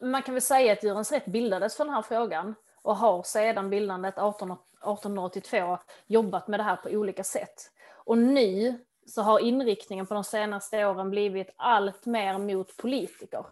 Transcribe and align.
Man 0.00 0.22
kan 0.22 0.34
väl 0.34 0.42
säga 0.42 0.72
att 0.72 0.84
Djurens 0.84 1.12
Rätt 1.12 1.26
bildades 1.26 1.76
för 1.76 1.84
den 1.84 1.94
här 1.94 2.02
frågan 2.02 2.54
och 2.82 2.96
har 2.96 3.22
sedan 3.22 3.70
bildandet 3.70 4.18
18, 4.18 4.50
1882 4.50 5.78
jobbat 6.06 6.48
med 6.48 6.60
det 6.60 6.64
här 6.64 6.76
på 6.76 6.88
olika 6.88 7.24
sätt. 7.24 7.70
Och 8.04 8.18
nu 8.18 8.78
så 9.06 9.22
har 9.22 9.38
inriktningen 9.38 10.06
på 10.06 10.14
de 10.14 10.24
senaste 10.24 10.86
åren 10.86 11.10
blivit 11.10 11.50
allt 11.56 12.06
mer 12.06 12.38
mot 12.38 12.76
politiker. 12.76 13.46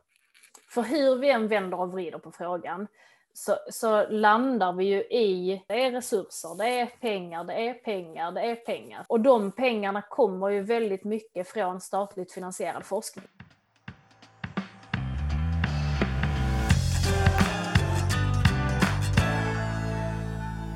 För 0.70 0.82
hur 0.82 1.16
vi 1.16 1.30
än 1.30 1.48
vänder 1.48 1.80
och 1.80 1.92
vrider 1.92 2.18
på 2.18 2.32
frågan 2.32 2.86
så, 3.32 3.56
så, 3.70 4.08
landar 4.08 4.72
vi 4.72 4.84
ju 4.84 5.00
i, 5.00 5.64
det 5.68 5.84
är 5.84 5.90
resurser, 5.90 6.58
det 6.58 6.80
är 6.80 6.86
pengar, 6.86 7.44
det 7.44 7.54
är 7.54 7.74
pengar, 7.74 8.32
det 8.32 8.40
är 8.40 8.54
pengar. 8.54 9.04
Och 9.08 9.20
de 9.20 9.52
pengarna 9.52 10.02
kommer 10.02 10.48
ju 10.48 10.62
väldigt 10.62 11.04
mycket 11.04 11.48
från 11.48 11.80
statligt 11.80 12.32
finansierad 12.32 12.84
forskning. 12.84 13.28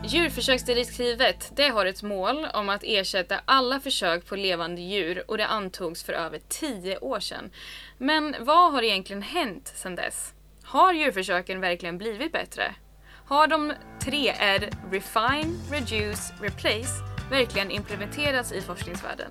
Djurförsöksdirektivet 0.08 1.52
det 1.56 1.68
har 1.68 1.86
ett 1.86 2.02
mål 2.02 2.46
om 2.54 2.68
att 2.68 2.84
ersätta 2.84 3.40
alla 3.44 3.80
försök 3.80 4.26
på 4.26 4.36
levande 4.36 4.80
djur 4.80 5.24
och 5.28 5.38
det 5.38 5.46
antogs 5.46 6.02
för 6.02 6.12
över 6.12 6.40
tio 6.48 6.98
år 6.98 7.20
sedan. 7.20 7.50
Men 7.98 8.36
vad 8.40 8.72
har 8.72 8.82
egentligen 8.82 9.22
hänt 9.22 9.72
sedan 9.76 9.94
dess? 9.94 10.34
Har 10.64 10.92
djurförsöken 10.92 11.60
verkligen 11.60 11.98
blivit 11.98 12.32
bättre? 12.32 12.74
Har 13.26 13.46
de 13.46 13.72
tre 14.04 14.34
R, 14.38 14.70
Refine, 14.90 15.54
Reduce, 15.70 16.34
Replace, 16.40 17.02
verkligen 17.30 17.70
implementerats 17.70 18.52
i 18.52 18.60
forskningsvärlden? 18.60 19.30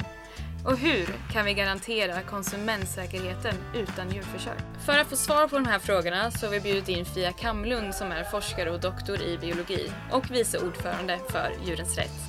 Och 0.68 0.78
hur 0.78 1.06
kan 1.34 1.46
vi 1.46 1.54
garantera 1.54 2.22
konsumentsäkerheten 2.22 3.56
utan 3.76 4.12
djurförsök? 4.12 4.58
För 4.86 4.98
att 4.98 5.08
få 5.08 5.16
svar 5.16 5.48
på 5.48 5.56
de 5.56 5.66
här 5.66 5.80
frågorna 5.80 6.32
så 6.32 6.46
har 6.46 6.52
vi 6.52 6.60
bjudit 6.60 6.90
in 6.90 7.06
Fia 7.06 7.32
Kamlund 7.32 7.96
som 7.96 8.12
är 8.12 8.24
forskare 8.24 8.72
och 8.72 8.80
doktor 8.80 9.22
i 9.22 9.38
biologi 9.38 9.92
och 10.12 10.32
vice 10.32 10.60
ordförande 10.60 11.20
för 11.30 11.52
Djurens 11.66 11.98
Rätt. 11.98 12.20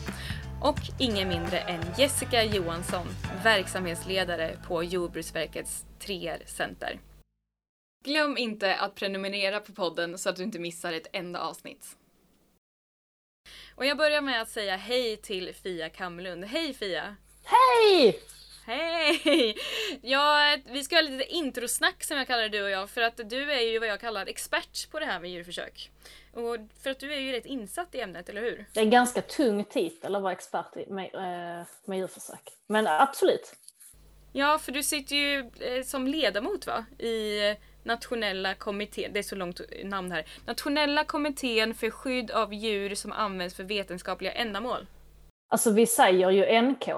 Och 0.62 0.78
ingen 0.98 1.28
mindre 1.28 1.58
än 1.58 1.80
Jessica 1.98 2.44
Johansson, 2.44 3.06
verksamhetsledare 3.44 4.58
på 4.66 4.82
Jordbruksverkets 4.82 5.86
3R-center. 6.00 7.00
Glöm 8.04 8.36
inte 8.38 8.76
att 8.76 8.94
prenumerera 8.94 9.60
på 9.60 9.72
podden 9.72 10.18
så 10.18 10.28
att 10.28 10.36
du 10.36 10.42
inte 10.42 10.58
missar 10.58 10.92
ett 10.92 11.06
enda 11.12 11.40
avsnitt. 11.40 11.96
Och 13.74 13.86
jag 13.86 13.96
börjar 13.96 14.20
med 14.20 14.42
att 14.42 14.48
säga 14.48 14.76
hej 14.76 15.16
till 15.16 15.54
Fia 15.54 15.88
Kamlund. 15.88 16.44
Hej 16.44 16.74
Fia! 16.74 17.16
Hej! 17.48 18.20
Hej! 18.66 19.56
Ja, 20.02 20.56
vi 20.64 20.84
ska 20.84 20.96
ha 20.96 21.02
lite 21.02 21.24
introsnack 21.24 22.04
som 22.04 22.16
jag 22.16 22.26
kallar 22.26 22.48
du 22.48 22.62
och 22.62 22.70
jag 22.70 22.90
för 22.90 23.00
att 23.00 23.20
du 23.24 23.52
är 23.52 23.60
ju 23.60 23.78
vad 23.78 23.88
jag 23.88 24.00
kallar 24.00 24.26
expert 24.26 24.90
på 24.90 24.98
det 24.98 25.06
här 25.06 25.20
med 25.20 25.30
djurförsök. 25.30 25.90
Och 26.32 26.56
för 26.82 26.90
att 26.90 27.00
du 27.00 27.12
är 27.12 27.18
ju 27.18 27.32
rätt 27.32 27.46
insatt 27.46 27.94
i 27.94 28.00
ämnet, 28.00 28.28
eller 28.28 28.40
hur? 28.40 28.66
Det 28.72 28.80
är 28.80 28.84
en 28.84 28.90
ganska 28.90 29.22
tung 29.22 29.64
titel 29.64 30.14
att 30.14 30.22
vara 30.22 30.32
expert 30.32 30.74
med, 30.88 31.14
eh, 31.14 31.66
med 31.84 31.98
djurförsök. 31.98 32.40
Men 32.66 32.86
absolut. 32.86 33.54
Ja, 34.32 34.58
för 34.58 34.72
du 34.72 34.82
sitter 34.82 35.16
ju 35.16 35.50
eh, 35.60 35.84
som 35.84 36.06
ledamot 36.06 36.66
va? 36.66 36.84
I 36.98 37.40
nationella 37.82 38.54
kommittén, 38.54 39.12
det 39.12 39.18
är 39.18 39.22
så 39.22 39.36
långt 39.36 39.60
namn 39.84 40.12
här, 40.12 40.26
nationella 40.46 41.04
kommittén 41.04 41.74
för 41.74 41.90
skydd 41.90 42.30
av 42.30 42.54
djur 42.54 42.94
som 42.94 43.12
används 43.12 43.54
för 43.54 43.64
vetenskapliga 43.64 44.32
ändamål. 44.32 44.86
Alltså 45.50 45.70
vi 45.70 45.86
säger 45.86 46.30
ju 46.30 46.62
NK. 46.62 46.88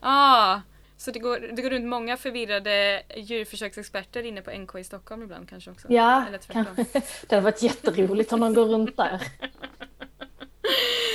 Ah, 0.00 0.60
så 0.96 1.10
det 1.10 1.18
går, 1.18 1.40
det 1.40 1.62
går 1.62 1.70
runt 1.70 1.86
många 1.86 2.16
förvirrade 2.16 3.02
djurförsöksexperter 3.16 4.22
inne 4.22 4.42
på 4.42 4.50
NK 4.50 4.74
i 4.74 4.84
Stockholm 4.84 5.22
ibland 5.22 5.48
kanske 5.48 5.70
också? 5.70 5.92
Ja, 5.92 6.26
kan, 6.48 6.64
det 7.28 7.34
hade 7.34 7.40
varit 7.40 7.62
jätteroligt 7.62 8.32
om 8.32 8.40
de 8.40 8.54
går 8.54 8.66
runt 8.66 8.96
där. 8.96 9.22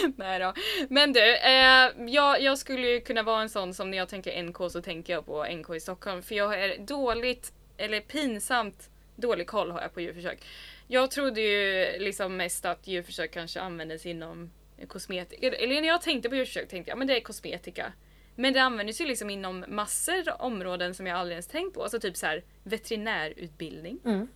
Nej 0.15 0.39
då. 0.39 0.53
Men 0.89 1.13
du, 1.13 1.35
eh, 1.35 1.89
jag, 2.07 2.41
jag 2.41 2.57
skulle 2.57 2.87
ju 2.87 3.01
kunna 3.01 3.23
vara 3.23 3.41
en 3.41 3.49
sån 3.49 3.73
som 3.73 3.91
när 3.91 3.97
jag 3.97 4.09
tänker 4.09 4.43
NK 4.43 4.57
så 4.71 4.81
tänker 4.81 5.13
jag 5.13 5.25
på 5.25 5.45
NK 5.45 5.69
i 5.75 5.79
Stockholm. 5.79 6.21
För 6.21 6.35
jag 6.35 6.59
är 6.59 6.77
dåligt, 6.77 7.53
eller 7.77 7.99
pinsamt 7.99 8.89
dålig 9.15 9.47
koll 9.47 9.71
har 9.71 9.81
jag 9.81 9.93
på 9.93 10.01
djurförsök. 10.01 10.45
Jag 10.87 11.11
trodde 11.11 11.41
ju 11.41 11.85
liksom 11.99 12.37
mest 12.37 12.65
att 12.65 12.87
djurförsök 12.87 13.31
kanske 13.31 13.61
användes 13.61 14.05
inom 14.05 14.51
kosmetika. 14.87 15.47
Eller 15.47 15.81
när 15.81 15.87
jag 15.87 16.01
tänkte 16.01 16.29
på 16.29 16.35
djurförsök 16.35 16.69
tänkte 16.69 16.91
jag 16.91 16.97
men 16.97 17.07
det 17.07 17.17
är 17.17 17.21
kosmetika. 17.21 17.93
Men 18.35 18.53
det 18.53 18.59
används 18.59 19.01
ju 19.01 19.05
liksom 19.05 19.29
inom 19.29 19.65
massor 19.67 20.29
av 20.29 20.41
områden 20.41 20.93
som 20.93 21.07
jag 21.07 21.17
aldrig 21.17 21.33
ens 21.33 21.47
tänkt 21.47 21.73
på. 21.73 21.83
Alltså 21.83 21.99
typ 21.99 22.17
så 22.17 22.25
här 22.25 22.43
veterinärutbildning. 22.63 23.99
Mm. 24.05 24.27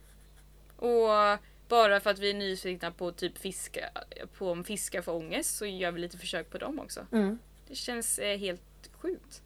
Och 0.77 1.39
bara 1.67 1.99
för 1.99 2.09
att 2.09 2.19
vi 2.19 2.29
är 2.29 2.33
nyfikna 2.33 2.91
på 2.91 3.11
typ 3.11 3.37
fiska, 3.37 3.89
på 4.37 4.51
om 4.51 4.63
fiskar 4.63 5.01
får 5.01 5.13
ångest 5.13 5.57
så 5.57 5.65
gör 5.65 5.91
vi 5.91 5.99
lite 5.99 6.17
försök 6.17 6.49
på 6.49 6.57
dem 6.57 6.79
också. 6.79 7.05
Mm. 7.11 7.39
Det 7.67 7.75
känns 7.75 8.19
eh, 8.19 8.37
helt 8.37 8.89
sjukt. 9.01 9.41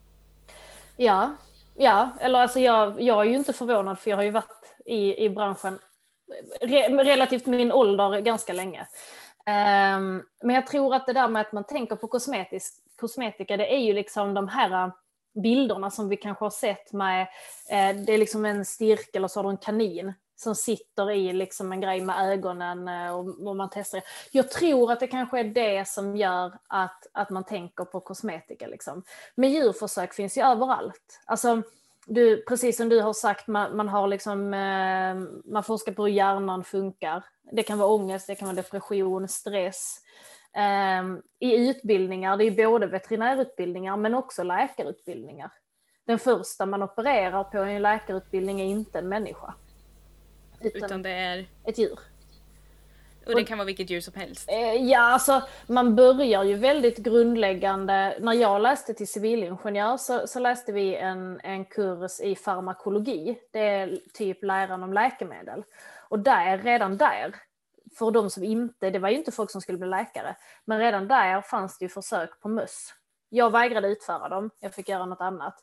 Ja, 0.96 1.36
ja, 1.74 2.10
eller 2.20 2.38
alltså 2.38 2.60
jag, 2.60 3.00
jag 3.00 3.20
är 3.20 3.30
ju 3.30 3.36
inte 3.36 3.52
förvånad 3.52 3.98
för 3.98 4.10
jag 4.10 4.16
har 4.16 4.24
ju 4.24 4.30
varit 4.30 4.74
i, 4.84 5.24
i 5.24 5.30
branschen 5.30 5.78
re, 6.60 6.88
relativt 6.88 7.46
min 7.46 7.72
ålder 7.72 8.20
ganska 8.20 8.52
länge. 8.52 8.86
Um, 9.46 10.22
men 10.42 10.54
jag 10.54 10.66
tror 10.66 10.94
att 10.94 11.06
det 11.06 11.12
där 11.12 11.28
med 11.28 11.40
att 11.40 11.52
man 11.52 11.64
tänker 11.64 11.96
på 11.96 12.08
kosmetisk, 12.08 12.81
kosmetika, 13.02 13.56
det 13.56 13.74
är 13.74 13.78
ju 13.78 13.92
liksom 13.92 14.34
de 14.34 14.48
här 14.48 14.84
äh, 14.84 14.92
bilderna 15.42 15.90
som 15.90 16.08
vi 16.08 16.16
kanske 16.16 16.44
har 16.44 16.50
sett 16.50 16.92
med, 16.92 17.20
eh, 17.70 17.96
det 17.96 18.14
är 18.14 18.18
liksom 18.18 18.44
en 18.44 18.64
styrka 18.64 19.18
eller 19.18 19.28
så 19.28 19.38
har 19.38 19.44
du 19.44 19.50
en 19.50 19.56
kanin 19.56 20.12
som 20.36 20.54
sitter 20.54 21.10
i 21.10 21.32
liksom 21.32 21.72
en 21.72 21.80
grej 21.80 22.00
med 22.00 22.32
ögonen 22.32 22.88
äh, 22.88 23.16
och, 23.16 23.48
och 23.48 23.56
man 23.56 23.68
testar 23.72 23.98
det. 23.98 24.04
Jag 24.32 24.50
tror 24.50 24.92
att 24.92 25.00
det 25.00 25.06
kanske 25.06 25.40
är 25.40 25.44
det 25.44 25.88
som 25.88 26.16
gör 26.16 26.58
att, 26.68 27.06
att 27.12 27.30
man 27.30 27.44
tänker 27.44 27.84
på 27.84 28.00
kosmetika. 28.00 28.66
Liksom. 28.66 29.02
Men 29.34 29.50
djurförsök 29.50 30.14
finns 30.14 30.38
ju 30.38 30.42
överallt. 30.42 31.20
Alltså, 31.24 31.62
du, 32.06 32.44
precis 32.44 32.76
som 32.76 32.88
du 32.88 33.00
har 33.00 33.12
sagt, 33.12 33.46
man, 33.46 33.76
man, 33.76 33.88
har 33.88 34.08
liksom, 34.08 34.54
eh, 34.54 35.14
man 35.52 35.64
forskar 35.64 35.92
på 35.92 36.02
hur 36.02 36.12
hjärnan 36.12 36.64
funkar. 36.64 37.24
Det 37.52 37.62
kan 37.62 37.78
vara 37.78 37.88
ångest, 37.88 38.26
det 38.26 38.34
kan 38.34 38.48
vara 38.48 38.56
depression, 38.56 39.28
stress. 39.28 39.98
Eh, 40.56 41.02
I 41.38 41.68
utbildningar, 41.68 42.36
det 42.36 42.44
är 42.44 42.66
både 42.66 42.86
veterinärutbildningar 42.86 43.96
men 43.96 44.14
också 44.14 44.42
läkarutbildningar. 44.42 45.52
Den 46.06 46.18
första 46.18 46.66
man 46.66 46.82
opererar 46.82 47.44
på 47.44 47.66
i 47.66 47.74
en 47.74 47.82
läkarutbildning 47.82 48.60
är 48.60 48.64
inte 48.64 48.98
en 48.98 49.08
människa. 49.08 49.54
Utan, 50.60 50.84
utan 50.84 51.02
det 51.02 51.10
är? 51.10 51.46
Ett 51.64 51.78
djur. 51.78 51.98
Och 53.26 53.34
det 53.34 53.44
kan 53.44 53.58
vara 53.58 53.66
vilket 53.66 53.90
djur 53.90 54.00
som 54.00 54.14
helst? 54.14 54.50
Eh, 54.50 54.74
ja, 54.74 55.00
alltså 55.00 55.42
man 55.66 55.96
börjar 55.96 56.44
ju 56.44 56.54
väldigt 56.54 56.98
grundläggande. 56.98 58.16
När 58.20 58.32
jag 58.32 58.62
läste 58.62 58.94
till 58.94 59.08
civilingenjör 59.08 59.96
så, 59.96 60.26
så 60.26 60.38
läste 60.38 60.72
vi 60.72 60.96
en, 60.96 61.40
en 61.42 61.64
kurs 61.64 62.20
i 62.20 62.36
farmakologi. 62.36 63.38
Det 63.52 63.68
är 63.68 63.98
typ 64.14 64.42
läran 64.42 64.82
om 64.82 64.92
läkemedel. 64.92 65.64
Och 66.08 66.18
där, 66.18 66.58
redan 66.58 66.96
där, 66.96 67.34
för 67.98 68.10
de 68.10 68.30
som 68.30 68.44
inte, 68.44 68.90
det 68.90 68.98
var 68.98 69.08
ju 69.08 69.16
inte 69.16 69.32
folk 69.32 69.50
som 69.50 69.60
skulle 69.60 69.78
bli 69.78 69.88
läkare, 69.88 70.36
men 70.64 70.78
redan 70.78 71.08
där 71.08 71.40
fanns 71.40 71.78
det 71.78 71.84
ju 71.84 71.88
försök 71.88 72.40
på 72.40 72.48
möss. 72.48 72.94
Jag 73.28 73.50
vägrade 73.50 73.88
utföra 73.88 74.28
dem, 74.28 74.50
jag 74.60 74.74
fick 74.74 74.88
göra 74.88 75.06
något 75.06 75.20
annat. 75.20 75.54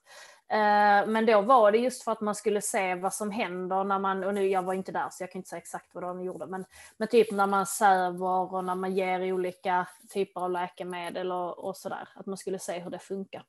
Eh, 0.52 1.08
men 1.08 1.26
då 1.26 1.42
var 1.42 1.72
det 1.72 1.78
just 1.78 2.04
för 2.04 2.12
att 2.12 2.22
man 2.22 2.36
skulle 2.36 2.62
se 2.62 2.96
vad 2.96 3.14
som 3.14 3.32
händer 3.32 3.84
när 3.84 4.00
man, 4.00 4.24
och 4.24 4.34
nu 4.34 4.48
jag 4.48 4.64
var 4.64 4.74
inte 4.74 4.92
där 4.92 5.08
så 5.12 5.24
jag 5.24 5.32
kan 5.32 5.40
inte 5.40 5.50
säga 5.50 5.60
exakt 5.60 5.90
vad 5.94 6.04
de 6.04 6.22
gjorde, 6.22 6.46
men, 6.46 6.66
men 6.98 7.08
typ 7.08 7.32
när 7.32 7.48
man 7.48 7.66
söver 7.66 8.54
och 8.54 8.66
när 8.66 8.76
man 8.76 8.96
ger 8.96 9.34
olika 9.34 9.88
typer 10.10 10.42
av 10.42 10.52
läkemedel 10.52 11.32
och, 11.32 11.58
och 11.58 11.78
sådär, 11.78 12.10
att 12.16 12.26
man 12.26 12.38
skulle 12.38 12.60
se 12.60 12.80
hur 12.80 12.90
det 12.90 13.00
funkar. 13.00 13.44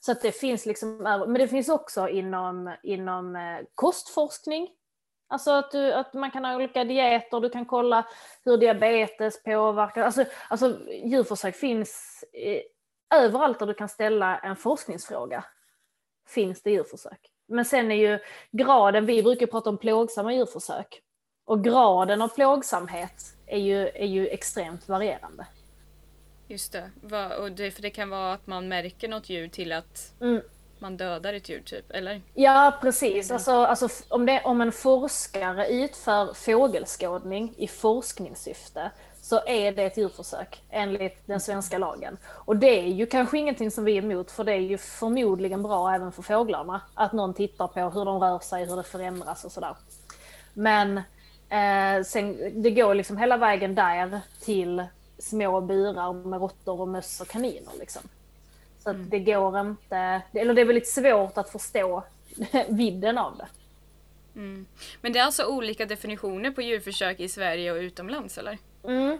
Så 0.00 0.12
att 0.12 0.22
det 0.22 0.32
finns 0.32 0.66
liksom, 0.66 0.96
men 1.02 1.34
det 1.34 1.48
finns 1.48 1.68
också 1.68 2.08
inom, 2.08 2.76
inom 2.82 3.36
eh, 3.36 3.58
kostforskning. 3.74 4.68
Alltså 5.28 5.50
att, 5.50 5.70
du, 5.70 5.92
att 5.92 6.14
man 6.14 6.30
kan 6.30 6.44
ha 6.44 6.56
olika 6.56 6.84
dieter, 6.84 7.40
du 7.40 7.50
kan 7.50 7.66
kolla 7.66 8.06
hur 8.44 8.56
diabetes 8.56 9.42
påverkar, 9.42 10.02
alltså, 10.02 10.24
alltså 10.48 10.78
djurförsök 11.04 11.56
finns 11.56 12.24
i, 12.32 12.62
överallt 13.14 13.58
där 13.58 13.66
du 13.66 13.74
kan 13.74 13.88
ställa 13.88 14.38
en 14.38 14.56
forskningsfråga 14.56 15.44
finns 16.28 16.62
det 16.62 16.70
djurförsök. 16.70 17.20
Men 17.48 17.64
sen 17.64 17.90
är 17.90 17.94
ju 17.94 18.18
graden, 18.50 19.06
vi 19.06 19.22
brukar 19.22 19.46
prata 19.46 19.70
om 19.70 19.78
plågsamma 19.78 20.34
djurförsök, 20.34 21.02
och 21.44 21.64
graden 21.64 22.22
av 22.22 22.28
plågsamhet 22.28 23.22
är 23.46 23.58
ju, 23.58 23.88
är 23.88 24.06
ju 24.06 24.28
extremt 24.28 24.88
varierande. 24.88 25.46
Just 26.48 26.72
det. 26.72 26.90
Och 27.38 27.52
det, 27.52 27.70
för 27.70 27.82
det 27.82 27.90
kan 27.90 28.10
vara 28.10 28.32
att 28.32 28.46
man 28.46 28.68
märker 28.68 29.08
något 29.08 29.28
djur 29.28 29.48
till 29.48 29.72
att 29.72 30.14
mm 30.20 30.42
man 30.80 30.96
dödar 30.96 31.32
ett 31.32 31.48
djur, 31.48 31.62
typ, 31.64 31.90
eller? 31.90 32.20
Ja, 32.34 32.78
precis. 32.80 33.30
Alltså, 33.30 33.52
alltså, 33.52 33.88
om, 34.08 34.26
det, 34.26 34.42
om 34.44 34.60
en 34.60 34.72
forskare 34.72 35.68
utför 35.68 36.34
fågelskådning 36.34 37.54
i 37.56 37.68
forskningssyfte 37.68 38.90
så 39.22 39.40
är 39.46 39.72
det 39.72 39.82
ett 39.82 39.96
djurförsök 39.96 40.62
enligt 40.70 41.26
den 41.26 41.40
svenska 41.40 41.78
lagen. 41.78 42.16
Och 42.26 42.56
det 42.56 42.80
är 42.80 42.86
ju 42.86 43.06
kanske 43.06 43.38
ingenting 43.38 43.70
som 43.70 43.84
vi 43.84 43.98
är 43.98 44.02
emot 44.02 44.30
för 44.30 44.44
det 44.44 44.52
är 44.52 44.60
ju 44.60 44.78
förmodligen 44.78 45.62
bra 45.62 45.94
även 45.94 46.12
för 46.12 46.22
fåglarna 46.22 46.80
att 46.94 47.12
någon 47.12 47.34
tittar 47.34 47.68
på 47.68 47.80
hur 47.80 48.04
de 48.04 48.20
rör 48.20 48.38
sig, 48.38 48.64
hur 48.66 48.76
det 48.76 48.82
förändras 48.82 49.44
och 49.44 49.52
sådär. 49.52 49.76
Men 50.54 51.00
Eh, 51.48 52.02
sen, 52.04 52.52
det 52.62 52.70
går 52.70 52.94
liksom 52.94 53.16
hela 53.16 53.36
vägen 53.36 53.74
där 53.74 54.20
till 54.40 54.84
små 55.18 55.60
burar 55.60 56.12
med 56.12 56.40
råttor 56.40 56.80
och 56.80 56.88
möss 56.88 57.20
och 57.20 57.28
kaniner. 57.28 57.72
Liksom. 57.78 58.02
Så 58.88 58.94
mm. 58.94 59.08
det 59.10 59.18
går 59.18 59.60
inte, 59.60 60.22
eller 60.32 60.54
det 60.54 60.60
är 60.60 60.64
väldigt 60.64 60.88
svårt 60.88 61.38
att 61.38 61.50
förstå 61.50 62.04
vidden 62.68 63.18
av 63.18 63.36
det. 63.36 63.48
Mm. 64.34 64.66
Men 65.00 65.12
det 65.12 65.18
är 65.18 65.24
alltså 65.24 65.44
olika 65.44 65.86
definitioner 65.86 66.50
på 66.50 66.62
djurförsök 66.62 67.20
i 67.20 67.28
Sverige 67.28 67.72
och 67.72 67.76
utomlands 67.76 68.38
eller? 68.38 68.58
Mm. 68.84 69.18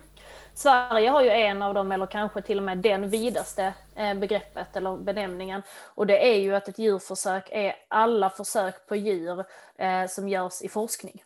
Sverige 0.54 1.10
har 1.10 1.22
ju 1.22 1.30
en 1.30 1.62
av 1.62 1.74
dem, 1.74 1.92
eller 1.92 2.06
kanske 2.06 2.42
till 2.42 2.58
och 2.58 2.64
med 2.64 2.78
den 2.78 3.08
vidaste 3.08 3.74
eh, 3.96 4.14
begreppet 4.14 4.76
eller 4.76 4.96
benämningen. 4.96 5.62
Och 5.94 6.06
det 6.06 6.34
är 6.34 6.38
ju 6.38 6.54
att 6.54 6.68
ett 6.68 6.78
djurförsök 6.78 7.48
är 7.50 7.76
alla 7.88 8.30
försök 8.30 8.86
på 8.86 8.96
djur 8.96 9.44
eh, 9.78 10.06
som 10.06 10.28
görs 10.28 10.62
i 10.62 10.68
forskning. 10.68 11.22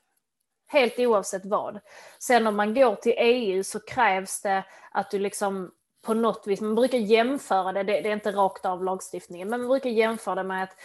Helt 0.67 0.99
oavsett 0.99 1.45
vad. 1.45 1.81
Sen 2.19 2.47
om 2.47 2.57
man 2.57 2.75
går 2.75 2.95
till 2.95 3.15
EU 3.17 3.65
så 3.65 3.81
krävs 3.81 4.43
det 4.43 4.65
att 4.91 5.11
du 5.11 5.19
liksom 5.19 5.71
på 6.03 6.15
något 6.15 6.47
vis, 6.47 6.61
man 6.61 6.75
brukar 6.75 6.99
jämföra 6.99 7.73
det, 7.73 7.83
det, 7.83 8.01
det 8.01 8.09
är 8.09 8.13
inte 8.13 8.33
rakt 8.33 8.67
av 8.67 8.85
lagstiftningen, 8.85 9.49
men 9.49 9.61
man 9.61 9.69
brukar 9.69 9.91
jämföra 9.91 10.35
det 10.35 10.43
med 10.43 10.63
att 10.63 10.77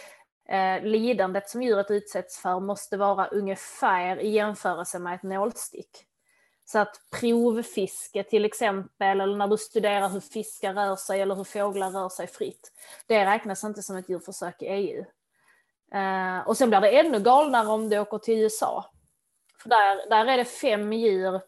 eh, 0.48 0.88
lidandet 0.88 1.48
som 1.48 1.62
djuret 1.62 1.90
utsätts 1.90 2.38
för 2.38 2.60
måste 2.60 2.96
vara 2.96 3.26
ungefär 3.26 4.20
i 4.20 4.28
jämförelse 4.28 4.98
med 4.98 5.14
ett 5.14 5.22
nålstick. 5.22 6.04
Så 6.64 6.78
att 6.78 7.00
provfiske 7.20 8.22
till 8.22 8.44
exempel, 8.44 9.20
eller 9.20 9.36
när 9.36 9.48
du 9.48 9.56
studerar 9.56 10.08
hur 10.08 10.20
fiskar 10.20 10.74
rör 10.74 10.96
sig 10.96 11.20
eller 11.20 11.34
hur 11.34 11.44
fåglar 11.44 11.90
rör 11.90 12.08
sig 12.08 12.26
fritt, 12.26 12.72
det 13.06 13.26
räknas 13.26 13.64
inte 13.64 13.82
som 13.82 13.96
ett 13.96 14.08
djurförsök 14.08 14.62
i 14.62 14.66
EU. 14.66 15.04
Eh, 15.98 16.48
och 16.48 16.56
sen 16.56 16.68
blir 16.68 16.80
det 16.80 17.00
ännu 17.00 17.20
galnare 17.20 17.68
om 17.68 17.88
du 17.88 17.98
åker 17.98 18.18
till 18.18 18.38
USA. 18.38 18.90
För 19.62 19.68
där, 19.68 20.10
där 20.10 20.26
är 20.26 20.36
det 20.36 20.44
fem 20.44 20.92
djur, 20.92 21.40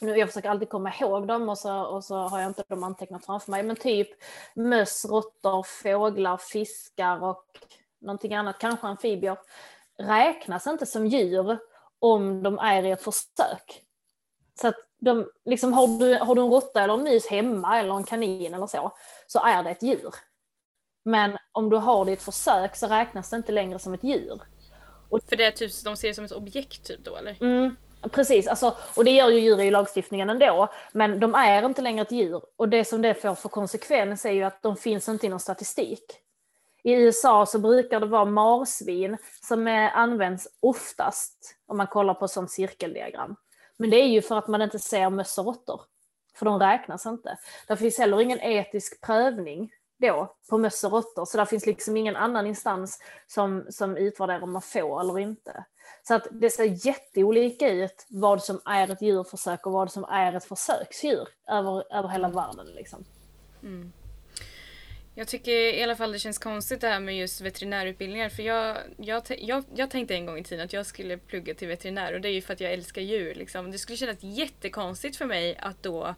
nu, 0.00 0.16
jag 0.16 0.28
försöker 0.28 0.50
alltid 0.50 0.68
komma 0.68 0.92
ihåg 1.00 1.26
dem 1.26 1.48
och 1.48 1.58
så, 1.58 1.80
och 1.80 2.04
så 2.04 2.16
har 2.16 2.40
jag 2.40 2.50
inte 2.50 2.64
dem 2.68 2.84
antecknat 2.84 3.24
framför 3.26 3.50
mig, 3.50 3.62
men 3.62 3.76
typ 3.76 4.08
möss, 4.54 5.04
råttor, 5.04 5.62
fåglar, 5.62 6.36
fiskar 6.36 7.24
och 7.24 7.44
någonting 8.00 8.34
annat, 8.34 8.58
kanske 8.58 8.86
amfibier, 8.86 9.38
räknas 9.98 10.66
inte 10.66 10.86
som 10.86 11.06
djur 11.06 11.58
om 11.98 12.42
de 12.42 12.58
är 12.58 12.82
i 12.82 12.90
ett 12.90 13.02
försök. 13.02 13.84
Så 14.60 14.68
att 14.68 14.76
de, 14.98 15.30
liksom, 15.44 15.72
har, 15.72 15.98
du, 15.98 16.18
har 16.18 16.34
du 16.34 16.42
en 16.42 16.50
råtta 16.50 16.82
eller 16.82 16.94
en 16.94 17.02
mus 17.02 17.26
hemma 17.26 17.78
eller 17.78 17.94
en 17.94 18.04
kanin 18.04 18.54
eller 18.54 18.66
så, 18.66 18.92
så 19.26 19.38
är 19.38 19.62
det 19.62 19.70
ett 19.70 19.82
djur. 19.82 20.14
Men 21.04 21.38
om 21.52 21.70
du 21.70 21.76
har 21.76 22.04
det 22.04 22.10
i 22.10 22.14
ett 22.14 22.22
försök 22.22 22.76
så 22.76 22.86
räknas 22.86 23.30
det 23.30 23.36
inte 23.36 23.52
längre 23.52 23.78
som 23.78 23.94
ett 23.94 24.04
djur. 24.04 24.40
Och, 25.08 25.20
För 25.28 25.36
det 25.36 25.44
är 25.44 25.50
typ, 25.50 25.84
de 25.84 25.96
ser 25.96 26.08
det 26.08 26.14
som 26.14 26.24
ett 26.24 26.32
objekt 26.32 26.86
typ 26.86 27.04
då 27.04 27.16
eller? 27.16 27.36
Mm, 27.40 27.76
precis, 28.02 28.46
alltså, 28.46 28.76
och 28.96 29.04
det 29.04 29.10
gör 29.10 29.28
ju 29.28 29.40
djur 29.40 29.60
i 29.60 29.70
lagstiftningen 29.70 30.30
ändå, 30.30 30.68
men 30.92 31.20
de 31.20 31.34
är 31.34 31.66
inte 31.66 31.82
längre 31.82 32.02
ett 32.02 32.12
djur. 32.12 32.42
Och 32.56 32.68
det 32.68 32.84
som 32.84 33.02
det 33.02 33.14
får 33.14 33.34
för 33.34 33.48
konsekvens 33.48 34.24
är 34.24 34.32
ju 34.32 34.42
att 34.42 34.62
de 34.62 34.76
finns 34.76 35.08
inte 35.08 35.26
i 35.26 35.28
någon 35.28 35.40
statistik. 35.40 36.04
I 36.82 36.92
USA 36.92 37.46
så 37.46 37.58
brukar 37.58 38.00
det 38.00 38.06
vara 38.06 38.24
marsvin 38.24 39.16
som 39.48 39.90
används 39.94 40.48
oftast 40.60 41.56
om 41.66 41.76
man 41.76 41.86
kollar 41.86 42.14
på 42.14 42.28
sånt 42.28 42.50
cirkeldiagram. 42.50 43.36
Men 43.76 43.90
det 43.90 43.96
är 43.96 44.06
ju 44.06 44.22
för 44.22 44.38
att 44.38 44.48
man 44.48 44.62
inte 44.62 44.78
ser 44.78 45.10
möss 45.10 45.38
och 45.38 45.44
råttor. 45.44 45.80
För 46.34 46.46
de 46.46 46.58
räknas 46.58 47.06
inte. 47.06 47.38
Det 47.68 47.76
finns 47.76 47.98
heller 47.98 48.20
ingen 48.20 48.40
etisk 48.40 49.00
prövning 49.00 49.72
då 49.98 50.34
på 50.50 50.58
möss 50.58 50.84
och 50.84 50.92
råttor. 50.92 51.24
Så 51.24 51.38
det 51.38 51.46
finns 51.46 51.66
liksom 51.66 51.96
ingen 51.96 52.16
annan 52.16 52.46
instans 52.46 52.98
som, 53.26 53.66
som 53.70 53.96
utvärderar 53.96 54.42
om 54.42 54.52
man 54.52 54.62
får 54.62 55.00
eller 55.00 55.18
inte. 55.18 55.64
Så 56.02 56.14
att 56.14 56.26
det 56.30 56.50
ser 56.50 56.86
jätteolika 56.86 57.68
ut 57.68 58.06
vad 58.08 58.42
som 58.42 58.60
är 58.64 58.90
ett 58.90 59.02
djurförsök 59.02 59.66
och 59.66 59.72
vad 59.72 59.92
som 59.92 60.04
är 60.04 60.32
ett 60.32 60.44
försöksdjur 60.44 61.28
över, 61.48 61.96
över 61.96 62.08
hela 62.08 62.28
världen. 62.28 62.66
Liksom. 62.66 63.04
Mm. 63.62 63.92
Jag 65.18 65.28
tycker 65.28 65.52
i 65.52 65.82
alla 65.82 65.96
fall 65.96 66.12
det 66.12 66.18
känns 66.18 66.38
konstigt 66.38 66.80
det 66.80 66.88
här 66.88 67.00
med 67.00 67.16
just 67.16 67.40
veterinärutbildningar 67.40 68.28
för 68.28 68.42
jag, 68.42 68.76
jag, 68.96 69.22
jag, 69.38 69.64
jag 69.74 69.90
tänkte 69.90 70.14
en 70.14 70.26
gång 70.26 70.38
i 70.38 70.44
tiden 70.44 70.64
att 70.64 70.72
jag 70.72 70.86
skulle 70.86 71.18
plugga 71.18 71.54
till 71.54 71.68
veterinär 71.68 72.14
och 72.14 72.20
det 72.20 72.28
är 72.28 72.32
ju 72.32 72.42
för 72.42 72.52
att 72.52 72.60
jag 72.60 72.72
älskar 72.72 73.02
djur. 73.02 73.34
Liksom. 73.34 73.70
Det 73.70 73.78
skulle 73.78 73.96
kännas 73.96 74.18
jättekonstigt 74.20 75.16
för 75.16 75.26
mig 75.26 75.56
att 75.56 75.82
då 75.82 76.14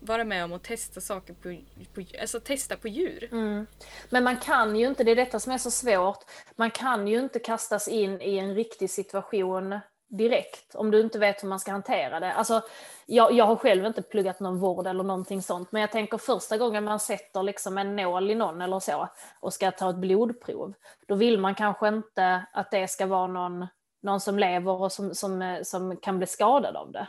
vara 0.00 0.24
med 0.24 0.44
om 0.44 0.52
att 0.52 0.64
testa 0.64 1.00
saker 1.00 1.34
på, 1.34 1.56
på, 1.94 2.02
alltså 2.20 2.40
testa 2.40 2.76
på 2.76 2.88
djur. 2.88 3.28
Mm. 3.32 3.66
Men 4.10 4.24
man 4.24 4.36
kan 4.36 4.76
ju 4.76 4.86
inte, 4.86 5.04
det 5.04 5.10
är 5.10 5.16
detta 5.16 5.40
som 5.40 5.52
är 5.52 5.58
så 5.58 5.70
svårt, 5.70 6.24
man 6.56 6.70
kan 6.70 7.08
ju 7.08 7.18
inte 7.18 7.38
kastas 7.38 7.88
in 7.88 8.20
i 8.20 8.38
en 8.38 8.54
riktig 8.54 8.90
situation 8.90 9.80
direkt 10.10 10.74
om 10.74 10.90
du 10.90 11.00
inte 11.00 11.18
vet 11.18 11.42
hur 11.42 11.48
man 11.48 11.60
ska 11.60 11.72
hantera 11.72 12.20
det. 12.20 12.32
Alltså, 12.32 12.62
jag, 13.06 13.32
jag 13.32 13.46
har 13.46 13.56
själv 13.56 13.86
inte 13.86 14.02
pluggat 14.02 14.40
någon 14.40 14.58
vård 14.58 14.86
eller 14.86 15.04
någonting 15.04 15.42
sånt, 15.42 15.72
men 15.72 15.80
jag 15.80 15.92
tänker 15.92 16.18
första 16.18 16.58
gången 16.58 16.84
man 16.84 17.00
sätter 17.00 17.42
liksom 17.42 17.78
en 17.78 17.96
nål 17.96 18.30
i 18.30 18.34
någon 18.34 18.60
eller 18.60 18.80
så 18.80 19.08
och 19.40 19.52
ska 19.52 19.70
ta 19.70 19.90
ett 19.90 19.96
blodprov, 19.96 20.74
då 21.06 21.14
vill 21.14 21.38
man 21.38 21.54
kanske 21.54 21.88
inte 21.88 22.46
att 22.52 22.70
det 22.70 22.88
ska 22.88 23.06
vara 23.06 23.26
någon, 23.26 23.66
någon 24.02 24.20
som 24.20 24.38
lever 24.38 24.82
och 24.82 24.92
som, 24.92 25.14
som, 25.14 25.60
som 25.62 25.96
kan 25.96 26.18
bli 26.18 26.26
skadad 26.26 26.76
av 26.76 26.92
det. 26.92 27.08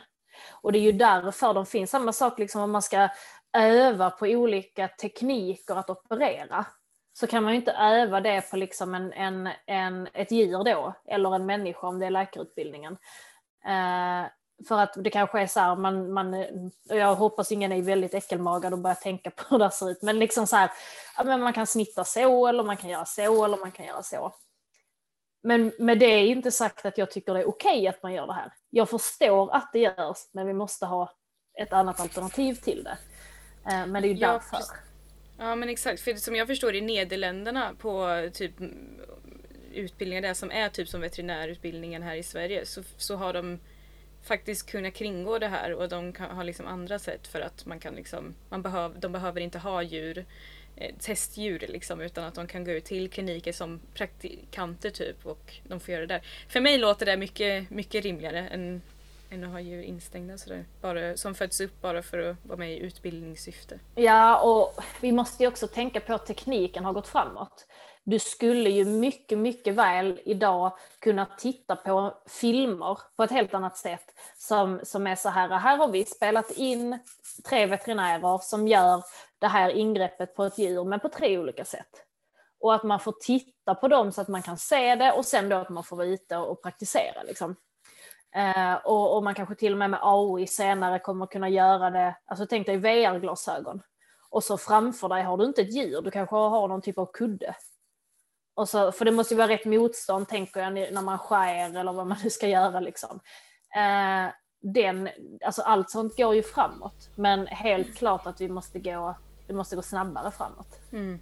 Och 0.50 0.72
det 0.72 0.78
är 0.78 0.80
ju 0.80 0.92
därför 0.92 1.54
de 1.54 1.66
finns. 1.66 1.90
Samma 1.90 2.12
sak 2.12 2.38
liksom 2.38 2.62
om 2.62 2.70
man 2.70 2.82
ska 2.82 3.08
öva 3.52 4.10
på 4.10 4.26
olika 4.26 4.88
tekniker 4.88 5.74
att 5.76 5.90
operera 5.90 6.66
så 7.12 7.26
kan 7.26 7.42
man 7.42 7.52
ju 7.52 7.58
inte 7.58 7.72
öva 7.72 8.20
det 8.20 8.50
på 8.50 8.56
liksom 8.56 8.94
en, 8.94 9.12
en, 9.12 9.48
en, 9.66 10.08
ett 10.12 10.30
djur 10.30 10.64
då, 10.64 10.94
eller 11.06 11.34
en 11.34 11.46
människa 11.46 11.86
om 11.86 11.98
det 11.98 12.06
är 12.06 12.10
läkarutbildningen. 12.10 12.92
Eh, 13.64 14.30
för 14.68 14.78
att 14.78 14.94
det 14.96 15.10
kanske 15.10 15.40
är 15.40 15.46
så 15.46 15.60
här, 15.60 15.76
man, 15.76 16.12
man, 16.12 16.44
jag 16.84 17.14
hoppas 17.14 17.52
ingen 17.52 17.72
är 17.72 17.82
väldigt 17.82 18.14
äckelmagad 18.14 18.72
och 18.72 18.78
börjar 18.78 18.94
tänka 18.94 19.30
på 19.30 19.42
hur 19.50 19.58
det 19.58 19.70
ser 19.70 19.90
ut, 19.90 20.02
men 20.02 20.18
liksom 20.18 20.46
så 20.46 20.56
här, 20.56 20.70
ja, 21.16 21.24
men 21.24 21.40
man 21.40 21.52
kan 21.52 21.66
snitta 21.66 22.04
så, 22.04 22.46
eller 22.46 22.64
man 22.64 22.76
kan 22.76 22.90
göra 22.90 23.04
så, 23.04 23.44
eller 23.44 23.56
man 23.56 23.72
kan 23.72 23.86
göra 23.86 24.02
så. 24.02 24.34
Men 25.42 25.72
med 25.78 25.98
det 25.98 26.06
är 26.06 26.26
inte 26.26 26.50
sagt 26.50 26.86
att 26.86 26.98
jag 26.98 27.10
tycker 27.10 27.34
det 27.34 27.40
är 27.40 27.48
okej 27.48 27.78
okay 27.78 27.86
att 27.86 28.02
man 28.02 28.12
gör 28.12 28.26
det 28.26 28.32
här. 28.32 28.52
Jag 28.70 28.90
förstår 28.90 29.54
att 29.54 29.70
det 29.72 29.78
görs, 29.78 30.18
men 30.32 30.46
vi 30.46 30.52
måste 30.52 30.86
ha 30.86 31.12
ett 31.60 31.72
annat 31.72 32.00
alternativ 32.00 32.54
till 32.54 32.84
det. 32.84 32.98
Eh, 33.70 33.86
men 33.86 34.02
det 34.02 34.08
är 34.08 34.12
ju 34.12 34.18
ja, 34.20 34.32
därför. 34.32 34.58
Ja 35.38 35.54
men 35.54 35.68
exakt, 35.68 36.00
för 36.00 36.14
som 36.14 36.36
jag 36.36 36.46
förstår 36.46 36.74
i 36.74 36.80
Nederländerna 36.80 37.74
på 37.78 38.08
typ 38.32 38.54
utbildningar 39.72 40.22
där 40.22 40.34
som 40.34 40.50
är 40.50 40.68
typ 40.68 40.88
som 40.88 41.00
veterinärutbildningen 41.00 42.02
här 42.02 42.16
i 42.16 42.22
Sverige 42.22 42.66
så, 42.66 42.82
så 42.96 43.16
har 43.16 43.32
de 43.32 43.58
faktiskt 44.22 44.70
kunnat 44.70 44.94
kringgå 44.94 45.38
det 45.38 45.48
här 45.48 45.74
och 45.74 45.88
de 45.88 46.12
kan, 46.12 46.30
har 46.30 46.44
liksom 46.44 46.66
andra 46.66 46.98
sätt 46.98 47.26
för 47.26 47.40
att 47.40 47.66
man 47.66 47.80
kan 47.80 47.94
liksom, 47.94 48.34
man 48.48 48.62
behöv, 48.62 49.00
de 49.00 49.12
behöver 49.12 49.40
inte 49.40 49.58
ha 49.58 49.82
djur, 49.82 50.24
Eh, 50.76 50.94
testdjur 51.00 51.64
liksom 51.68 52.00
utan 52.00 52.24
att 52.24 52.34
de 52.34 52.46
kan 52.46 52.64
gå 52.64 52.70
ut 52.70 52.84
till 52.84 53.10
kliniker 53.10 53.52
som 53.52 53.80
praktikanter 53.94 54.90
typ 54.90 55.26
och 55.26 55.54
de 55.68 55.80
får 55.80 55.94
göra 55.94 56.06
det 56.06 56.14
där. 56.14 56.22
För 56.48 56.60
mig 56.60 56.78
låter 56.78 57.06
det 57.06 57.16
mycket, 57.16 57.70
mycket 57.70 58.04
rimligare 58.04 58.48
än 58.48 58.82
än 59.32 59.44
att 59.44 59.50
ha 59.50 59.60
djur 59.60 59.82
instängda 59.82 60.38
sådär. 60.38 60.64
Bara, 60.80 61.16
som 61.16 61.34
föds 61.34 61.60
upp 61.60 61.80
bara 61.80 62.02
för 62.02 62.18
att 62.18 62.36
vara 62.42 62.58
med 62.58 62.72
i 62.72 62.78
utbildningssyfte. 62.78 63.78
Ja, 63.94 64.40
och 64.40 64.84
vi 65.00 65.12
måste 65.12 65.42
ju 65.42 65.48
också 65.48 65.66
tänka 65.66 66.00
på 66.00 66.14
att 66.14 66.26
tekniken 66.26 66.84
har 66.84 66.92
gått 66.92 67.08
framåt. 67.08 67.66
Du 68.04 68.18
skulle 68.18 68.70
ju 68.70 68.84
mycket, 68.84 69.38
mycket 69.38 69.74
väl 69.74 70.20
idag 70.24 70.76
kunna 70.98 71.26
titta 71.38 71.76
på 71.76 72.14
filmer 72.26 72.98
på 73.16 73.22
ett 73.22 73.30
helt 73.30 73.54
annat 73.54 73.76
sätt 73.76 74.04
som, 74.36 74.80
som 74.82 75.06
är 75.06 75.16
så 75.16 75.28
här, 75.28 75.48
här 75.48 75.76
har 75.76 75.88
vi 75.88 76.04
spelat 76.04 76.50
in 76.50 76.98
tre 77.48 77.66
veterinärer 77.66 78.38
som 78.38 78.68
gör 78.68 79.02
det 79.42 79.48
här 79.48 79.70
ingreppet 79.70 80.34
på 80.34 80.44
ett 80.44 80.58
djur, 80.58 80.84
men 80.84 81.00
på 81.00 81.08
tre 81.08 81.38
olika 81.38 81.64
sätt. 81.64 82.04
Och 82.60 82.74
att 82.74 82.82
man 82.82 83.00
får 83.00 83.14
titta 83.20 83.74
på 83.74 83.88
dem 83.88 84.12
så 84.12 84.20
att 84.20 84.28
man 84.28 84.42
kan 84.42 84.58
se 84.58 84.94
det 84.94 85.12
och 85.12 85.24
sen 85.24 85.48
då 85.48 85.56
att 85.56 85.68
man 85.68 85.84
får 85.84 85.96
vara 85.96 86.06
ute 86.06 86.36
och 86.36 86.62
praktisera. 86.62 87.22
Liksom. 87.22 87.56
Eh, 88.34 88.74
och, 88.74 89.16
och, 89.16 89.22
man 89.22 89.34
kanske 89.34 89.54
till 89.54 89.72
och 89.72 89.78
med 89.78 89.90
med 89.90 90.00
AI 90.02 90.46
senare 90.46 90.98
kommer 90.98 91.26
kunna 91.26 91.48
göra 91.48 91.90
det, 91.90 92.16
alltså 92.24 92.46
tänk 92.46 92.66
dig 92.66 92.76
VR-glasögon. 92.76 93.82
Och 94.30 94.44
så 94.44 94.58
framför 94.58 95.08
dig 95.08 95.22
har 95.22 95.36
du 95.36 95.44
inte 95.44 95.62
ett 95.62 95.74
djur, 95.74 96.02
du 96.02 96.10
kanske 96.10 96.36
har 96.36 96.68
någon 96.68 96.82
typ 96.82 96.98
av 96.98 97.10
kudde. 97.12 97.54
Och 98.54 98.68
så, 98.68 98.92
för 98.92 99.04
det 99.04 99.12
måste 99.12 99.34
ju 99.34 99.38
vara 99.38 99.48
rätt 99.48 99.64
motstånd 99.64 100.28
tänker 100.28 100.60
jag 100.60 100.72
när 100.72 101.02
man 101.02 101.18
skär 101.18 101.76
eller 101.76 101.92
vad 101.92 102.06
man 102.06 102.18
nu 102.24 102.30
ska 102.30 102.48
göra 102.48 102.80
liksom. 102.80 103.20
Eh, 103.76 104.32
den, 104.62 105.08
alltså 105.44 105.62
allt 105.62 105.90
sånt 105.90 106.16
går 106.16 106.34
ju 106.34 106.42
framåt, 106.42 107.10
men 107.16 107.46
helt 107.46 107.96
klart 107.96 108.26
att 108.26 108.40
vi 108.40 108.48
måste 108.48 108.78
gå, 108.78 109.14
det 109.52 109.56
måste 109.56 109.76
gå 109.76 109.82
snabbare 109.82 110.30
framåt. 110.30 110.80
Mm. 110.92 111.20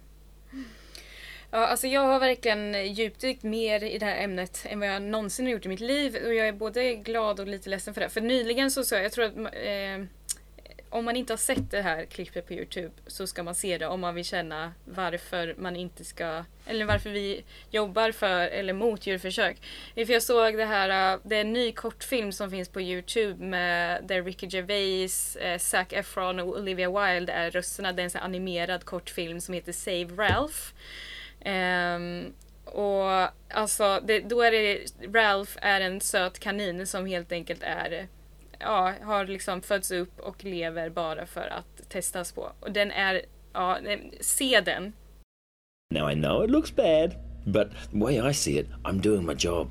Ja, 1.51 1.67
alltså 1.67 1.87
jag 1.87 2.01
har 2.01 2.19
verkligen 2.19 2.93
djupdykt 2.93 3.43
mer 3.43 3.83
i 3.83 3.97
det 3.97 4.05
här 4.05 4.23
ämnet 4.23 4.65
än 4.65 4.79
vad 4.79 4.89
jag 4.89 5.01
någonsin 5.01 5.45
har 5.45 5.53
gjort 5.53 5.65
i 5.65 5.69
mitt 5.69 5.79
liv 5.79 6.17
och 6.25 6.33
jag 6.33 6.47
är 6.47 6.53
både 6.53 6.95
glad 6.95 7.39
och 7.39 7.47
lite 7.47 7.69
ledsen 7.69 7.93
för 7.93 8.01
det. 8.01 8.09
För 8.09 8.21
nyligen 8.21 8.71
så 8.71 8.83
sa 8.83 8.95
jag, 8.95 9.05
jag 9.05 9.11
tror 9.11 9.25
att 9.25 9.37
eh, 9.37 10.05
om 10.91 11.05
man 11.05 11.15
inte 11.15 11.33
har 11.33 11.37
sett 11.37 11.71
det 11.71 11.81
här 11.81 12.05
klippet 12.05 12.47
på 12.47 12.53
Youtube 12.53 12.91
så 13.07 13.27
ska 13.27 13.43
man 13.43 13.55
se 13.55 13.77
det 13.77 13.87
om 13.87 13.99
man 13.99 14.15
vill 14.15 14.25
känna 14.25 14.73
varför 14.85 15.55
man 15.57 15.75
inte 15.75 16.05
ska, 16.05 16.43
eller 16.65 16.85
varför 16.85 17.09
vi 17.09 17.43
jobbar 17.69 18.11
för 18.11 18.47
eller 18.47 18.73
mot 18.73 19.07
djurförsök. 19.07 19.57
För 19.95 20.13
jag 20.13 20.23
såg 20.23 20.57
det 20.57 20.65
här, 20.65 21.13
uh, 21.13 21.19
det 21.23 21.35
är 21.35 21.41
en 21.41 21.53
ny 21.53 21.71
kortfilm 21.71 22.31
som 22.31 22.51
finns 22.51 22.69
på 22.69 22.81
Youtube 22.81 23.45
med 23.45 24.03
där 24.03 24.23
Ricky 24.23 24.47
Gervais, 24.47 25.35
eh, 25.35 25.57
Zac 25.57 25.87
Efron 25.89 26.39
och 26.39 26.47
Olivia 26.47 26.89
Wilde 26.89 27.33
är 27.33 27.51
rösterna. 27.51 27.91
Det 27.91 28.01
är 28.01 28.03
en 28.03 28.09
sån 28.09 28.21
animerad 28.21 28.85
kortfilm 28.85 29.41
som 29.41 29.53
heter 29.53 29.71
Save 29.71 30.05
Ralph. 30.05 30.73
Um, 31.45 32.33
och 32.65 33.29
alltså, 33.49 33.99
det, 34.03 34.19
då 34.19 34.41
är 34.41 34.51
det 34.51 34.85
Ralph 35.19 35.51
är 35.61 35.81
en 35.81 36.01
söt 36.01 36.39
kanin 36.39 36.87
som 36.87 37.05
helt 37.05 37.31
enkelt 37.31 37.63
är 37.63 38.07
ja, 38.61 38.93
har 39.03 39.25
liksom 39.25 39.61
fötts 39.61 39.91
upp 39.91 40.19
och 40.19 40.43
lever 40.45 40.89
bara 40.89 41.25
för 41.25 41.47
att 41.47 41.89
testas 41.89 42.31
på. 42.31 42.51
Och 42.59 42.71
den 42.71 42.91
är, 42.91 43.21
ja, 43.53 43.77
se 44.19 44.61
den. 44.61 44.93
Now 45.91 46.11
I 46.11 46.15
know 46.15 46.43
it 46.43 46.49
looks 46.49 46.75
bad, 46.75 47.15
but 47.45 47.71
the 47.91 47.99
way 47.99 48.29
I 48.29 48.33
see 48.33 48.57
it, 48.57 48.67
I'm 48.83 49.01
doing 49.01 49.25
my 49.25 49.35
job. 49.37 49.67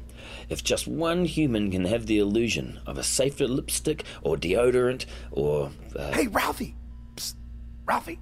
If 0.49 0.71
just 0.71 0.87
one 0.87 1.25
human 1.25 1.71
can 1.71 1.85
have 1.85 2.07
the 2.07 2.19
illusion 2.19 2.79
of 2.87 2.99
a 2.99 3.03
safer 3.03 3.49
lipstick 3.49 4.05
or 4.23 4.37
deodorant 4.37 5.07
or. 5.31 5.71
Uh... 5.97 6.13
Hey, 6.13 6.27
Ralphie! 6.27 6.75
Psst. 7.17 7.37
Ralphie! 7.87 8.19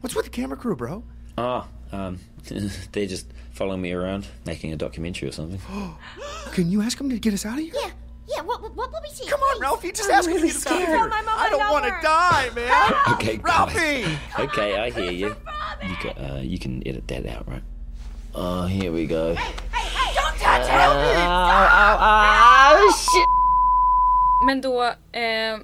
What's 0.00 0.16
with 0.16 0.24
the 0.24 0.30
camera 0.30 0.56
crew, 0.56 0.76
bro? 0.76 1.04
Ah, 1.38 1.68
oh, 1.92 1.96
um, 1.96 2.18
they're 2.92 3.06
just 3.06 3.26
following 3.52 3.80
me 3.80 3.92
around, 3.92 4.26
making 4.44 4.72
a 4.72 4.76
documentary 4.76 5.28
or 5.28 5.32
something. 5.32 5.60
can 6.52 6.70
you 6.70 6.82
ask 6.82 6.98
them 6.98 7.10
to 7.10 7.18
get 7.18 7.34
us 7.34 7.46
out 7.46 7.58
of 7.58 7.64
here? 7.64 7.72
Yeah. 7.74 7.90
Yeah, 8.28 8.42
what, 8.42 8.60
what 8.74 8.90
will 8.90 9.00
we 9.02 9.08
see? 9.14 9.28
Come 9.28 9.40
on, 9.40 9.60
Ralphie, 9.60 9.92
just 9.92 10.10
I'm 10.10 10.16
ask 10.16 10.28
really 10.28 10.48
him 10.48 10.60
to 10.60 10.72
of 10.72 10.78
here. 10.78 11.10
I 11.12 11.48
don't 11.50 11.70
want 11.70 11.84
to 11.84 11.94
die, 12.02 12.50
man. 12.54 12.94
okay, 13.14 13.38
Ralphie. 13.38 14.18
Okay, 14.38 14.76
I 14.76 14.90
hear 14.90 15.12
you. 15.12 15.36
You 15.82 15.96
can, 15.96 16.10
uh, 16.18 16.40
you 16.42 16.58
can 16.58 16.82
edit 16.86 17.06
that 17.08 17.26
out, 17.26 17.46
right? 17.46 17.62
Oh, 18.34 18.66
here 18.66 18.90
we 18.90 19.06
go. 19.06 19.34
Hey, 19.34 19.52
hey, 19.72 19.88
hey! 19.88 20.14
Don't 20.14 20.38
touch 20.38 20.68
uh, 20.68 20.76
Ralphie! 20.76 21.20
Ow, 21.20 21.68
ow, 21.82 22.82
ow, 22.82 22.92
shit! 22.92 23.28
Men 24.46 24.60
då, 24.60 24.82
eh, 25.12 25.58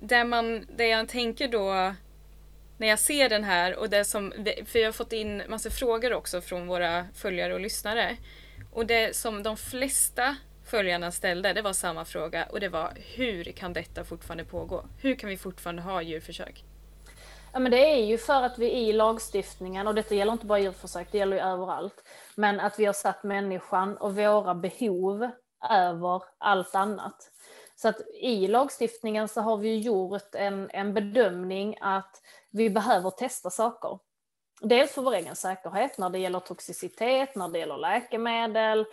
det, 0.00 0.24
man, 0.24 0.66
det 0.76 0.86
jag 0.86 1.08
tänker 1.08 1.48
då 1.48 1.94
när 2.78 2.88
jag 2.88 2.98
ser 2.98 3.28
den 3.28 3.44
här 3.44 3.76
och 3.76 3.90
det 3.90 4.04
som, 4.04 4.32
för 4.66 4.78
jag 4.78 4.86
har 4.86 4.92
fått 4.92 5.12
in 5.12 5.42
massa 5.48 5.70
frågor 5.70 6.12
också 6.12 6.40
från 6.40 6.66
våra 6.66 7.06
följare 7.14 7.54
och 7.54 7.60
lyssnare. 7.60 8.16
Och 8.72 8.86
det 8.86 9.16
som 9.16 9.42
de 9.42 9.56
flesta 9.56 10.36
följarna 10.68 11.10
ställde, 11.10 11.52
det 11.52 11.62
var 11.62 11.72
samma 11.72 12.04
fråga 12.04 12.46
och 12.50 12.60
det 12.60 12.68
var 12.68 12.92
hur 13.16 13.44
kan 13.44 13.72
detta 13.72 14.04
fortfarande 14.04 14.44
pågå? 14.44 14.84
Hur 15.02 15.14
kan 15.14 15.30
vi 15.30 15.36
fortfarande 15.36 15.82
ha 15.82 16.02
djurförsök? 16.02 16.64
Ja, 17.52 17.58
men 17.58 17.70
det 17.70 17.92
är 17.92 18.04
ju 18.04 18.18
för 18.18 18.42
att 18.42 18.58
vi 18.58 18.70
i 18.70 18.92
lagstiftningen, 18.92 19.86
och 19.86 19.94
detta 19.94 20.14
gäller 20.14 20.32
inte 20.32 20.46
bara 20.46 20.58
djurförsök, 20.58 21.08
det 21.12 21.18
gäller 21.18 21.36
ju 21.36 21.42
överallt, 21.42 22.08
men 22.34 22.60
att 22.60 22.78
vi 22.78 22.84
har 22.84 22.92
satt 22.92 23.24
människan 23.24 23.96
och 23.96 24.16
våra 24.16 24.54
behov 24.54 25.30
över 25.70 26.22
allt 26.38 26.74
annat. 26.74 27.30
Så 27.76 27.88
att 27.88 28.00
i 28.20 28.46
lagstiftningen 28.46 29.28
så 29.28 29.40
har 29.40 29.56
vi 29.56 29.78
gjort 29.78 30.34
en, 30.34 30.70
en 30.72 30.94
bedömning 30.94 31.78
att 31.80 32.22
vi 32.50 32.70
behöver 32.70 33.10
testa 33.10 33.50
saker. 33.50 33.98
Dels 34.60 34.92
för 34.92 35.02
vår 35.02 35.14
egen 35.14 35.36
säkerhet 35.36 35.98
när 35.98 36.10
det 36.10 36.18
gäller 36.18 36.40
toxicitet, 36.40 37.34
när 37.34 37.48
det 37.48 37.58
gäller 37.58 37.76
läkemedel, 37.76 38.86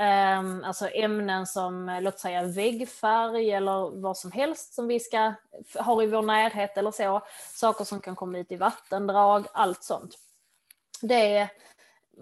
Um, 0.00 0.64
alltså 0.64 0.88
ämnen 0.88 1.46
som 1.46 1.88
eh, 1.88 2.02
låt 2.02 2.18
säga 2.18 2.42
väggfärg 2.42 3.50
eller 3.50 4.00
vad 4.00 4.18
som 4.18 4.32
helst 4.32 4.74
som 4.74 4.86
vi 4.86 5.00
ska 5.00 5.32
ha 5.74 6.02
i 6.02 6.06
vår 6.06 6.22
närhet 6.22 6.78
eller 6.78 6.90
så. 6.90 7.22
Saker 7.54 7.84
som 7.84 8.00
kan 8.00 8.16
komma 8.16 8.38
ut 8.38 8.52
i 8.52 8.56
vattendrag, 8.56 9.46
allt 9.52 9.84
sånt. 9.84 10.14
Det 11.02 11.48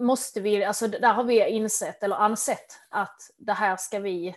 måste 0.00 0.40
vi, 0.40 0.64
alltså 0.64 0.88
där 0.88 1.12
har 1.12 1.24
vi 1.24 1.48
insett 1.48 2.02
eller 2.02 2.16
ansett 2.16 2.80
att 2.88 3.30
det 3.36 3.52
här 3.52 3.76
ska 3.76 3.98
vi, 3.98 4.36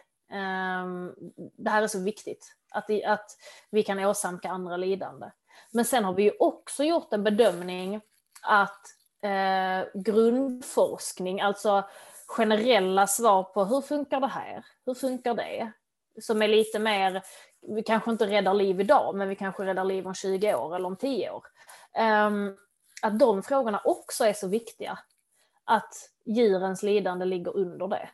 um, 0.84 1.16
det 1.58 1.70
här 1.70 1.84
är 1.84 1.88
så 1.88 2.00
viktigt. 2.00 2.56
Att, 2.72 2.90
i, 2.90 3.04
att 3.04 3.38
vi 3.70 3.84
kan 3.84 4.00
åsamka 4.00 4.50
andra 4.50 4.78
lidande. 4.78 5.32
Men 5.72 5.86
sen 5.86 6.04
har 6.04 6.14
vi 6.14 6.24
ju 6.24 6.32
också 6.40 6.84
gjort 6.84 7.14
en 7.14 7.24
bedömning 7.24 8.02
att 8.42 8.82
eh, 9.22 10.02
grundforskning, 10.02 11.42
alltså 11.42 11.84
generella 12.32 13.08
svar 13.08 13.44
på 13.44 13.66
hur 13.66 13.82
funkar 13.82 14.20
det 14.20 14.28
här? 14.28 14.66
Hur 14.86 14.94
funkar 14.94 15.34
det? 15.34 15.72
Som 16.22 16.42
är 16.42 16.48
lite 16.48 16.80
mer, 16.80 17.24
vi 17.76 17.84
kanske 17.84 18.12
inte 18.12 18.28
räddar 18.28 18.54
liv 18.54 18.80
idag, 18.80 19.16
men 19.16 19.30
vi 19.30 19.36
kanske 19.36 19.66
räddar 19.66 19.84
liv 19.84 20.08
om 20.08 20.14
20 20.14 20.56
år 20.56 20.76
eller 20.76 20.88
om 20.88 20.96
10 20.96 21.32
år. 21.32 21.44
Um, 22.28 22.58
att 23.02 23.20
de 23.20 23.44
frågorna 23.44 23.82
också 23.86 24.26
är 24.26 24.34
så 24.34 24.48
viktiga. 24.48 25.00
Att 25.66 25.94
djurens 26.26 26.84
lidande 26.84 27.26
ligger 27.26 27.56
under 27.58 27.88
det. 27.88 28.10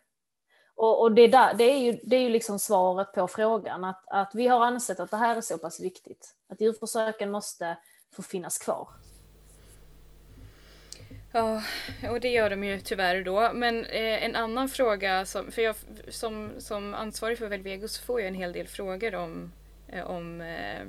Och, 0.76 1.02
och 1.02 1.12
det, 1.12 1.28
där, 1.28 1.54
det, 1.54 1.64
är 1.64 1.78
ju, 1.78 2.00
det 2.04 2.16
är 2.16 2.22
ju 2.22 2.30
liksom 2.30 2.60
svaret 2.60 3.14
på 3.14 3.28
frågan, 3.28 3.84
att, 3.84 4.04
att 4.08 4.36
vi 4.36 4.48
har 4.48 4.66
ansett 4.66 5.00
att 5.00 5.12
det 5.12 5.18
här 5.18 5.36
är 5.36 5.42
så 5.42 5.58
pass 5.58 5.80
viktigt. 5.80 6.36
Att 6.50 6.62
djurförsöken 6.62 7.32
måste 7.32 7.78
få 8.14 8.22
finnas 8.22 8.58
kvar. 8.58 8.90
Ja, 11.32 11.64
och 12.10 12.20
det 12.20 12.30
gör 12.30 12.50
de 12.50 12.64
ju 12.64 12.80
tyvärr 12.80 13.24
då. 13.24 13.52
Men 13.54 13.86
eh, 13.86 14.24
en 14.24 14.36
annan 14.36 14.70
fråga, 14.70 15.26
som, 15.26 15.52
för 15.52 15.62
jag 15.62 15.76
som, 16.10 16.52
som 16.58 16.94
ansvarig 16.94 17.38
för 17.38 17.48
Velvego 17.48 17.88
så 17.88 18.04
får 18.04 18.22
jag 18.22 18.28
en 18.28 18.36
hel 18.36 18.54
del 18.54 18.68
frågor 18.68 19.16
om, 19.16 19.52
eh, 19.88 20.04
om 20.10 20.42
eh, 20.42 20.88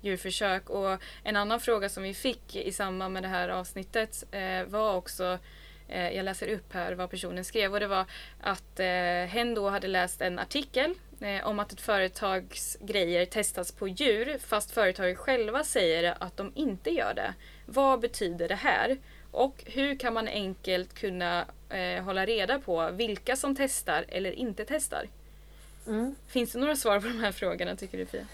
djurförsök. 0.00 0.70
Och 0.70 0.98
en 1.24 1.36
annan 1.36 1.60
fråga 1.60 1.88
som 1.88 2.02
vi 2.02 2.14
fick 2.14 2.56
i 2.56 2.72
samband 2.72 3.14
med 3.14 3.22
det 3.22 3.28
här 3.28 3.48
avsnittet 3.48 4.24
eh, 4.30 4.64
var 4.64 4.94
också 4.94 5.38
eh, 5.88 6.10
jag 6.10 6.24
läser 6.24 6.48
upp 6.48 6.72
här 6.72 6.92
vad 6.92 7.10
personen 7.10 7.44
skrev 7.44 7.72
och 7.72 7.80
det 7.80 7.86
var 7.86 8.04
att 8.40 8.80
eh, 8.80 9.28
hen 9.28 9.54
då 9.54 9.68
hade 9.68 9.88
läst 9.88 10.20
en 10.20 10.38
artikel 10.38 10.94
eh, 11.20 11.46
om 11.46 11.58
att 11.58 11.72
ett 11.72 11.80
företags 11.80 12.78
grejer 12.80 13.24
testas 13.26 13.72
på 13.72 13.88
djur 13.88 14.38
fast 14.38 14.70
företaget 14.70 15.18
själva 15.18 15.64
säger 15.64 16.14
att 16.20 16.36
de 16.36 16.52
inte 16.54 16.90
gör 16.90 17.14
det. 17.14 17.34
Vad 17.66 18.00
betyder 18.00 18.48
det 18.48 18.54
här? 18.54 18.98
Och 19.30 19.64
hur 19.66 19.98
kan 19.98 20.14
man 20.14 20.28
enkelt 20.28 20.94
kunna 20.94 21.46
eh, 21.68 22.02
hålla 22.04 22.26
reda 22.26 22.58
på 22.58 22.90
vilka 22.90 23.36
som 23.36 23.56
testar 23.56 24.04
eller 24.08 24.32
inte 24.32 24.64
testar? 24.64 25.08
Mm. 25.86 26.14
Finns 26.28 26.52
det 26.52 26.58
några 26.58 26.76
svar 26.76 27.00
på 27.00 27.06
de 27.06 27.18
här 27.18 27.32
frågorna 27.32 27.76
tycker 27.76 27.98
du 27.98 28.06
Fia? 28.06 28.26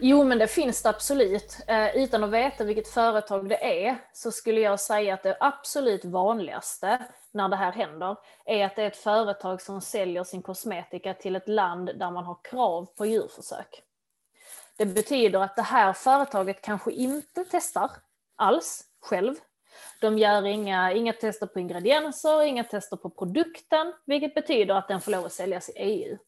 Jo, 0.00 0.24
men 0.24 0.38
det 0.38 0.46
finns 0.46 0.82
det 0.82 0.88
absolut. 0.88 1.58
Eh, 1.66 1.96
utan 1.96 2.24
att 2.24 2.30
veta 2.30 2.64
vilket 2.64 2.88
företag 2.88 3.48
det 3.48 3.86
är 3.86 3.96
så 4.12 4.32
skulle 4.32 4.60
jag 4.60 4.80
säga 4.80 5.14
att 5.14 5.22
det 5.22 5.36
absolut 5.40 6.04
vanligaste 6.04 6.98
när 7.32 7.48
det 7.48 7.56
här 7.56 7.72
händer 7.72 8.16
är 8.44 8.66
att 8.66 8.76
det 8.76 8.82
är 8.82 8.86
ett 8.86 8.96
företag 8.96 9.62
som 9.62 9.80
säljer 9.80 10.24
sin 10.24 10.42
kosmetika 10.42 11.14
till 11.14 11.36
ett 11.36 11.48
land 11.48 11.90
där 11.94 12.10
man 12.10 12.24
har 12.24 12.36
krav 12.42 12.86
på 12.96 13.06
djurförsök. 13.06 13.82
Det 14.76 14.86
betyder 14.86 15.40
att 15.40 15.56
det 15.56 15.62
här 15.62 15.92
företaget 15.92 16.62
kanske 16.62 16.92
inte 16.92 17.44
testar 17.50 17.90
alls 18.36 18.84
själv, 19.00 19.34
de 20.00 20.18
gör 20.18 20.46
inga, 20.46 20.92
inga 20.92 21.12
tester 21.12 21.46
på 21.46 21.60
ingredienser, 21.60 22.42
inga 22.42 22.64
tester 22.64 22.96
på 22.96 23.10
produkten, 23.10 23.92
vilket 24.04 24.34
betyder 24.34 24.74
att 24.74 24.88
den 24.88 25.00
får 25.00 25.12
lov 25.12 25.24
att 25.24 25.32
säljas 25.32 25.68
i 25.68 25.72
EU. 25.76 26.18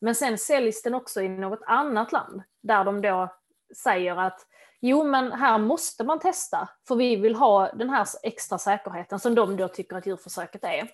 Men 0.00 0.14
sen 0.14 0.38
säljs 0.38 0.82
den 0.82 0.94
också 0.94 1.22
i 1.22 1.28
något 1.28 1.62
annat 1.66 2.12
land 2.12 2.42
där 2.62 2.84
de 2.84 3.02
då 3.02 3.28
säger 3.76 4.16
att 4.16 4.46
jo, 4.80 5.04
men 5.04 5.32
här 5.32 5.58
måste 5.58 6.04
man 6.04 6.20
testa 6.20 6.68
för 6.88 6.96
vi 6.96 7.16
vill 7.16 7.34
ha 7.34 7.72
den 7.72 7.90
här 7.90 8.06
extra 8.22 8.58
säkerheten 8.58 9.20
som 9.20 9.34
de 9.34 9.56
då 9.56 9.68
tycker 9.68 9.96
att 9.96 10.06
djurförsöket 10.06 10.64
är. 10.64 10.90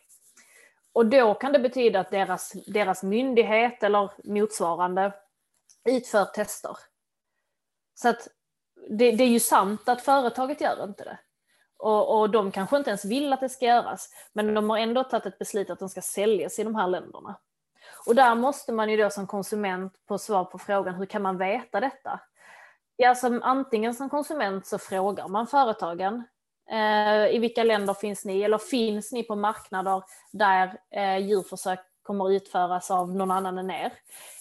Och 0.93 1.07
då 1.07 1.35
kan 1.35 1.53
det 1.53 1.59
betyda 1.59 2.01
att 2.01 2.11
deras, 2.11 2.53
deras 2.67 3.03
myndighet 3.03 3.83
eller 3.83 4.11
motsvarande 4.25 5.13
utför 5.85 6.25
tester. 6.25 6.77
Så 7.95 8.09
att 8.09 8.29
det, 8.91 9.11
det 9.11 9.25
är 9.25 9.29
ju 9.29 9.41
sant 9.41 9.89
att 9.89 10.01
företaget 10.01 10.61
gör 10.61 10.85
inte 10.85 11.05
det. 11.05 11.19
Och, 11.79 12.21
och 12.21 12.31
de 12.31 12.51
kanske 12.51 12.77
inte 12.77 12.91
ens 12.91 13.05
vill 13.05 13.33
att 13.33 13.41
det 13.41 13.49
ska 13.49 13.67
göras, 13.67 14.09
men 14.33 14.55
de 14.55 14.71
har 14.71 14.79
ändå 14.79 15.05
tagit 15.05 15.27
ett 15.27 15.39
beslut 15.39 15.71
att 15.71 15.79
de 15.79 15.89
ska 15.89 16.01
säljas 16.01 16.59
i 16.59 16.65
de 16.65 16.75
här 16.75 16.89
länderna. 16.89 17.37
Och 18.07 18.15
där 18.15 18.35
måste 18.35 18.73
man 18.73 18.91
ju 18.91 18.97
då 18.97 19.11
som 19.11 19.27
konsument 19.27 19.93
få 20.09 20.19
svar 20.19 20.45
på 20.45 20.59
frågan 20.59 20.95
hur 20.95 21.07
kan 21.07 21.23
man 21.23 21.39
veta 21.39 21.81
detta? 21.81 22.21
Ja, 22.97 23.15
som 23.15 23.43
antingen 23.43 23.95
som 23.95 24.09
konsument 24.09 24.67
så 24.67 24.79
frågar 24.79 25.29
man 25.29 25.47
företagen 25.47 26.25
eh, 26.71 27.35
i 27.35 27.39
vilka 27.39 27.65
länder 27.65 27.95
finns 27.95 28.25
ni 28.25 28.43
eller 28.43 28.59
finns 28.59 29.13
ni 29.13 29.23
på 29.23 29.37
marknader 29.37 30.03
där 30.33 30.79
eh, 30.91 31.17
djurförsök 31.17 31.81
kommer 32.03 32.31
utföras 32.31 32.91
av 32.91 33.15
någon 33.15 33.31
annan 33.31 33.59
än 33.59 33.71
er? 33.71 33.93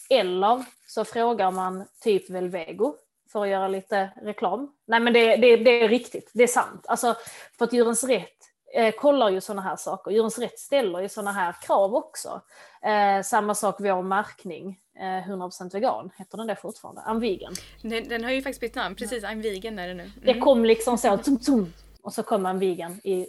Eller 0.09 0.65
så 0.87 1.05
frågar 1.05 1.51
man 1.51 1.85
typ 2.01 2.29
Velvego 2.29 2.95
för 3.31 3.41
att 3.43 3.49
göra 3.49 3.67
lite 3.67 4.09
reklam. 4.21 4.71
Nej 4.87 4.99
men 4.99 5.13
det, 5.13 5.35
det, 5.35 5.55
det 5.57 5.83
är 5.83 5.89
riktigt, 5.89 6.31
det 6.33 6.43
är 6.43 6.47
sant. 6.47 6.85
Alltså, 6.87 7.15
för 7.57 7.65
att 7.65 7.73
Djurens 7.73 8.03
Rätt 8.03 8.29
eh, 8.75 8.91
kollar 8.95 9.29
ju 9.29 9.41
sådana 9.41 9.61
här 9.61 9.75
saker. 9.75 10.11
Djurens 10.11 10.39
Rätt 10.39 10.59
ställer 10.59 10.99
ju 10.99 11.09
sådana 11.09 11.31
här 11.31 11.55
krav 11.61 11.95
också. 11.95 12.41
Eh, 12.81 13.21
samma 13.23 13.55
sak 13.55 13.75
vår 13.79 14.01
märkning. 14.01 14.79
eh, 14.99 15.27
100% 15.29 15.73
vegan, 15.73 16.11
heter 16.17 16.37
den 16.37 16.47
det 16.47 16.55
fortfarande? 16.55 17.01
I'm 17.01 17.19
vegan. 17.19 17.53
Den, 17.81 18.07
den 18.07 18.23
har 18.23 18.31
ju 18.31 18.41
faktiskt 18.41 18.61
bytt 18.61 18.75
namn, 18.75 18.95
precis, 18.95 19.23
I'm 19.23 19.41
vegan 19.41 19.79
är 19.79 19.87
det 19.87 19.93
nu. 19.93 20.11
Det 20.23 20.31
Mm. 20.31 20.43
kom 20.43 20.65
liksom 20.65 20.97
så, 20.97 21.17
tum, 21.17 21.39
tum, 21.39 21.73
och 22.03 22.13
så 22.13 22.23
kom 22.23 22.47
I'm 22.47 22.59
vegan 22.59 22.91
i 23.03 23.27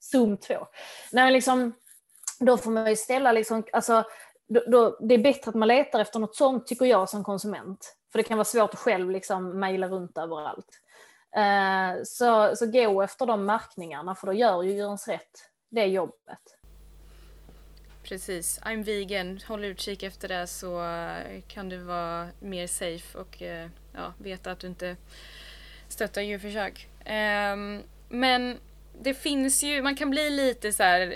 Zoom 0.00 0.36
2. 0.36 0.54
Nej, 1.12 1.32
liksom, 1.32 1.72
då 2.40 2.56
får 2.56 2.70
man 2.70 2.90
ju 2.90 2.96
ställa 2.96 3.32
liksom, 3.32 3.62
alltså, 3.72 4.04
då, 4.52 4.62
då, 4.66 4.98
det 5.00 5.14
är 5.14 5.18
bättre 5.18 5.48
att 5.48 5.54
man 5.54 5.68
letar 5.68 6.00
efter 6.00 6.18
något 6.18 6.36
sånt 6.36 6.66
tycker 6.66 6.84
jag 6.84 7.08
som 7.08 7.24
konsument. 7.24 7.96
För 8.12 8.18
det 8.18 8.22
kan 8.22 8.38
vara 8.38 8.44
svårt 8.44 8.74
att 8.74 8.80
själv 8.80 9.10
liksom 9.10 9.60
mejla 9.60 9.88
runt 9.88 10.18
överallt. 10.18 10.68
Eh, 11.36 12.02
så, 12.04 12.56
så 12.56 12.66
gå 12.66 13.02
efter 13.02 13.26
de 13.26 13.44
märkningarna 13.44 14.14
för 14.14 14.26
då 14.26 14.32
gör 14.32 14.62
ju 14.62 14.72
Djurens 14.72 15.08
Rätt 15.08 15.52
det 15.70 15.86
jobbet. 15.86 16.58
Precis, 18.02 18.60
I'm 18.60 18.84
vegan. 18.84 19.40
Håll 19.48 19.64
utkik 19.64 20.02
efter 20.02 20.28
det 20.28 20.46
så 20.46 20.84
eh, 20.84 21.42
kan 21.48 21.68
du 21.68 21.76
vara 21.76 22.28
mer 22.40 22.66
safe 22.66 23.18
och 23.18 23.42
eh, 23.42 23.68
ja, 23.94 24.12
veta 24.18 24.50
att 24.50 24.58
du 24.58 24.66
inte 24.66 24.96
stöttar 25.88 26.22
djurförsök. 26.22 26.88
Ehm, 27.04 27.82
men 28.08 28.58
det 29.00 29.14
finns 29.14 29.62
ju, 29.62 29.82
man 29.82 29.96
kan 29.96 30.10
bli 30.10 30.30
lite 30.30 30.72
så 30.72 30.82
här 30.82 31.14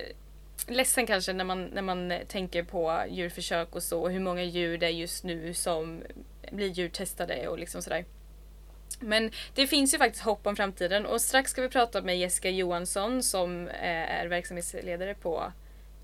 ledsen 0.67 1.07
kanske 1.07 1.33
när 1.33 1.45
man, 1.45 1.65
när 1.65 1.83
man 1.83 2.13
tänker 2.29 2.63
på 2.63 3.05
djurförsök 3.11 3.75
och 3.75 3.83
så 3.83 4.03
och 4.03 4.11
hur 4.11 4.21
många 4.21 4.43
djur 4.43 4.79
det 4.79 4.87
är 4.87 4.91
just 4.91 5.25
nu 5.25 5.55
som 5.55 6.03
blir 6.51 6.69
djurtestade 6.69 7.49
och 7.49 7.59
liksom 7.59 7.83
sådär. 7.83 8.05
Men 9.01 9.31
det 9.55 9.67
finns 9.67 9.95
ju 9.95 9.99
faktiskt 9.99 10.25
hopp 10.25 10.47
om 10.47 10.57
framtiden 10.57 11.07
och 11.07 11.21
strax 11.21 11.51
ska 11.51 11.63
vi 11.63 11.69
prata 11.69 12.03
med 12.03 12.19
Jessica 12.19 12.51
Johansson 12.51 13.23
som 13.23 13.69
eh, 13.69 14.21
är 14.21 14.27
verksamhetsledare 14.27 15.15
på 15.15 15.53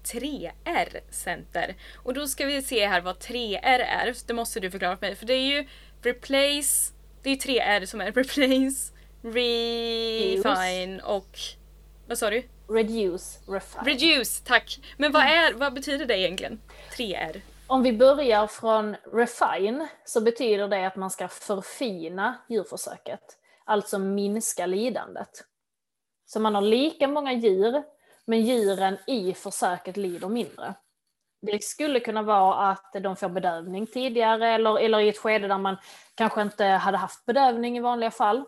3R 0.04 1.00
Center. 1.10 1.74
Och 1.94 2.14
då 2.14 2.26
ska 2.26 2.46
vi 2.46 2.62
se 2.62 2.86
här 2.86 3.00
vad 3.00 3.16
3R 3.16 3.78
är. 3.78 4.16
Det 4.26 4.34
måste 4.34 4.60
du 4.60 4.70
förklara 4.70 4.96
för 4.96 5.06
mig. 5.06 5.16
För 5.16 5.26
det 5.26 5.34
är 5.34 5.46
ju 5.46 5.66
replace, 6.02 6.92
det 7.22 7.30
är 7.30 7.34
ju 7.34 7.40
3R 7.40 7.86
som 7.86 8.00
är 8.00 8.12
replace, 8.12 8.92
refine 9.22 11.00
och 11.02 11.38
vad 12.06 12.18
sa 12.18 12.30
du? 12.30 12.42
Reduce, 12.68 13.38
refine. 13.48 13.84
Reduce, 13.84 14.42
tack! 14.44 14.80
Men 14.96 15.12
vad, 15.12 15.22
är, 15.22 15.54
vad 15.54 15.74
betyder 15.74 16.06
det 16.06 16.18
egentligen? 16.18 16.60
3R? 16.96 17.40
Om 17.66 17.82
vi 17.82 17.92
börjar 17.92 18.46
från 18.46 18.96
refine 19.12 19.88
så 20.04 20.20
betyder 20.20 20.68
det 20.68 20.86
att 20.86 20.96
man 20.96 21.10
ska 21.10 21.28
förfina 21.28 22.34
djurförsöket. 22.48 23.38
Alltså 23.64 23.98
minska 23.98 24.66
lidandet. 24.66 25.44
Så 26.26 26.40
man 26.40 26.54
har 26.54 26.62
lika 26.62 27.08
många 27.08 27.32
djur, 27.32 27.82
men 28.24 28.40
djuren 28.40 28.98
i 29.06 29.34
försöket 29.34 29.96
lider 29.96 30.28
mindre. 30.28 30.74
Det 31.42 31.62
skulle 31.62 32.00
kunna 32.00 32.22
vara 32.22 32.70
att 32.70 32.92
de 33.02 33.16
får 33.16 33.28
bedövning 33.28 33.86
tidigare 33.86 34.48
eller, 34.48 34.78
eller 34.78 35.00
i 35.00 35.08
ett 35.08 35.18
skede 35.18 35.48
där 35.48 35.58
man 35.58 35.76
kanske 36.14 36.42
inte 36.42 36.64
hade 36.64 36.98
haft 36.98 37.26
bedövning 37.26 37.76
i 37.76 37.80
vanliga 37.80 38.10
fall. 38.10 38.44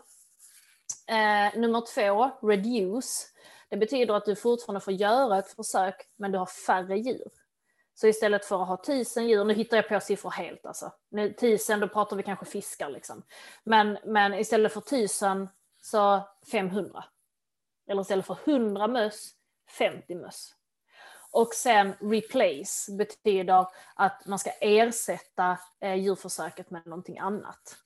Eh, 1.07 1.59
nummer 1.59 1.83
två, 1.95 2.47
reduce. 2.47 3.34
Det 3.75 3.79
betyder 3.79 4.13
att 4.13 4.25
du 4.25 4.35
fortfarande 4.35 4.79
får 4.79 4.93
göra 4.93 5.39
ett 5.39 5.51
försök, 5.51 5.95
men 6.15 6.31
du 6.31 6.37
har 6.37 6.45
färre 6.45 6.97
djur. 6.97 7.31
Så 7.93 8.07
istället 8.07 8.45
för 8.45 8.61
att 8.61 8.67
ha 8.67 8.83
tusen 8.83 9.27
djur, 9.27 9.45
nu 9.45 9.53
hittar 9.53 9.77
jag 9.77 9.89
på 9.89 9.99
siffror 9.99 10.31
helt 10.31 10.65
alltså. 10.65 10.91
Nu, 11.09 11.33
tusen, 11.33 11.79
då 11.79 11.87
pratar 11.87 12.15
vi 12.15 12.23
kanske 12.23 12.45
fiskar 12.45 12.89
liksom. 12.89 13.23
Men, 13.63 13.97
men 14.05 14.33
istället 14.33 14.73
för 14.73 14.81
tusen 14.81 15.49
så 15.81 16.21
500. 16.51 17.03
Eller 17.87 18.01
istället 18.01 18.25
för 18.25 18.37
100 18.45 18.87
möss, 18.87 19.31
50 19.77 20.15
möss. 20.15 20.53
Och 21.31 21.53
sen 21.53 21.93
replace 21.99 22.91
betyder 22.97 23.65
att 23.95 24.25
man 24.25 24.39
ska 24.39 24.49
ersätta 24.49 25.57
eh, 25.81 25.95
djurförsöket 25.95 26.71
med 26.71 26.85
någonting 26.85 27.19
annat. 27.19 27.77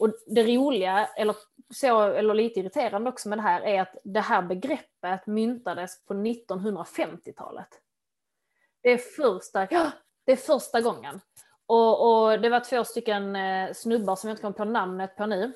Och 0.00 0.14
det 0.26 0.42
roliga, 0.42 1.06
eller, 1.06 1.36
så, 1.74 2.02
eller 2.02 2.34
lite 2.34 2.60
irriterande 2.60 3.10
också 3.10 3.28
med 3.28 3.38
det 3.38 3.42
här, 3.42 3.60
är 3.60 3.82
att 3.82 3.96
det 4.04 4.20
här 4.20 4.42
begreppet 4.42 5.26
myntades 5.26 6.04
på 6.04 6.14
1950-talet. 6.14 7.68
Det 8.82 8.90
är 8.90 8.98
första, 8.98 9.66
ja, 9.70 9.90
det 10.26 10.32
är 10.32 10.36
första 10.36 10.80
gången. 10.80 11.20
Och, 11.66 12.22
och 12.22 12.40
det 12.40 12.48
var 12.48 12.60
två 12.60 12.84
stycken 12.84 13.36
eh, 13.36 13.72
snubbar 13.72 14.16
som 14.16 14.28
jag 14.28 14.34
inte 14.34 14.42
kom 14.42 14.54
på 14.54 14.64
namnet 14.64 15.16
på 15.16 15.26
nu, 15.26 15.52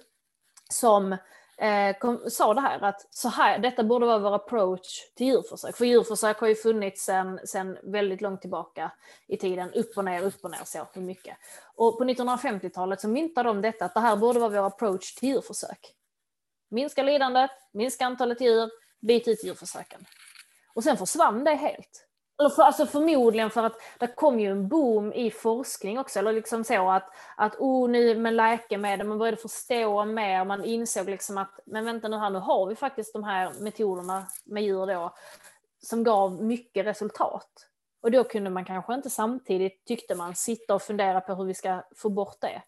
som 0.70 1.16
eh, 1.56 1.98
kom, 1.98 2.30
sa 2.30 2.54
det 2.54 2.60
här 2.60 2.82
att 2.84 3.06
så 3.10 3.28
här, 3.28 3.58
detta 3.58 3.84
borde 3.84 4.06
vara 4.06 4.18
vår 4.18 4.34
approach 4.34 5.10
till 5.14 5.26
djurförsök. 5.26 5.76
För 5.76 5.84
djurförsök 5.84 6.38
har 6.38 6.48
ju 6.48 6.54
funnits 6.54 7.04
sedan 7.04 7.40
sen 7.44 7.78
väldigt 7.82 8.20
långt 8.20 8.40
tillbaka 8.40 8.90
i 9.26 9.36
tiden, 9.36 9.72
upp 9.72 9.96
och 9.96 10.04
ner, 10.04 10.22
upp 10.22 10.44
och 10.44 10.50
ner, 10.50 10.64
så 10.64 10.86
hur 10.92 11.02
mycket. 11.02 11.36
Och 11.74 11.98
på 11.98 12.04
1950-talet 12.04 13.00
så 13.00 13.08
myntade 13.08 13.48
de 13.48 13.62
detta, 13.62 13.84
att 13.84 13.94
det 13.94 14.00
här 14.00 14.16
borde 14.16 14.40
vara 14.40 14.50
vår 14.50 14.66
approach 14.66 15.14
till 15.14 15.28
djurförsök. 15.28 15.94
Minska 16.68 17.02
lidandet, 17.02 17.50
minska 17.72 18.06
antalet 18.06 18.40
djur, 18.40 18.70
byt 19.00 19.28
ut 19.28 19.44
djurförsöken. 19.44 20.04
Och 20.74 20.84
sen 20.84 20.96
försvann 20.96 21.44
det 21.44 21.54
helt. 21.54 22.06
Eller 22.38 22.50
för, 22.50 22.62
alltså 22.62 22.86
förmodligen 22.86 23.50
för 23.50 23.62
att 23.62 23.80
det 23.98 24.06
kom 24.06 24.40
ju 24.40 24.50
en 24.50 24.68
boom 24.68 25.12
i 25.12 25.30
forskning 25.30 25.98
också, 25.98 26.18
eller 26.18 26.32
liksom 26.32 26.64
så 26.64 26.90
att, 26.90 27.10
att 27.36 27.56
oh, 27.58 27.90
nu 27.90 28.16
med 28.18 28.34
läkemedel, 28.34 29.06
man 29.06 29.18
började 29.18 29.36
förstå 29.36 30.04
mer, 30.04 30.44
man 30.44 30.64
insåg 30.64 31.08
liksom 31.08 31.38
att, 31.38 31.60
men 31.64 31.84
vänta 31.84 32.08
nu 32.08 32.16
här, 32.16 32.30
nu 32.30 32.38
har 32.38 32.66
vi 32.66 32.74
faktiskt 32.74 33.12
de 33.12 33.24
här 33.24 33.52
metoderna 33.60 34.26
med 34.44 34.62
djur 34.62 34.86
då, 34.86 35.14
som 35.82 36.04
gav 36.04 36.42
mycket 36.42 36.86
resultat. 36.86 37.68
Och 38.02 38.10
då 38.10 38.24
kunde 38.24 38.50
man 38.50 38.64
kanske 38.64 38.94
inte 38.94 39.10
samtidigt, 39.10 39.84
tyckte 39.84 40.14
man, 40.14 40.34
sitta 40.34 40.74
och 40.74 40.82
fundera 40.82 41.20
på 41.20 41.34
hur 41.34 41.44
vi 41.44 41.54
ska 41.54 41.82
få 41.96 42.08
bort 42.08 42.40
det. 42.40 42.62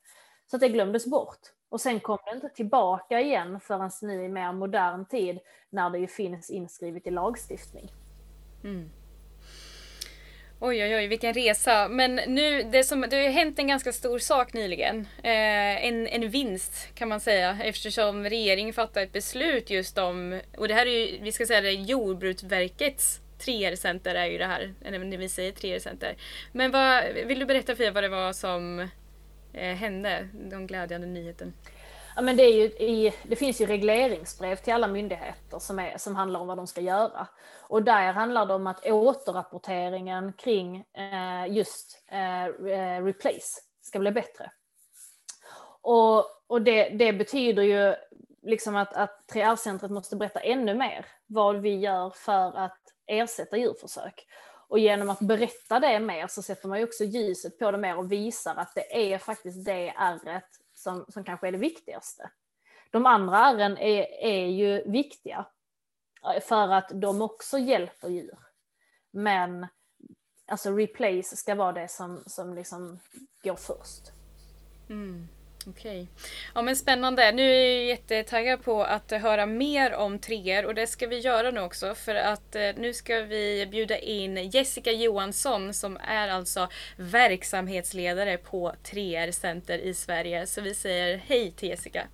Så 0.51 0.57
att 0.57 0.61
det 0.61 0.69
glömdes 0.69 1.07
bort. 1.07 1.41
Och 1.69 1.81
sen 1.81 2.01
kom 2.01 2.19
det 2.25 2.35
inte 2.35 2.49
tillbaka 2.49 3.21
igen 3.21 3.61
förrän 3.61 3.91
nu 4.03 4.25
i 4.25 4.29
mer 4.29 4.53
modern 4.53 5.05
tid, 5.05 5.39
när 5.71 5.91
det 5.91 5.99
ju 5.99 6.07
finns 6.07 6.51
inskrivet 6.51 7.07
i 7.07 7.11
lagstiftning. 7.11 7.93
Mm. 8.65 8.91
Oj, 10.61 10.83
oj, 10.83 10.97
oj, 10.97 11.07
vilken 11.07 11.35
resa. 11.35 11.89
Men 11.89 12.15
nu, 12.15 12.63
det, 12.63 12.85
som, 12.85 13.01
det 13.01 13.17
har 13.17 13.23
ju 13.23 13.29
hänt 13.29 13.59
en 13.59 13.67
ganska 13.67 13.93
stor 13.93 14.19
sak 14.19 14.53
nyligen. 14.53 15.01
Eh, 15.23 15.87
en, 15.87 16.07
en 16.07 16.29
vinst 16.29 16.89
kan 16.95 17.09
man 17.09 17.21
säga 17.21 17.59
eftersom 17.63 18.25
regeringen 18.25 18.75
fattade 18.75 19.07
ett 19.07 19.13
beslut 19.13 19.71
just 19.71 19.99
om, 19.99 20.41
och 20.57 20.69
det 20.69 20.75
här 20.75 20.87
är 20.87 20.91
ju, 20.91 21.19
vi 21.23 21.33
ska 21.33 21.47
säga 21.47 21.61
det, 21.61 21.73
Jordbruksverkets 21.73 23.21
3R-center 23.39 24.15
är 24.15 24.27
ju 24.27 24.39
det 24.39 24.47
här, 24.47 24.75
eller 24.85 24.99
när 24.99 25.19
vi 25.19 25.29
säger 25.29 25.53
3R-center. 25.53 26.15
Men 26.53 26.71
vad, 26.71 27.05
vill 27.27 27.39
du 27.39 27.47
berätta 27.47 27.77
Fia 27.77 27.91
vad 27.91 28.05
det 28.05 28.09
var 28.09 28.33
som 28.33 28.89
eh, 29.53 29.75
hände, 29.75 30.29
den 30.33 30.67
glädjande 30.67 31.07
nyheten? 31.07 31.53
Ja, 32.17 32.23
men 32.23 32.37
det, 32.37 32.43
är 32.43 32.53
ju 32.53 32.65
i, 32.65 33.15
det 33.23 33.37
finns 33.37 33.61
ju 33.61 33.67
regleringsbrev 33.67 34.57
till 34.57 34.73
alla 34.73 34.89
myndigheter 34.89 35.59
som, 35.59 35.79
är, 35.79 35.99
som 35.99 36.17
handlar 36.17 36.41
om 36.41 36.47
vad 36.47 36.57
de 36.57 36.67
ska 36.67 36.81
göra. 36.81 37.29
Och 37.61 37.83
där 37.83 38.13
handlar 38.13 38.47
det 38.47 38.55
om 38.55 38.67
att 38.67 38.87
återrapporteringen 38.87 40.33
kring 40.33 40.77
eh, 40.77 41.57
just 41.57 42.05
eh, 42.11 42.45
eh 42.45 43.05
replace 43.05 43.61
ska 43.83 43.99
bli 43.99 44.11
bättre. 44.11 44.51
Och, 45.83 46.25
och 46.47 46.63
det, 46.63 46.89
det 46.89 47.13
betyder 47.13 47.63
ju 47.63 47.95
liksom 48.43 48.77
att, 48.77 48.95
att 48.95 49.25
3R-centret 49.33 49.91
måste 49.91 50.17
berätta 50.17 50.41
ännu 50.41 50.75
mer 50.75 51.07
vad 51.27 51.61
vi 51.61 51.77
gör 51.77 52.11
för 52.11 52.59
att 52.59 52.81
ersätta 53.07 53.57
djurförsök. 53.57 54.27
Och 54.69 54.79
genom 54.79 55.11
att 55.11 55.21
berätta 55.21 55.81
det 55.81 56.01
mer 56.01 56.27
så 56.27 56.43
sätter 56.43 56.69
man 56.69 56.79
ju 56.79 56.85
också 56.85 57.05
ljuset 57.05 57.59
på 57.59 57.71
det 57.71 57.79
mer 57.79 57.99
och 57.99 58.13
visar 58.13 58.55
att 58.55 58.75
det 58.75 59.13
är 59.13 59.19
faktiskt 59.19 59.65
det 59.65 59.89
ärret 59.89 60.66
som, 60.87 61.05
som 61.09 61.25
kanske 61.25 61.49
är 61.49 61.53
det 61.53 61.59
viktigaste. 61.59 62.31
De 62.91 63.07
andra 63.07 63.39
ärren 63.39 63.79
är, 63.79 64.07
är 64.25 64.47
ju 64.47 64.91
viktiga 64.91 65.47
eh, 66.35 66.43
för 66.43 66.69
att 66.69 66.91
de 66.95 67.23
också 67.23 67.59
hjälper 67.59 68.09
djur. 68.09 68.39
Men 69.11 69.67
alltså 70.47 70.77
replace 70.77 71.37
ska 71.37 71.55
vara 71.55 71.73
det 71.73 71.89
som, 71.89 72.23
som 72.27 72.55
liksom 72.55 72.99
går 73.43 73.57
först. 73.57 74.13
Mm. 74.89 75.29
Okej. 75.69 76.07
Ja 76.55 76.63
men 76.63 76.77
spännande. 76.77 77.33
Nu 77.33 77.43
är 77.43 77.77
jag 77.77 77.85
jättetaggad 77.85 78.65
på 78.65 78.85
att 78.85 79.11
höra 79.11 79.47
mer 79.47 79.95
om 79.95 80.19
3R 80.19 80.65
och 80.65 80.75
det 80.75 80.87
ska 80.87 81.07
vi 81.07 81.19
göra 81.19 81.51
nu 81.51 81.61
också 81.61 81.95
för 81.95 82.15
att 82.15 82.55
eh, 82.55 82.71
nu 82.77 82.95
ska 82.95 83.21
vi 83.21 83.67
bjuda 83.71 83.99
in 83.99 84.51
Jessica 84.51 84.93
Johansson 84.93 85.75
som 85.75 85.97
är 85.97 86.29
alltså 86.29 86.69
verksamhetsledare 86.97 88.39
på 88.39 88.73
3R 88.85 89.31
Center 89.31 89.79
i 89.79 89.95
Sverige. 89.95 90.47
Så 90.47 90.61
vi 90.61 90.75
säger 90.75 91.17
hej 91.17 91.51
till 91.51 91.69
Jessica. 91.69 92.07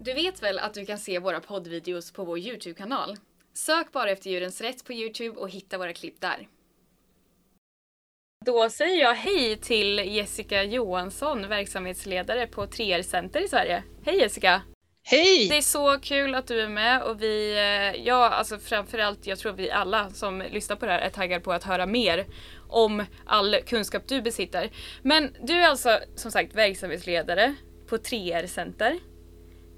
Du 0.00 0.14
vet 0.14 0.42
väl 0.42 0.58
att 0.58 0.74
du 0.74 0.86
kan 0.86 0.98
se 0.98 1.18
våra 1.18 1.40
poddvideos 1.40 2.12
på 2.12 2.24
vår 2.24 2.38
Youtube-kanal? 2.38 3.16
Sök 3.56 3.92
bara 3.92 4.10
efter 4.10 4.30
Djurens 4.30 4.60
Rätt 4.60 4.84
på 4.84 4.92
Youtube 4.92 5.40
och 5.40 5.50
hitta 5.50 5.78
våra 5.78 5.92
klipp 5.92 6.20
där. 6.20 6.48
Då 8.46 8.70
säger 8.70 9.02
jag 9.02 9.14
hej 9.14 9.56
till 9.56 9.98
Jessica 9.98 10.62
Johansson, 10.62 11.48
verksamhetsledare 11.48 12.46
på 12.46 12.66
3R 12.66 13.02
Center 13.02 13.44
i 13.44 13.48
Sverige. 13.48 13.82
Hej 14.04 14.18
Jessica! 14.18 14.62
Hej! 15.02 15.48
Det 15.48 15.56
är 15.56 15.62
så 15.62 15.98
kul 15.98 16.34
att 16.34 16.46
du 16.46 16.60
är 16.60 16.68
med 16.68 17.02
och 17.02 17.22
vi, 17.22 17.52
eh, 17.52 18.06
ja 18.06 18.28
alltså 18.28 18.58
framförallt, 18.58 19.26
jag 19.26 19.38
tror 19.38 19.52
vi 19.52 19.70
alla 19.70 20.10
som 20.10 20.42
lyssnar 20.50 20.76
på 20.76 20.86
det 20.86 20.92
här 20.92 21.00
är 21.00 21.10
taggade 21.10 21.44
på 21.44 21.52
att 21.52 21.64
höra 21.64 21.86
mer 21.86 22.26
om 22.68 23.04
all 23.26 23.56
kunskap 23.66 24.02
du 24.08 24.22
besitter. 24.22 24.70
Men 25.02 25.36
du 25.42 25.52
är 25.52 25.68
alltså 25.68 25.98
som 26.14 26.30
sagt 26.30 26.54
verksamhetsledare 26.54 27.54
på 27.86 27.96
3R 27.96 28.46
Center. 28.46 28.98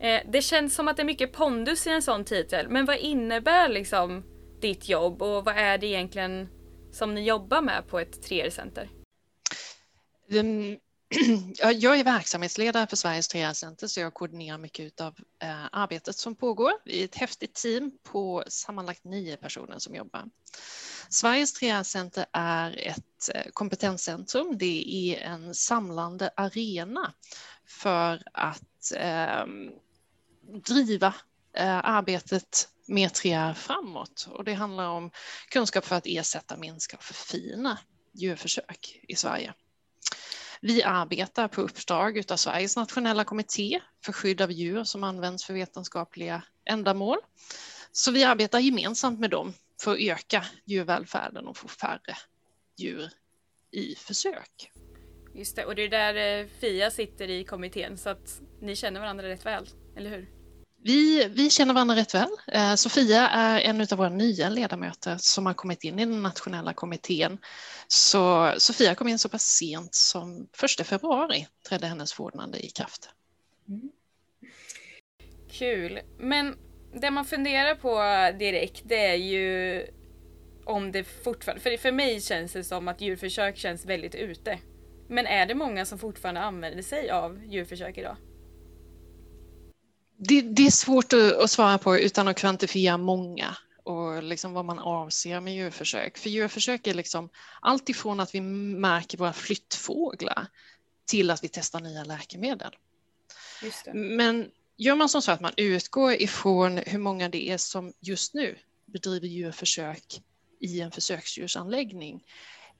Eh, 0.01 0.21
det 0.33 0.43
känns 0.43 0.75
som 0.75 0.89
att 0.89 0.97
det 0.97 1.03
är 1.03 1.07
mycket 1.07 1.33
pondus 1.33 1.87
i 1.87 1.91
en 1.91 2.03
sån 2.03 2.25
titel, 2.25 2.69
men 2.69 2.85
vad 2.85 2.97
innebär 2.97 3.69
liksom 3.69 4.25
ditt 4.61 4.89
jobb 4.89 5.23
och 5.23 5.45
vad 5.45 5.57
är 5.57 5.79
det 5.79 5.87
egentligen 5.87 6.49
som 6.93 7.15
ni 7.15 7.25
jobbar 7.25 7.63
med 7.63 7.89
på 7.89 7.99
ett 7.99 8.29
3R 8.29 8.51
Center? 8.51 8.91
Um, 10.31 10.79
jag 11.75 11.99
är 11.99 12.05
verksamhetsledare 12.05 12.87
för 12.87 12.97
Sveriges 12.97 13.35
3R-center 13.35 13.87
så 13.87 14.01
jag 14.01 14.15
koordinerar 14.15 14.59
mycket 14.59 15.01
av 15.01 15.15
eh, 15.43 15.65
arbetet 15.73 16.17
som 16.17 16.35
pågår. 16.35 16.73
Vi 16.85 17.01
är 17.01 17.05
ett 17.05 17.15
häftigt 17.15 17.55
team 17.55 17.91
på 18.03 18.45
sammanlagt 18.49 19.05
nio 19.05 19.37
personer 19.37 19.79
som 19.79 19.95
jobbar. 19.95 20.25
Sveriges 21.09 21.63
3R-center 21.63 22.27
är 22.33 22.89
ett 22.89 23.35
eh, 23.35 23.51
kompetenscentrum. 23.53 24.59
Det 24.59 24.85
är 25.13 25.21
en 25.21 25.55
samlande 25.55 26.31
arena 26.37 27.13
för 27.67 28.23
att 28.33 28.93
eh, 28.97 29.45
driva 30.49 31.15
eh, 31.57 31.79
arbetet 31.85 32.69
med 32.87 33.11
3R 33.11 33.55
framåt. 33.55 34.29
Och 34.31 34.45
det 34.45 34.55
handlar 34.55 34.89
om 34.89 35.11
kunskap 35.49 35.85
för 35.85 35.97
att 35.97 36.07
ersätta, 36.07 36.57
minska 36.57 36.97
och 36.97 37.03
förfina 37.03 37.79
djurförsök 38.13 39.01
i 39.09 39.15
Sverige. 39.15 39.55
Vi 40.61 40.83
arbetar 40.83 41.49
på 41.49 41.61
uppdrag 41.61 42.23
av 42.33 42.37
Sveriges 42.37 42.77
nationella 42.77 43.25
kommitté 43.25 43.81
för 44.05 44.13
skydd 44.13 44.41
av 44.41 44.53
djur 44.53 44.85
som 44.85 45.05
används 45.05 45.45
för 45.45 45.55
vetenskapliga 45.55 46.43
ändamål. 46.65 47.19
Så 47.93 48.11
vi 48.11 48.25
arbetar 48.25 48.59
gemensamt 48.59 49.21
med 49.21 49.31
dem 49.31 49.55
för 49.83 49.93
att 49.93 50.01
öka 50.01 50.45
djurvälfärden 50.65 51.47
och 51.47 51.57
få 51.57 51.69
färre 51.69 52.17
djur 52.77 53.11
i 53.71 53.95
försök. 53.95 54.71
Just 55.35 55.57
det, 55.57 55.65
och 55.65 55.75
det 55.75 55.83
är 55.83 55.89
där 55.89 56.41
eh, 56.41 56.47
Fia 56.61 56.91
sitter 56.91 57.31
i 57.31 57.45
kommittén 57.45 57.99
så 57.99 58.11
att 58.11 58.41
ni 58.61 58.77
känner 58.77 59.01
varandra 59.01 59.29
rätt 59.29 59.47
väl, 59.47 59.69
eller 59.97 60.11
hur? 60.11 60.38
Vi, 60.83 61.29
vi 61.29 61.51
känner 61.51 61.75
varandra 61.75 61.97
rätt 61.97 62.15
väl. 62.15 62.29
Eh, 62.47 62.75
Sofia 62.75 63.29
är 63.29 63.61
en 63.61 63.81
av 63.81 63.99
våra 63.99 64.09
nya 64.09 64.49
ledamöter 64.49 65.17
som 65.19 65.47
har 65.47 65.55
kommit 65.55 65.85
in 65.85 65.99
i 65.99 66.05
den 66.05 66.23
nationella 66.23 66.73
kommittén. 66.73 67.39
Så 67.89 68.53
Sofia 68.59 68.95
kom 68.95 69.09
in 69.09 69.19
så 69.19 69.29
pass 69.29 69.43
sent 69.43 69.95
som 69.95 70.49
1 70.81 70.87
februari 70.87 71.47
trädde 71.69 71.87
hennes 71.87 72.13
förordnande 72.13 72.67
i 72.67 72.71
kraft. 72.71 73.09
Mm. 73.69 73.91
Kul. 75.51 76.01
Men 76.19 76.57
det 77.01 77.11
man 77.11 77.25
funderar 77.25 77.75
på 77.75 77.99
direkt 78.39 78.83
det 78.85 79.07
är 79.07 79.15
ju 79.15 79.87
om 80.65 80.93
det 80.93 81.05
fortfarande, 81.05 81.63
för 81.63 81.77
för 81.77 81.93
mig 81.93 82.21
känns 82.21 82.53
det 82.53 82.65
som 82.65 82.89
att 82.89 83.01
djurförsök 83.01 83.57
känns 83.57 83.87
väldigt 83.87 84.15
ute. 84.15 84.59
Men 85.09 85.27
är 85.27 85.47
det 85.47 85.55
många 85.55 85.85
som 85.85 85.99
fortfarande 85.99 86.41
använder 86.41 86.83
sig 86.83 87.11
av 87.11 87.45
djurförsök 87.45 87.99
idag? 87.99 88.17
Det, 90.21 90.41
det 90.41 90.67
är 90.67 90.71
svårt 90.71 91.13
att, 91.13 91.51
svara 91.51 91.79
på 91.79 91.99
utan 91.99 92.29
att 92.29 92.37
kvantifiera 92.37 92.97
många 92.97 93.57
och 93.83 94.23
liksom 94.23 94.53
vad 94.53 94.65
man 94.65 94.79
avser 94.79 95.41
med 95.41 95.55
djurförsök. 95.55 96.19
För 96.19 96.31
djurförsök 96.31 96.87
är 96.87 96.95
liksom 96.95 97.29
allt 97.61 97.89
ifrån 97.89 98.21
att 98.21 98.35
vi 98.35 98.41
märker 98.41 99.19
våra 99.19 99.33
flyttfåglar 99.33 100.47
till 101.07 101.31
att 101.31 101.45
vi 101.45 101.49
testar 101.49 101.81
nya 101.81 102.05
läkemedel. 102.05 102.77
Men 103.95 104.51
gör 104.77 104.95
man 104.95 105.09
som 105.09 105.23
så 105.23 105.33
att 105.33 105.41
man 105.41 105.53
utgår 105.57 106.13
ifrån 106.13 106.77
hur 106.77 106.99
många 106.99 107.29
det 107.29 107.51
är 107.51 107.59
som 107.59 107.93
just 108.01 108.35
nu 108.35 108.59
bedriver 108.87 109.29
djurförsök 109.29 110.23
i 110.61 110.81
en 110.81 110.91
försöksdjursanläggning 110.91 112.25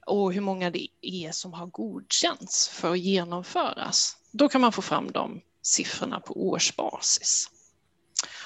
och 0.05 0.33
hur 0.33 0.41
många 0.41 0.69
det 0.69 0.87
är 1.01 1.31
som 1.31 1.53
har 1.53 1.67
godkänts 1.67 2.69
för 2.69 2.91
att 2.91 2.99
genomföras, 2.99 4.17
då 4.31 4.49
kan 4.49 4.61
man 4.61 4.71
få 4.71 4.81
fram 4.81 5.11
de 5.11 5.41
siffrorna 5.69 6.19
på 6.19 6.49
årsbasis. 6.49 7.49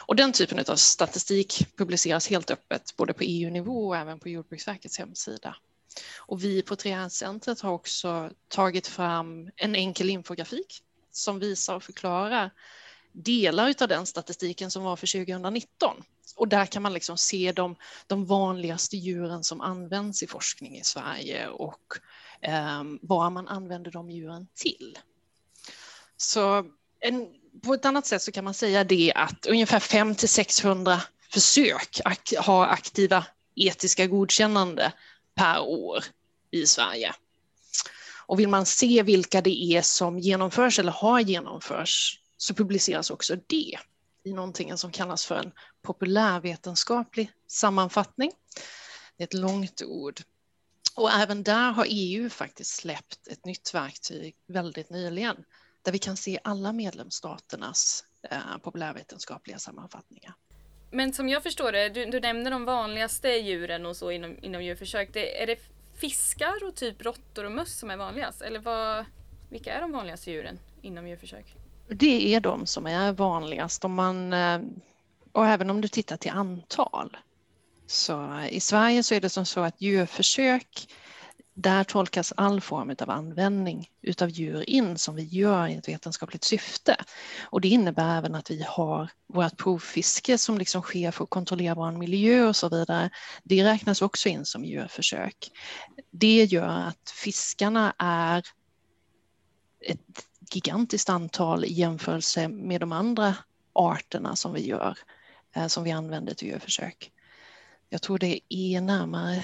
Och 0.05 0.15
den 0.15 0.33
typen 0.33 0.65
av 0.67 0.75
statistik 0.75 1.67
publiceras 1.77 2.27
helt 2.27 2.51
öppet 2.51 2.95
både 2.97 3.13
på 3.13 3.23
EU-nivå 3.23 3.87
och 3.87 3.97
även 3.97 4.19
på 4.19 4.29
Jordbruksverkets 4.29 4.97
hemsida. 4.97 5.55
Och 6.17 6.43
vi 6.43 6.61
på 6.61 6.75
3R-centret 6.75 7.61
har 7.61 7.71
också 7.71 8.31
tagit 8.47 8.87
fram 8.87 9.51
en 9.55 9.75
enkel 9.75 10.09
infografik 10.09 10.83
som 11.11 11.39
visar 11.39 11.75
och 11.75 11.83
förklarar 11.83 12.51
delar 13.11 13.75
av 13.81 13.87
den 13.87 14.05
statistiken 14.05 14.71
som 14.71 14.83
var 14.83 14.95
för 14.95 15.25
2019. 15.25 16.03
Och 16.35 16.47
där 16.47 16.65
kan 16.65 16.81
man 16.81 16.93
liksom 16.93 17.17
se 17.17 17.51
de, 17.51 17.75
de 18.07 18.25
vanligaste 18.25 18.97
djuren 18.97 19.43
som 19.43 19.61
används 19.61 20.23
i 20.23 20.27
forskning 20.27 20.77
i 20.77 20.83
Sverige 20.83 21.47
och 21.47 21.97
eh, 22.41 22.83
vad 23.01 23.31
man 23.31 23.47
använder 23.47 23.91
de 23.91 24.09
djuren 24.09 24.47
till. 24.53 24.97
Så 26.17 26.65
en, 27.03 27.27
på 27.63 27.73
ett 27.73 27.85
annat 27.85 28.05
sätt 28.05 28.21
så 28.21 28.31
kan 28.31 28.43
man 28.43 28.53
säga 28.53 28.83
det 28.83 29.13
att 29.15 29.45
ungefär 29.45 29.79
5 29.79 30.15
till 30.15 30.29
600 30.29 31.01
försök 31.31 32.01
ak 32.05 32.33
har 32.37 32.67
aktiva 32.67 33.25
etiska 33.55 34.07
godkännande 34.07 34.93
per 35.35 35.59
år 35.59 36.03
i 36.51 36.65
Sverige. 36.65 37.13
Och 38.25 38.39
vill 38.39 38.49
man 38.49 38.65
se 38.65 39.03
vilka 39.03 39.41
det 39.41 39.63
är 39.63 39.81
som 39.81 40.19
genomförs 40.19 40.79
eller 40.79 40.91
har 40.91 41.19
genomförts 41.19 42.19
så 42.37 42.53
publiceras 42.53 43.09
också 43.09 43.35
det 43.47 43.77
i 44.23 44.33
någonting 44.33 44.77
som 44.77 44.91
kallas 44.91 45.25
för 45.25 45.35
en 45.35 45.51
populärvetenskaplig 45.81 47.31
sammanfattning. 47.47 48.31
Det 49.17 49.23
är 49.23 49.27
ett 49.27 49.33
långt 49.33 49.81
ord. 49.81 50.21
Och 50.95 51.11
även 51.11 51.43
där 51.43 51.71
har 51.71 51.85
EU 51.89 52.29
faktiskt 52.29 52.75
släppt 52.75 53.27
ett 53.27 53.45
nytt 53.45 53.73
verktyg 53.73 54.35
väldigt 54.47 54.89
nyligen 54.89 55.35
där 55.83 55.91
vi 55.91 55.99
kan 55.99 56.17
se 56.17 56.39
alla 56.43 56.73
medlemsstaternas 56.73 58.03
eh, 58.31 58.57
populärvetenskapliga 58.63 59.59
sammanfattningar. 59.59 60.33
Men 60.91 61.13
som 61.13 61.29
jag 61.29 61.43
förstår 61.43 61.71
det, 61.71 61.89
du, 61.89 62.05
du 62.05 62.19
nämner 62.19 62.51
de 62.51 62.65
vanligaste 62.65 63.29
djuren 63.29 63.85
och 63.85 63.97
så 63.97 64.11
inom, 64.11 64.37
inom 64.41 64.63
djurförsök. 64.63 65.09
Det, 65.13 65.41
är 65.41 65.47
det 65.47 65.57
fiskar 65.95 66.67
och 66.67 66.75
typ 66.75 67.01
råttor 67.01 67.43
och 67.43 67.51
möss 67.51 67.79
som 67.79 67.91
är 67.91 67.97
vanligast? 67.97 68.41
Eller 68.41 68.59
vad, 68.59 69.05
vilka 69.49 69.73
är 69.73 69.81
de 69.81 69.91
vanligaste 69.91 70.31
djuren 70.31 70.59
inom 70.81 71.07
djurförsök? 71.07 71.55
Det 71.87 72.35
är 72.35 72.39
de 72.39 72.65
som 72.65 72.87
är 72.87 73.11
vanligast. 73.11 73.85
Om 73.85 73.93
man, 73.93 74.33
eh, 74.33 74.59
och 75.31 75.47
även 75.47 75.69
om 75.69 75.81
du 75.81 75.87
tittar 75.87 76.17
till 76.17 76.31
antal. 76.31 77.17
Så 77.87 78.41
i 78.49 78.59
Sverige 78.59 79.03
så 79.03 79.15
är 79.15 79.21
det 79.21 79.29
som 79.29 79.45
så 79.45 79.59
att 79.59 79.81
djurförsök 79.81 80.87
där 81.53 81.83
tolkas 81.83 82.33
all 82.37 82.61
form 82.61 82.95
av 82.99 83.09
användning 83.09 83.89
utav 84.01 84.29
djur 84.29 84.69
in 84.69 84.97
som 84.97 85.15
vi 85.15 85.23
gör 85.23 85.67
i 85.67 85.73
ett 85.73 85.87
vetenskapligt 85.87 86.43
syfte. 86.43 86.95
Och 87.43 87.61
det 87.61 87.67
innebär 87.67 88.17
även 88.17 88.35
att 88.35 88.51
vi 88.51 88.65
har 88.67 89.09
vårt 89.27 89.57
provfiske 89.57 90.37
som 90.37 90.57
liksom 90.57 90.81
sker 90.81 91.11
för 91.11 91.23
att 91.23 91.29
kontrollera 91.29 91.75
vår 91.75 91.91
miljö 91.91 92.47
och 92.47 92.55
så 92.55 92.69
vidare. 92.69 93.09
Det 93.43 93.63
räknas 93.63 94.01
också 94.01 94.29
in 94.29 94.45
som 94.45 94.65
djurförsök. 94.65 95.51
Det 96.11 96.43
gör 96.43 96.87
att 96.87 97.13
fiskarna 97.23 97.93
är 97.97 98.43
ett 99.81 99.99
gigantiskt 100.51 101.09
antal 101.09 101.65
i 101.65 101.73
jämförelse 101.73 102.47
med 102.47 102.81
de 102.81 102.91
andra 102.91 103.35
arterna 103.73 104.35
som 104.35 104.53
vi 104.53 104.67
gör, 104.67 104.97
eh, 105.55 105.67
som 105.67 105.83
vi 105.83 105.91
använder 105.91 106.33
till 106.33 106.47
djurförsök. 106.47 107.11
Jag 107.89 108.01
tror 108.01 108.19
det 108.19 108.39
är 108.49 108.81
närmare 108.81 109.43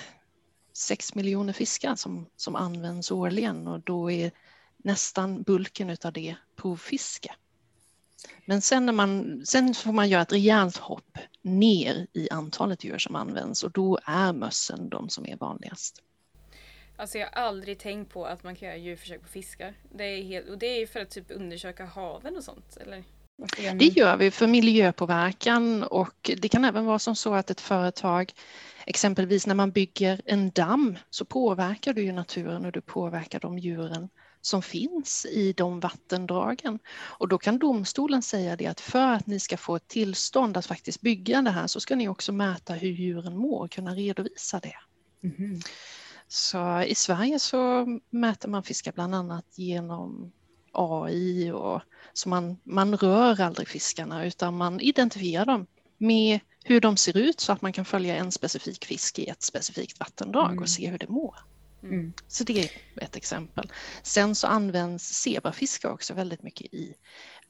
6 0.73 1.15
miljoner 1.15 1.53
fiskar 1.53 1.95
som, 1.95 2.29
som 2.35 2.55
används 2.55 3.11
årligen 3.11 3.67
och 3.67 3.79
då 3.79 4.11
är 4.11 4.31
nästan 4.77 5.43
bulken 5.43 5.97
av 6.03 6.13
det 6.13 6.35
provfiske. 6.55 7.35
Men 8.45 8.61
sen, 8.61 8.85
när 8.85 8.93
man, 8.93 9.41
sen 9.45 9.73
får 9.73 9.91
man 9.91 10.09
göra 10.09 10.21
ett 10.21 10.33
rejält 10.33 10.77
hopp 10.77 11.17
ner 11.41 12.07
i 12.13 12.29
antalet 12.29 12.83
djur 12.83 12.97
som 12.97 13.15
används 13.15 13.63
och 13.63 13.71
då 13.71 13.99
är 14.05 14.33
mössen 14.33 14.89
de 14.89 15.09
som 15.09 15.25
är 15.25 15.37
vanligast. 15.37 16.03
Alltså 16.97 17.17
jag 17.17 17.27
har 17.27 17.41
aldrig 17.41 17.79
tänkt 17.79 18.13
på 18.13 18.25
att 18.25 18.43
man 18.43 18.55
kan 18.55 18.67
göra 18.67 18.77
djurförsök 18.77 19.21
på 19.21 19.27
fiskar. 19.27 19.73
Det 19.95 20.03
är, 20.03 20.23
helt, 20.23 20.49
och 20.49 20.57
det 20.57 20.81
är 20.81 20.87
för 20.87 20.99
att 20.99 21.09
typ 21.09 21.31
undersöka 21.31 21.85
haven 21.85 22.37
och 22.37 22.43
sånt, 22.43 22.77
eller? 22.77 23.03
Det 23.75 23.85
gör 23.85 24.17
vi 24.17 24.31
för 24.31 24.47
miljöpåverkan 24.47 25.83
och 25.83 26.31
det 26.37 26.49
kan 26.49 26.65
även 26.65 26.85
vara 26.85 26.99
som 26.99 27.15
så 27.15 27.33
att 27.33 27.49
ett 27.49 27.61
företag 27.61 28.33
Exempelvis 28.89 29.47
när 29.47 29.55
man 29.55 29.71
bygger 29.71 30.21
en 30.25 30.51
damm 30.51 30.97
så 31.09 31.25
påverkar 31.25 31.93
du 31.93 32.03
ju 32.03 32.11
naturen 32.11 32.65
och 32.65 32.71
du 32.71 32.81
påverkar 32.81 33.39
de 33.39 33.59
djuren 33.59 34.09
som 34.41 34.61
finns 34.61 35.25
i 35.25 35.53
de 35.53 35.79
vattendragen. 35.79 36.79
Och 36.89 37.27
då 37.27 37.37
kan 37.37 37.59
domstolen 37.59 38.21
säga 38.21 38.55
det 38.55 38.67
att 38.67 38.79
för 38.79 39.13
att 39.13 39.27
ni 39.27 39.39
ska 39.39 39.57
få 39.57 39.75
ett 39.75 39.87
tillstånd 39.87 40.57
att 40.57 40.65
faktiskt 40.65 41.01
bygga 41.01 41.41
det 41.41 41.51
här 41.51 41.67
så 41.67 41.79
ska 41.79 41.95
ni 41.95 42.07
också 42.07 42.31
mäta 42.31 42.73
hur 42.73 42.89
djuren 42.89 43.37
mår 43.37 43.63
och 43.63 43.71
kunna 43.71 43.95
redovisa 43.95 44.59
det. 44.59 44.75
Mm. 45.23 45.59
Så 46.27 46.81
i 46.81 46.95
Sverige 46.95 47.39
så 47.39 47.85
mäter 48.09 48.49
man 48.49 48.63
fiskar 48.63 48.91
bland 48.91 49.15
annat 49.15 49.45
genom 49.57 50.31
AI 50.73 51.51
och 51.51 51.81
så 52.13 52.29
man, 52.29 52.57
man 52.63 52.97
rör 52.97 53.41
aldrig 53.41 53.67
fiskarna 53.67 54.25
utan 54.25 54.57
man 54.57 54.79
identifierar 54.79 55.45
dem 55.45 55.67
med 55.97 56.39
hur 56.63 56.81
de 56.81 56.97
ser 56.97 57.17
ut 57.17 57.39
så 57.39 57.51
att 57.51 57.61
man 57.61 57.73
kan 57.73 57.85
följa 57.85 58.15
en 58.15 58.31
specifik 58.31 58.85
fisk 58.85 59.19
i 59.19 59.27
ett 59.29 59.43
specifikt 59.43 59.99
vattendrag 59.99 60.51
Mm. 60.51 60.63
och 60.63 60.69
se 60.69 60.89
hur 60.89 60.97
det 60.97 61.09
mår. 61.09 61.35
Mm. 61.83 62.13
Så 62.27 62.43
det 62.43 62.59
är 62.59 62.71
ett 63.01 63.15
exempel. 63.15 63.71
Sen 64.03 64.35
så 64.35 64.47
används 64.47 65.03
zebrafiskar 65.03 65.89
också 65.89 66.13
väldigt 66.13 66.43
mycket 66.43 66.73
i 66.73 66.93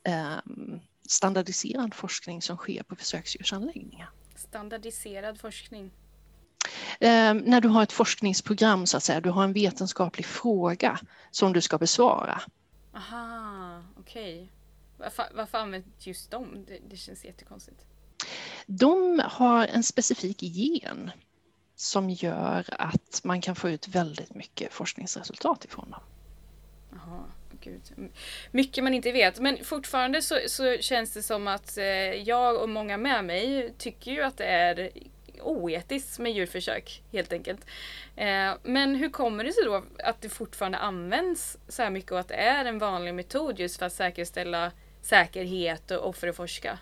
ehm, 0.03 0.79
standardiserad 1.07 1.93
forskning 1.93 2.41
som 2.41 2.57
sker 2.57 2.83
på 2.83 2.95
försöksdjursanläggningar. 2.95 4.09
Standardiserad 4.35 5.39
forskning. 5.39 5.91
Ehm, 6.99 7.37
när 7.37 7.61
du 7.61 7.67
har 7.67 7.83
ett 7.83 7.91
forskningsprogram 7.91 8.85
så 8.85 8.97
att 8.97 9.03
säga, 9.03 9.21
du 9.21 9.29
har 9.29 9.43
en 9.43 9.53
vetenskaplig 9.53 10.25
fråga 10.25 10.99
som 11.31 11.53
du 11.53 11.61
ska 11.61 11.77
besvara. 11.77 12.41
Aha, 12.99 13.83
okej. 13.99 14.51
Varför, 14.97 15.25
varför 15.35 15.57
används 15.57 16.07
just 16.07 16.31
dem? 16.31 16.65
Det, 16.67 16.79
det 16.89 16.97
känns 16.97 17.25
jättekonstigt. 17.25 17.85
De 18.65 19.21
har 19.25 19.67
en 19.67 19.83
specifik 19.83 20.43
gen 20.43 21.11
som 21.75 22.09
gör 22.09 22.65
att 22.69 23.21
man 23.23 23.41
kan 23.41 23.55
få 23.55 23.69
ut 23.69 23.87
väldigt 23.87 24.35
mycket 24.35 24.73
forskningsresultat 24.73 25.65
ifrån 25.65 25.91
dem. 25.91 26.01
Jaha, 26.91 27.23
gud. 27.61 28.11
Mycket 28.51 28.83
man 28.83 28.93
inte 28.93 29.11
vet. 29.11 29.39
Men 29.39 29.63
fortfarande 29.63 30.21
så, 30.21 30.39
så 30.47 30.77
känns 30.77 31.13
det 31.13 31.23
som 31.23 31.47
att 31.47 31.77
eh, 31.77 31.85
jag 32.13 32.61
och 32.61 32.69
många 32.69 32.97
med 32.97 33.25
mig 33.25 33.73
tycker 33.77 34.11
ju 34.11 34.23
att 34.23 34.37
det 34.37 34.45
är 34.45 34.89
oetiskt 35.41 36.19
med 36.19 36.31
djurförsök 36.31 37.03
helt 37.11 37.33
enkelt. 37.33 37.65
Eh, 38.15 38.53
men 38.63 38.95
hur 38.95 39.09
kommer 39.09 39.43
det 39.43 39.53
sig 39.53 39.63
då 39.65 39.83
att 40.03 40.21
det 40.21 40.29
fortfarande 40.29 40.77
används 40.77 41.57
så 41.67 41.83
här 41.83 41.89
mycket 41.89 42.11
och 42.11 42.19
att 42.19 42.27
det 42.27 42.35
är 42.35 42.65
en 42.65 42.79
vanlig 42.79 43.13
metod 43.13 43.59
just 43.59 43.79
för 43.79 43.85
att 43.85 43.93
säkerställa 43.93 44.71
säkerhet 45.01 45.91
och, 45.91 46.15
för 46.15 46.27
att 46.27 46.35
forska? 46.35 46.79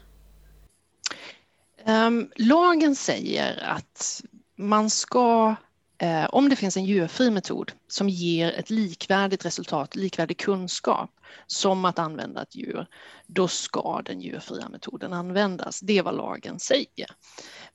Ehm, 1.86 2.32
lagen 2.36 2.96
säger 2.96 3.64
att 3.64 4.22
man 4.58 4.90
ska, 4.90 5.56
eh, 6.02 6.26
om 6.26 6.50
det 6.50 6.56
finns 6.56 6.78
en 6.78 6.86
djurfri 6.86 7.32
metod 7.32 7.72
som 7.88 8.10
ger 8.10 8.52
ett 8.52 8.70
likvärdigt 8.70 9.46
resultat, 9.46 9.96
likvärdig 9.96 10.38
kunskap 10.38 11.10
som 11.48 11.86
att 11.86 12.00
använda 12.00 12.42
ett 12.42 12.56
djur, 12.56 12.88
då 13.28 13.48
ska 13.48 14.02
den 14.06 14.22
djurfria 14.22 14.70
metoden 14.70 15.14
användas. 15.14 15.80
Det 15.80 15.98
är 15.98 16.04
vad 16.04 16.16
lagen 16.16 16.60
säger. 16.60 17.08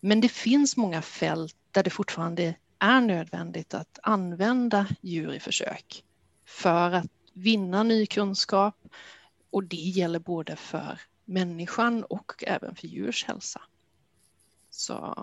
Men 0.05 0.21
det 0.21 0.29
finns 0.29 0.77
många 0.77 1.03
fält 1.03 1.57
där 1.71 1.83
det 1.83 1.91
fortfarande 1.91 2.55
är 2.79 3.01
nödvändigt 3.01 3.75
att 3.75 3.99
använda 4.03 4.87
djur 5.01 5.33
i 5.35 5.41
försök 5.41 6.05
för 6.45 6.93
att 6.93 7.07
vinna 7.33 7.83
ny 7.83 8.07
kunskap 8.07 8.88
och 9.51 9.65
det 9.65 9.77
gäller 9.77 10.19
både 10.19 10.57
för 10.57 11.01
människan 11.25 12.05
och 12.05 12.45
även 12.47 12.75
för 12.75 12.87
djurs 12.87 13.25
hälsa. 13.25 13.62
Så 14.71 15.17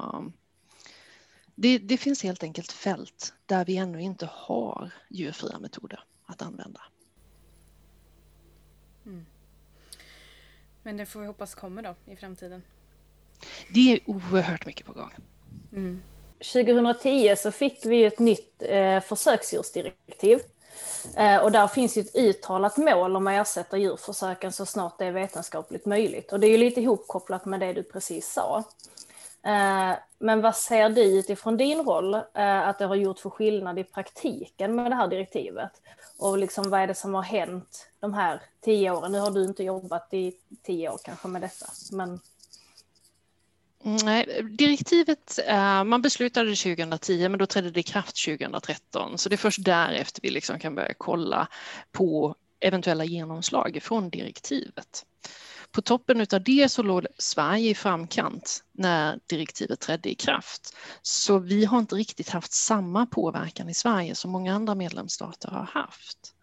det, 1.56 1.78
det 1.78 1.98
finns 1.98 2.24
helt 2.24 2.44
enkelt 2.44 2.72
fält 2.72 3.34
där 3.46 3.66
vi 3.66 3.78
ännu 3.78 4.02
inte 4.02 4.30
har 4.32 4.92
djurfria 5.10 5.60
metoder 5.60 6.04
att 6.26 6.42
använda. 6.42 6.82
Mm. 9.06 9.26
Men 10.84 10.98
det 10.98 11.06
får 11.06 11.20
vi 11.20 11.28
hoppas 11.28 11.56
kommer 11.56 11.82
då 11.82 11.96
i 12.06 12.16
framtiden. 12.16 12.64
Det 13.74 13.94
är 13.94 14.00
oerhört 14.06 14.66
mycket 14.66 14.86
på 14.86 14.94
gång. 14.94 15.12
Mm. 15.72 16.02
2010 16.54 17.36
så 17.38 17.52
fick 17.52 17.86
vi 17.86 18.06
ett 18.06 18.20
nytt 18.20 18.64
eh, 18.64 19.00
försöksdjursdirektiv. 19.00 20.40
Eh, 21.16 21.38
och 21.38 21.52
där 21.52 21.68
finns 21.68 21.98
ju 21.98 22.02
ett 22.02 22.16
uttalat 22.16 22.78
mål 22.78 23.16
om 23.16 23.28
att 23.28 23.34
ersätta 23.34 23.78
djurförsöken 23.78 24.52
så 24.52 24.66
snart 24.66 24.98
det 24.98 25.06
är 25.06 25.12
vetenskapligt 25.12 25.86
möjligt. 25.86 26.34
Och 26.34 26.40
det 26.40 26.48
är 26.48 26.52
ju 26.52 26.58
lite 26.58 26.82
ihopkopplat 26.82 27.46
med 27.46 27.60
det 27.60 27.74
du 27.74 27.84
precis 27.84 28.32
sa. 28.32 28.64
Eh, 29.44 29.92
men 30.20 30.42
vad 30.42 30.56
ser 30.56 30.90
du 30.90 31.20
utifrån 31.20 31.58
din 31.58 31.84
roll 31.84 32.14
eh, 32.14 32.68
att 32.68 32.80
det 32.80 32.86
har 32.86 32.96
gjort 32.96 33.20
för 33.20 33.30
skillnad 33.30 33.80
i 33.80 33.84
praktiken 33.84 34.76
med 34.76 34.92
det 34.92 34.96
här 34.96 35.08
direktivet? 35.08 35.72
Och 36.18 36.38
liksom, 36.38 36.70
vad 36.70 36.82
är 36.82 36.88
det 36.88 36.96
som 36.96 37.14
har 37.14 37.22
hänt 37.22 37.88
de 38.00 38.14
här 38.14 38.42
tio 38.62 38.92
åren? 38.92 39.12
Nu 39.12 39.20
har 39.20 39.32
du 39.32 39.44
inte 39.44 39.64
jobbat 39.64 40.14
i 40.14 40.34
tio 40.64 40.90
år 40.90 41.00
kanske 41.04 41.28
med 41.28 41.42
detta, 41.42 41.66
men 41.92 42.20
Nej, 43.84 44.44
direktivet, 44.44 45.40
eh, 45.48 45.84
man 45.84 46.02
beslutade 46.02 46.56
2010 46.56 47.30
men 47.30 47.40
då 47.40 47.46
trädde 47.46 47.72
det 47.72 47.80
i 47.80 47.84
kraft 47.84 48.26
2013 48.26 49.18
så 49.18 49.30
det 49.30 49.36
är 49.36 49.38
först 49.38 49.66
därefter 49.66 50.22
vi 50.22 50.30
liksom 50.30 50.60
kan 50.60 50.76
börja 50.76 50.94
kolla 50.98 51.48
på 51.92 52.36
eventuella 52.60 53.04
genomslag 53.04 53.80
från 53.82 54.10
direktivet. 54.10 55.06
På 55.72 55.82
toppen 55.82 56.22
av 56.22 56.44
det 56.44 56.72
så 56.72 56.84
låg 56.84 57.06
Sverige 57.18 57.70
i 57.70 57.76
framkant 57.76 58.64
när 58.72 59.20
direktivet 59.30 59.80
trädde 59.80 60.10
i 60.10 60.16
kraft. 60.16 60.76
Så 61.02 61.40
vi 61.40 61.66
har 61.66 61.80
inte 61.80 61.96
riktigt 61.96 62.30
haft 62.30 62.54
samma 62.54 63.06
påverkan 63.06 63.70
i 63.70 63.74
Sverige 63.74 64.16
som 64.16 64.32
många 64.32 64.56
andra 64.56 64.76
medlemsstater 64.76 65.50
har 65.50 65.64
haft. 65.64 66.34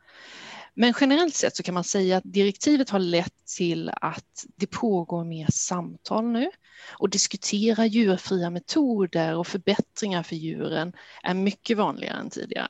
Men 0.79 0.95
generellt 1.01 1.35
sett 1.35 1.57
så 1.57 1.63
kan 1.63 1.75
man 1.75 1.85
säga 1.85 2.17
att 2.17 2.25
direktivet 2.25 2.91
har 2.91 2.99
lett 2.99 3.47
till 3.57 3.91
att 4.01 4.45
det 4.57 4.67
pågår 4.67 5.25
mer 5.25 5.47
samtal 5.51 6.27
nu 6.27 6.51
och 6.99 7.11
diskutera 7.11 7.87
djurfria 7.87 8.51
metoder 8.51 9.37
och 9.37 9.47
förbättringar 9.47 10.23
för 10.23 10.37
djuren 10.37 10.93
är 11.23 11.35
mycket 11.35 11.77
vanligare 11.77 12.19
än 12.19 12.31
tidigare. 12.31 12.69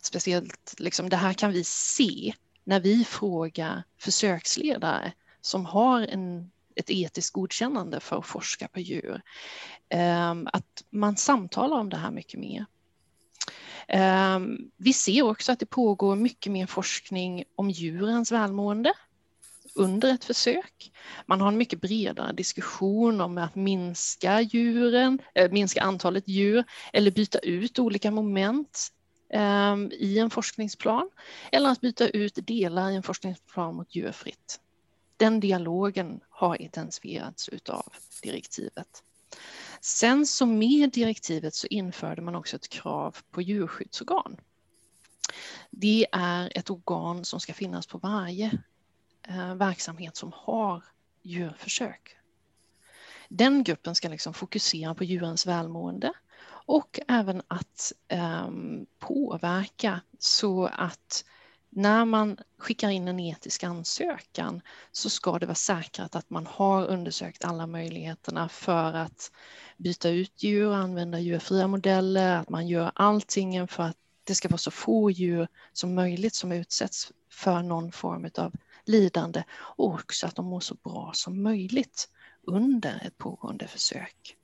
Speciellt 0.00 0.74
liksom, 0.78 1.08
det 1.08 1.16
här 1.16 1.32
kan 1.32 1.52
vi 1.52 1.64
se 1.64 2.34
när 2.64 2.80
vi 2.80 3.04
frågar 3.04 3.82
försöksledare 3.98 5.12
som 5.40 5.66
har 5.66 6.00
en, 6.00 6.50
ett 6.74 6.90
etiskt 6.90 7.32
godkännande 7.32 8.00
för 8.00 8.18
att 8.18 8.26
forska 8.26 8.68
på 8.68 8.80
djur. 8.80 9.22
Ehm, 9.88 10.48
att 10.52 10.84
man 10.90 11.16
samtalar 11.16 11.76
om 11.76 11.88
det 11.88 11.96
här 11.96 12.10
mycket 12.10 12.40
mer. 12.40 12.66
Ehm, 13.88 14.70
vi 14.76 14.92
ser 14.92 15.22
också 15.22 15.52
att 15.52 15.58
det 15.58 15.66
pågår 15.66 16.16
mycket 16.16 16.52
mer 16.52 16.66
forskning 16.66 17.44
om 17.54 17.70
djurens 17.70 18.32
välmående 18.32 18.92
under 19.74 20.14
ett 20.14 20.24
försök. 20.24 20.92
Man 21.26 21.40
har 21.40 21.48
en 21.48 21.56
mycket 21.56 21.80
bredare 21.80 22.32
diskussion 22.32 23.20
om 23.20 23.38
att 23.38 23.54
minska 23.54 24.40
djuren, 24.40 25.18
eh, 25.34 25.50
minska 25.50 25.82
antalet 25.82 26.28
djur 26.28 26.64
eller 26.92 27.10
byta 27.10 27.38
ut 27.38 27.78
olika 27.78 28.10
moment 28.10 28.88
ehm, 29.30 29.90
i 29.92 30.18
en 30.18 30.30
forskningsplan 30.30 31.10
eller 31.52 31.70
att 31.70 31.80
byta 31.80 32.08
ut 32.08 32.38
delar 32.46 32.90
i 32.90 32.96
en 32.96 33.02
forskningsplan 33.02 33.74
mot 33.74 33.94
djurfritt. 33.94 34.60
Den 35.16 35.40
dialogen 35.40 36.20
har 36.30 36.62
intensifierats 36.62 37.48
utav 37.48 37.92
direktivet. 38.22 39.02
Sen 39.84 40.26
så 40.26 40.46
med 40.46 40.90
direktivet 40.92 41.54
så 41.54 41.66
införde 41.66 42.22
man 42.22 42.34
också 42.34 42.56
ett 42.56 42.68
krav 42.68 43.16
på 43.30 43.42
djurskyddsorgan. 43.42 44.36
Det 45.70 46.06
är 46.12 46.52
ett 46.54 46.70
organ 46.70 47.24
som 47.24 47.40
ska 47.40 47.54
finnas 47.54 47.86
på 47.86 47.98
varje 47.98 48.60
eh, 49.28 49.54
verksamhet 49.54 50.16
som 50.16 50.32
har 50.34 50.84
djurförsök. 51.22 52.16
Den 53.28 53.64
gruppen 53.64 53.94
ska 53.94 54.08
liksom 54.08 54.34
fokusera 54.34 54.94
på 54.94 55.04
djurens 55.04 55.46
välmående 55.46 56.12
och 56.66 57.00
även 57.08 57.42
att 57.48 57.92
eh, 58.08 58.50
påverka 58.98 60.00
så 60.18 60.66
att 60.66 61.24
när 61.74 62.04
man 62.04 62.38
skickar 62.58 62.88
in 62.90 63.08
en 63.08 63.20
etisk 63.20 63.62
ansökan 63.64 64.60
så 64.92 65.10
ska 65.10 65.38
det 65.38 65.46
vara 65.46 65.54
säkrat 65.54 66.16
att 66.16 66.30
man 66.30 66.46
har 66.46 66.86
undersökt 66.86 67.44
alla 67.44 67.66
möjligheterna 67.66 68.48
för 68.48 68.92
att 68.94 69.32
byta 69.76 70.08
ut 70.08 70.42
djur 70.42 70.72
använda 70.72 71.18
djurfria 71.18 71.66
modeller, 71.66 72.36
att 72.36 72.48
man 72.48 72.68
gör 72.68 72.92
allting 72.94 73.68
för 73.68 73.82
att 73.82 73.96
det 74.24 74.34
ska 74.34 74.48
vara 74.48 74.58
så 74.58 74.70
få 74.70 75.10
djur 75.10 75.48
som 75.72 75.94
möjligt 75.94 76.34
som 76.34 76.52
utsätts 76.52 77.12
för 77.30 77.62
någon 77.62 77.92
form 77.92 78.30
av 78.38 78.52
lidande 78.84 79.42
och 79.52 79.86
också 79.94 80.26
att 80.26 80.36
de 80.36 80.46
mår 80.46 80.60
så 80.60 80.74
bra 80.74 81.10
som 81.14 81.42
möjligt 81.42 82.08
under 82.46 83.02
ett 83.06 83.18
pågående 83.18 83.66
försök. 83.66 84.36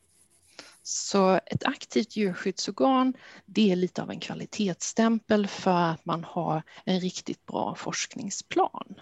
Så 0.91 1.41
ett 1.47 1.65
aktivt 1.65 2.17
djurskyddsorgan, 2.17 3.15
det 3.47 3.73
är 3.73 3.77
lite 3.77 4.03
av 4.03 4.11
en 4.11 4.21
kvalitetsstämpel 4.21 5.47
för 5.47 5.81
att 5.81 6.05
man 6.05 6.25
har 6.25 6.63
en 6.85 7.01
riktigt 7.01 7.47
bra 7.47 7.75
forskningsplan. 7.75 9.01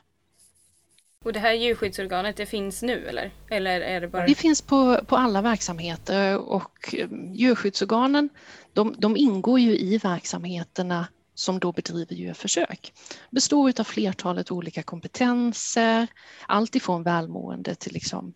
Och 1.24 1.32
det 1.32 1.38
här 1.38 1.52
djurskyddsorganet, 1.52 2.36
det 2.36 2.46
finns 2.46 2.82
nu 2.82 3.06
eller? 3.06 3.30
Eller 3.50 3.80
är 3.80 4.00
det 4.00 4.08
bara... 4.08 4.26
Det 4.26 4.34
finns 4.34 4.62
på, 4.62 5.00
på 5.06 5.16
alla 5.16 5.42
verksamheter 5.42 6.38
och 6.38 6.94
eh, 6.94 7.08
djurskyddsorganen 7.32 8.28
de, 8.72 8.94
de 8.98 9.16
ingår 9.16 9.60
ju 9.60 9.78
i 9.78 9.98
verksamheterna 9.98 11.08
som 11.34 11.58
då 11.58 11.72
bedriver 11.72 12.14
djurförsök. 12.14 12.92
Består 13.30 13.80
av 13.80 13.84
flertalet 13.84 14.50
olika 14.50 14.82
kompetenser, 14.82 16.06
allt 16.46 16.74
ifrån 16.74 17.02
välmående 17.02 17.74
till 17.74 17.92
liksom, 17.92 18.34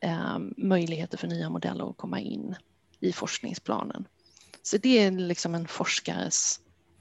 eh, 0.00 0.38
möjligheter 0.56 1.18
för 1.18 1.28
nya 1.28 1.50
modeller 1.50 1.90
att 1.90 1.96
komma 1.96 2.20
in 2.20 2.56
i 3.00 3.12
forskningsplanen. 3.12 4.04
Så 4.62 4.76
det 4.76 4.98
är 4.98 5.10
liksom 5.10 5.54
en 5.54 5.68
forskares 5.68 6.60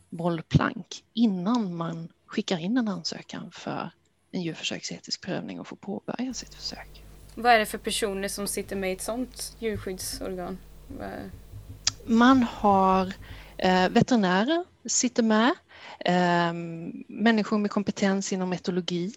bollplank 0.09 1.03
innan 1.13 1.75
man 1.75 2.09
skickar 2.25 2.57
in 2.57 2.77
en 2.77 2.87
ansökan 2.87 3.51
för 3.51 3.91
en 4.31 4.41
djurförsöksetisk 4.41 5.21
prövning 5.21 5.59
och 5.59 5.67
få 5.67 5.75
påbörja 5.75 6.33
sitt 6.33 6.53
försök. 6.53 7.03
Vad 7.35 7.53
är 7.53 7.59
det 7.59 7.65
för 7.65 7.77
personer 7.77 8.27
som 8.27 8.47
sitter 8.47 8.75
med 8.75 8.89
i 8.89 8.93
ett 8.93 9.01
sådant 9.01 9.55
djurskyddsorgan? 9.59 10.57
Man 12.05 12.43
har 12.43 13.13
eh, 13.57 13.89
veterinärer 13.89 14.65
sitter 14.85 15.23
med, 15.23 15.51
eh, 15.99 16.53
människor 17.07 17.57
med 17.57 17.71
kompetens 17.71 18.33
inom 18.33 18.53
etologi, 18.53 19.13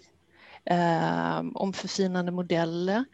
om 1.53 1.73
förfinande 1.73 2.31
modeller. 2.31 3.05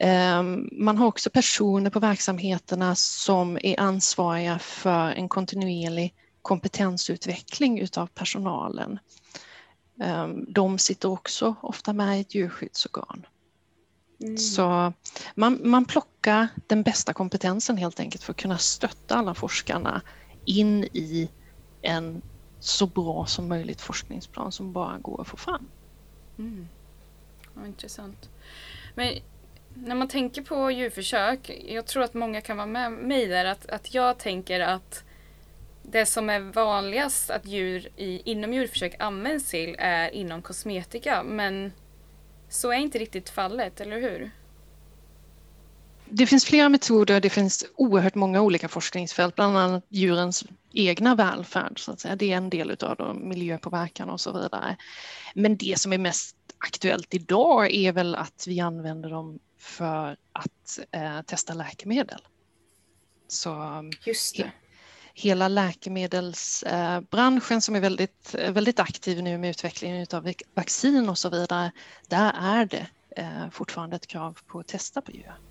Eh, 0.00 0.42
man 0.72 0.98
har 0.98 1.06
också 1.06 1.30
personer 1.30 1.90
på 1.90 2.00
verksamheterna 2.00 2.94
som 2.94 3.58
är 3.62 3.80
ansvariga 3.80 4.58
för 4.58 5.10
en 5.10 5.28
kontinuerlig 5.28 6.14
kompetensutveckling 6.42 7.80
utav 7.80 8.06
personalen. 8.06 8.98
Ehm, 10.02 10.52
de 10.52 10.78
sitter 10.78 11.08
också 11.08 11.54
ofta 11.62 11.92
med 11.92 12.18
i 12.18 12.20
ett 12.20 12.34
djurskyddsorgan. 12.34 13.26
Mm. 14.20 14.38
Så 14.38 14.92
man, 15.34 15.60
man 15.64 15.84
plockar 15.84 16.48
den 16.66 16.82
bästa 16.82 17.12
kompetensen 17.12 17.76
helt 17.76 18.00
enkelt 18.00 18.24
för 18.24 18.32
att 18.32 18.36
kunna 18.36 18.58
stötta 18.58 19.14
alla 19.14 19.34
forskarna 19.34 20.02
in 20.44 20.84
i 20.84 21.30
en 21.82 22.22
så 22.58 22.86
bra 22.86 23.26
som 23.26 23.48
möjligt 23.48 23.80
forskningsplan 23.80 24.52
som 24.52 24.72
bara 24.72 24.98
går 24.98 25.20
att 25.20 25.28
få 25.28 25.36
fram. 25.36 25.70
Mm. 26.38 26.68
Ja, 27.58 27.66
intressant. 27.66 28.30
Men 28.94 29.14
när 29.74 29.94
man 29.94 30.08
tänker 30.08 30.42
på 30.42 30.70
djurförsök, 30.70 31.50
jag 31.68 31.86
tror 31.86 32.02
att 32.02 32.14
många 32.14 32.40
kan 32.40 32.56
vara 32.56 32.66
med 32.66 32.92
mig 32.92 33.26
där, 33.26 33.44
att, 33.44 33.66
att 33.66 33.94
jag 33.94 34.18
tänker 34.18 34.60
att 34.60 35.04
det 35.82 36.06
som 36.06 36.30
är 36.30 36.40
vanligast 36.40 37.30
att 37.30 37.46
djur 37.46 37.88
i, 37.96 38.30
inom 38.30 38.54
djurförsök 38.54 38.94
används 38.98 39.50
till 39.50 39.76
är 39.78 40.10
inom 40.10 40.42
kosmetika, 40.42 41.22
men 41.22 41.72
så 42.48 42.72
är 42.72 42.76
inte 42.76 42.98
riktigt 42.98 43.30
fallet, 43.30 43.80
eller 43.80 44.00
hur? 44.00 44.30
Det 46.10 46.26
finns 46.26 46.44
flera 46.44 46.68
metoder, 46.68 47.20
det 47.20 47.30
finns 47.30 47.66
oerhört 47.76 48.14
många 48.14 48.42
olika 48.42 48.68
forskningsfält, 48.68 49.34
bland 49.34 49.58
annat 49.58 49.84
djurens 49.88 50.44
egna 50.72 51.14
välfärd, 51.14 51.80
så 51.80 51.92
att 51.92 52.00
säga. 52.00 52.16
det 52.16 52.32
är 52.32 52.36
en 52.36 52.50
del 52.50 52.76
av 52.80 52.96
dem, 52.96 53.28
miljöpåverkan 53.28 54.10
och 54.10 54.20
så 54.20 54.32
vidare. 54.32 54.76
Men 55.34 55.56
det 55.56 55.78
som 55.78 55.92
är 55.92 55.98
mest 55.98 56.37
aktuellt 56.58 57.14
idag 57.14 57.74
är 57.74 57.92
väl 57.92 58.14
att 58.14 58.44
vi 58.46 58.60
använder 58.60 59.10
dem 59.10 59.38
för 59.58 60.16
att 60.32 60.78
eh, 60.90 61.22
testa 61.22 61.54
läkemedel. 61.54 62.20
Så 63.28 63.82
Just 64.06 64.36
det 64.36 64.52
hela 65.18 65.48
läkemedelsbranschen 65.48 67.60
som 67.60 67.76
är 67.76 67.80
väldigt, 67.80 68.34
väldigt 68.34 68.80
aktiv 68.80 69.22
nu 69.22 69.38
med 69.38 69.50
utvecklingen 69.50 70.06
av 70.12 70.32
vaccin 70.54 71.08
och 71.08 71.18
så 71.18 71.28
vidare, 71.28 71.72
där 72.08 72.32
är 72.40 72.66
det 72.66 72.86
eh, 73.16 73.50
fortfarande 73.50 73.96
ett 73.96 74.06
krav 74.06 74.38
på 74.46 74.58
att 74.58 74.66
testa 74.66 75.00
på 75.00 75.12
djur. 75.12 75.47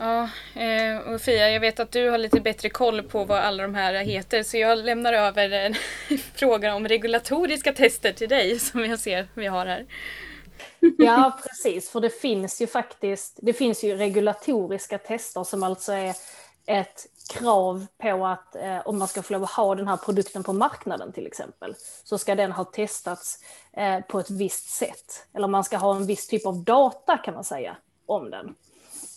Ja, 0.00 0.28
eh, 0.54 0.98
och 0.98 1.20
Fia, 1.20 1.50
jag 1.50 1.60
vet 1.60 1.80
att 1.80 1.92
du 1.92 2.10
har 2.10 2.18
lite 2.18 2.40
bättre 2.40 2.70
koll 2.70 3.02
på 3.02 3.24
vad 3.24 3.38
alla 3.38 3.62
de 3.62 3.74
här 3.74 3.94
heter 3.94 4.42
så 4.42 4.56
jag 4.56 4.78
lämnar 4.78 5.12
över 5.12 5.50
en 5.50 5.74
fråga 6.34 6.74
om 6.74 6.88
regulatoriska 6.88 7.72
tester 7.72 8.12
till 8.12 8.28
dig 8.28 8.58
som 8.58 8.84
jag 8.84 8.98
ser 8.98 9.28
vi 9.34 9.46
har 9.46 9.66
här. 9.66 9.86
Ja, 10.98 11.38
precis, 11.42 11.90
för 11.90 12.00
det 12.00 12.20
finns 12.20 12.62
ju 12.62 12.66
faktiskt, 12.66 13.38
det 13.42 13.52
finns 13.52 13.84
ju 13.84 13.96
regulatoriska 13.96 14.98
tester 14.98 15.44
som 15.44 15.62
alltså 15.62 15.92
är 15.92 16.14
ett 16.66 17.06
krav 17.34 17.86
på 18.02 18.26
att 18.26 18.56
eh, 18.56 18.80
om 18.84 18.98
man 18.98 19.08
ska 19.08 19.22
få 19.22 19.32
lov 19.32 19.44
att 19.44 19.50
ha 19.50 19.74
den 19.74 19.88
här 19.88 19.96
produkten 19.96 20.42
på 20.42 20.52
marknaden 20.52 21.12
till 21.12 21.26
exempel, 21.26 21.74
så 22.04 22.18
ska 22.18 22.34
den 22.34 22.52
ha 22.52 22.64
testats 22.64 23.38
eh, 23.72 24.00
på 24.00 24.20
ett 24.20 24.30
visst 24.30 24.68
sätt. 24.70 25.26
Eller 25.34 25.48
man 25.48 25.64
ska 25.64 25.76
ha 25.76 25.96
en 25.96 26.06
viss 26.06 26.26
typ 26.26 26.46
av 26.46 26.64
data 26.64 27.16
kan 27.16 27.34
man 27.34 27.44
säga 27.44 27.76
om 28.06 28.30
den. 28.30 28.54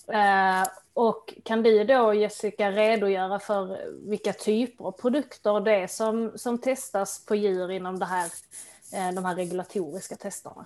Eh, 0.07 0.67
och 0.93 1.33
kan 1.45 1.63
du 1.63 1.83
då 1.83 2.13
Jessica 2.13 2.71
redogöra 2.71 3.39
för 3.39 3.79
vilka 4.09 4.33
typer 4.33 4.85
av 4.85 4.91
produkter 4.91 5.59
det 5.59 5.75
är 5.75 5.87
som, 5.87 6.31
som 6.35 6.57
testas 6.57 7.25
på 7.25 7.35
djur 7.35 7.71
inom 7.71 7.99
det 7.99 8.05
här, 8.05 8.25
eh, 8.93 9.15
de 9.15 9.25
här 9.25 9.35
regulatoriska 9.35 10.15
testerna? 10.15 10.65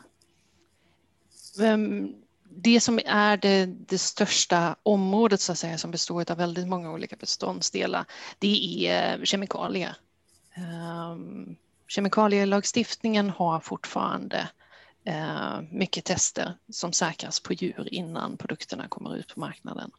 Ehm, 1.61 2.15
det 2.49 2.79
som 2.79 2.99
är 3.05 3.37
det, 3.37 3.65
det, 3.65 3.97
största 3.97 4.75
området 4.83 5.41
så 5.41 5.51
att 5.51 5.57
säga, 5.57 5.77
som 5.77 5.91
består 5.91 6.31
av 6.31 6.37
väldigt 6.37 6.67
många 6.67 6.91
olika 6.91 7.15
beståndsdelar, 7.15 8.05
det 8.39 8.87
är 8.87 9.17
eh, 9.17 9.23
kemikalier. 9.23 9.95
Um, 11.11 11.55
kemikalielagstiftningen 11.87 13.29
har 13.29 13.59
fortfarande 13.59 14.49
mycket 15.69 16.05
tester 16.05 16.53
som 16.69 16.93
säkras 16.93 17.39
på 17.39 17.53
djur 17.53 17.87
innan 17.91 18.37
produkterna 18.37 18.87
kommer 18.87 19.15
ut 19.15 19.33
på 19.33 19.39
marknaden. 19.39 19.91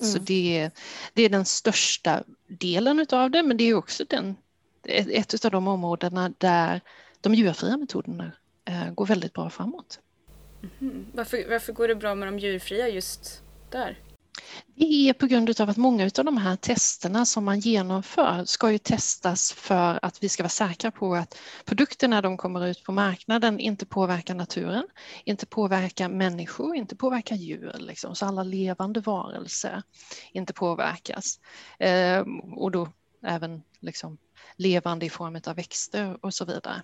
Mm. 0.00 0.12
Så 0.12 0.18
det, 0.18 0.70
det, 1.14 1.22
är 1.22 1.28
den 1.28 1.44
största 1.44 2.24
delen 2.46 3.06
av 3.12 3.30
det, 3.30 3.42
men 3.42 3.56
det 3.56 3.64
är 3.64 3.74
också 3.74 4.04
den, 4.08 4.36
ett 4.84 5.44
av 5.44 5.50
de 5.50 5.68
områdena 5.68 6.32
där 6.38 6.80
de 7.20 7.34
djurfria 7.34 7.76
metoderna 7.76 8.32
uh, 8.70 8.92
går 8.92 9.06
väldigt 9.06 9.32
bra 9.32 9.50
framåt. 9.50 10.00
Mm. 10.80 11.06
Varför, 11.14 11.48
varför 11.48 11.72
går 11.72 11.88
det 11.88 11.94
bra 11.94 12.14
med 12.14 12.28
de 12.28 12.38
djurfria 12.38 12.88
just 12.88 13.42
där? 13.70 13.98
Det 14.74 15.08
är 15.08 15.12
på 15.12 15.26
grund 15.26 15.60
av 15.60 15.70
att 15.70 15.76
många 15.76 16.04
av 16.04 16.24
de 16.24 16.36
här 16.36 16.56
testerna 16.56 17.26
som 17.26 17.44
man 17.44 17.60
genomför 17.60 18.44
ska 18.44 18.72
ju 18.72 18.78
testas 18.78 19.52
för 19.52 19.98
att 20.02 20.22
vi 20.22 20.28
ska 20.28 20.42
vara 20.42 20.48
säkra 20.48 20.90
på 20.90 21.14
att 21.14 21.38
produkterna 21.64 22.22
de 22.22 22.36
kommer 22.36 22.66
ut 22.66 22.84
på 22.84 22.92
marknaden 22.92 23.58
inte 23.58 23.86
påverkar 23.86 24.34
naturen, 24.34 24.84
inte 25.24 25.46
påverkar 25.46 26.08
människor, 26.08 26.76
inte 26.76 26.96
påverkar 26.96 27.36
djur, 27.36 27.76
liksom, 27.78 28.14
så 28.14 28.26
alla 28.26 28.42
levande 28.42 29.00
varelser 29.00 29.82
inte 30.32 30.52
påverkas. 30.52 31.40
Ehm, 31.78 32.40
och 32.40 32.70
då 32.70 32.88
även 33.22 33.62
liksom, 33.80 34.18
levande 34.56 35.06
i 35.06 35.10
form 35.10 35.40
av 35.46 35.56
växter 35.56 36.24
och 36.24 36.34
så 36.34 36.44
vidare. 36.44 36.82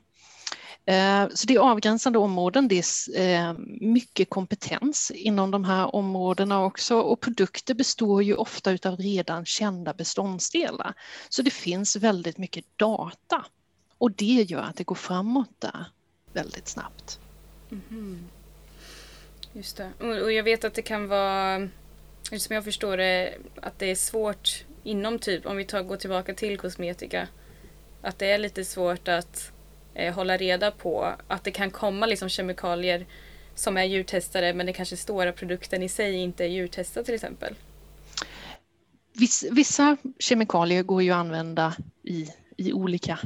Eh, 0.87 1.29
så 1.35 1.47
det 1.47 1.55
är 1.55 1.59
avgränsade 1.59 2.19
områden, 2.19 2.69
det 2.69 2.83
är 3.17 3.21
eh, 3.21 3.55
mycket 3.81 4.31
kompetens 4.31 5.11
inom 5.15 5.51
de 5.51 5.65
här 5.65 5.95
områdena 5.95 6.65
också 6.65 7.01
och 7.01 7.21
produkter 7.21 7.75
består 7.75 8.23
ju 8.23 8.35
ofta 8.35 8.71
av 8.71 8.97
redan 8.97 9.45
kända 9.45 9.95
beståndsdelar. 9.95 10.95
Så 11.29 11.43
det 11.43 11.51
finns 11.51 11.97
väldigt 11.97 12.39
mycket 12.39 12.65
data 12.77 13.45
och 13.99 14.13
det 14.13 14.47
gör 14.49 14.63
att 14.63 14.77
det 14.77 14.85
går 14.85 14.95
framåt 14.95 15.51
där 15.59 15.87
väldigt 16.33 16.69
snabbt. 16.69 17.21
Mm. 17.71 18.25
Just 19.53 19.77
det. 19.77 19.91
Och 20.23 20.33
jag 20.33 20.43
vet 20.43 20.65
att 20.65 20.75
det 20.75 20.83
kan 20.83 21.09
vara, 21.09 21.69
som 22.23 22.55
jag 22.55 22.65
förstår 22.65 22.97
det, 22.97 23.35
att 23.63 23.79
det 23.79 23.91
är 23.91 23.95
svårt 23.95 24.65
inom 24.83 25.19
typ, 25.19 25.47
om 25.47 25.57
vi 25.57 25.65
tar, 25.65 25.83
går 25.83 25.97
tillbaka 25.97 26.35
till 26.35 26.59
kosmetika, 26.59 27.29
att 28.03 28.19
det 28.19 28.31
är 28.31 28.39
lite 28.39 28.65
svårt 28.65 29.09
att 29.09 29.53
eh, 29.97 30.15
hålla 30.15 30.37
reda 30.37 30.71
på 30.71 31.15
att 31.29 31.45
det 31.45 31.51
kan 31.51 31.71
komma 31.71 32.07
liksom 32.07 32.29
kemikalier 32.29 33.07
som 33.55 33.77
är 33.77 33.85
djurtestade 33.85 34.55
men 34.55 34.67
det 34.67 34.73
kanske 34.73 34.97
står 34.97 35.27
att 35.27 35.37
produkten 35.37 35.83
i 35.83 35.89
sig 35.89 36.15
inte 36.15 36.45
är 36.45 36.49
djurtestad 36.49 37.05
till 37.05 37.15
exempel? 37.15 37.55
Vissa 39.51 39.97
kemikalier 40.19 40.83
går 40.83 41.03
ju 41.03 41.11
att 41.11 41.17
använda 41.17 41.77
i, 42.03 42.29
i 42.57 42.73
olika 42.73 43.19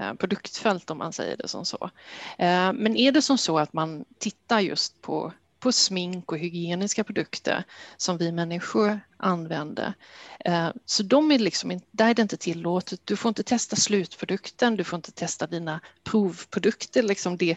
eh, 0.00 0.14
produktfält 0.14 0.90
om 0.90 0.98
man 0.98 1.12
säger 1.12 1.36
det 1.36 1.48
som 1.48 1.64
så. 1.64 1.90
Eh, 2.38 2.72
men 2.72 2.96
är 2.96 3.12
det 3.12 3.22
som 3.22 3.38
så 3.38 3.58
att 3.58 3.72
man 3.72 4.04
tittar 4.18 4.60
just 4.60 5.02
på 5.02 5.32
på 5.64 5.72
smink 5.72 6.32
och 6.32 6.38
hygieniska 6.38 7.04
produkter 7.04 7.64
som 7.96 8.18
vi 8.18 8.32
människor 8.32 9.00
använder. 9.16 9.94
Eh, 10.44 10.68
så 10.84 11.02
de 11.02 11.32
är 11.32 11.38
liksom, 11.38 11.80
där 11.90 12.08
är 12.08 12.14
det 12.14 12.22
inte 12.22 12.36
tillåtet. 12.36 13.00
Du 13.04 13.16
får 13.16 13.28
inte 13.28 13.42
testa 13.42 13.76
slutprodukten, 13.76 14.76
du 14.76 14.84
får 14.84 14.96
inte 14.96 15.12
testa 15.12 15.46
dina 15.46 15.80
provprodukter, 16.02 17.02
liksom 17.02 17.36
det, 17.36 17.56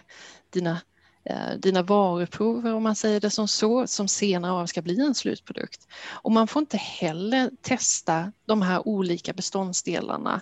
dina, 0.50 0.82
eh, 1.26 1.60
dina 1.60 1.82
varuprover 1.82 2.74
om 2.74 2.84
man 2.84 2.96
säger 2.96 3.20
det 3.20 3.30
som 3.30 3.48
så, 3.48 3.88
som 3.88 4.08
senare 4.08 4.68
ska 4.68 4.82
bli 4.82 5.02
en 5.02 5.16
slutprodukt. 5.16 5.88
Och 6.06 6.32
man 6.32 6.48
får 6.48 6.60
inte 6.60 6.78
heller 6.78 7.52
testa 7.62 8.32
de 8.46 8.62
här 8.62 8.88
olika 8.88 9.34
beståndsdelarna 9.34 10.42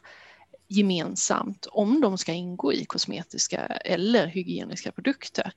gemensamt 0.67 1.65
om 1.71 2.01
de 2.01 2.17
ska 2.17 2.33
ingå 2.33 2.73
i 2.73 2.85
kosmetiska 2.85 3.65
eller 3.65 4.27
hygieniska 4.27 4.91
produkter. 4.91 5.51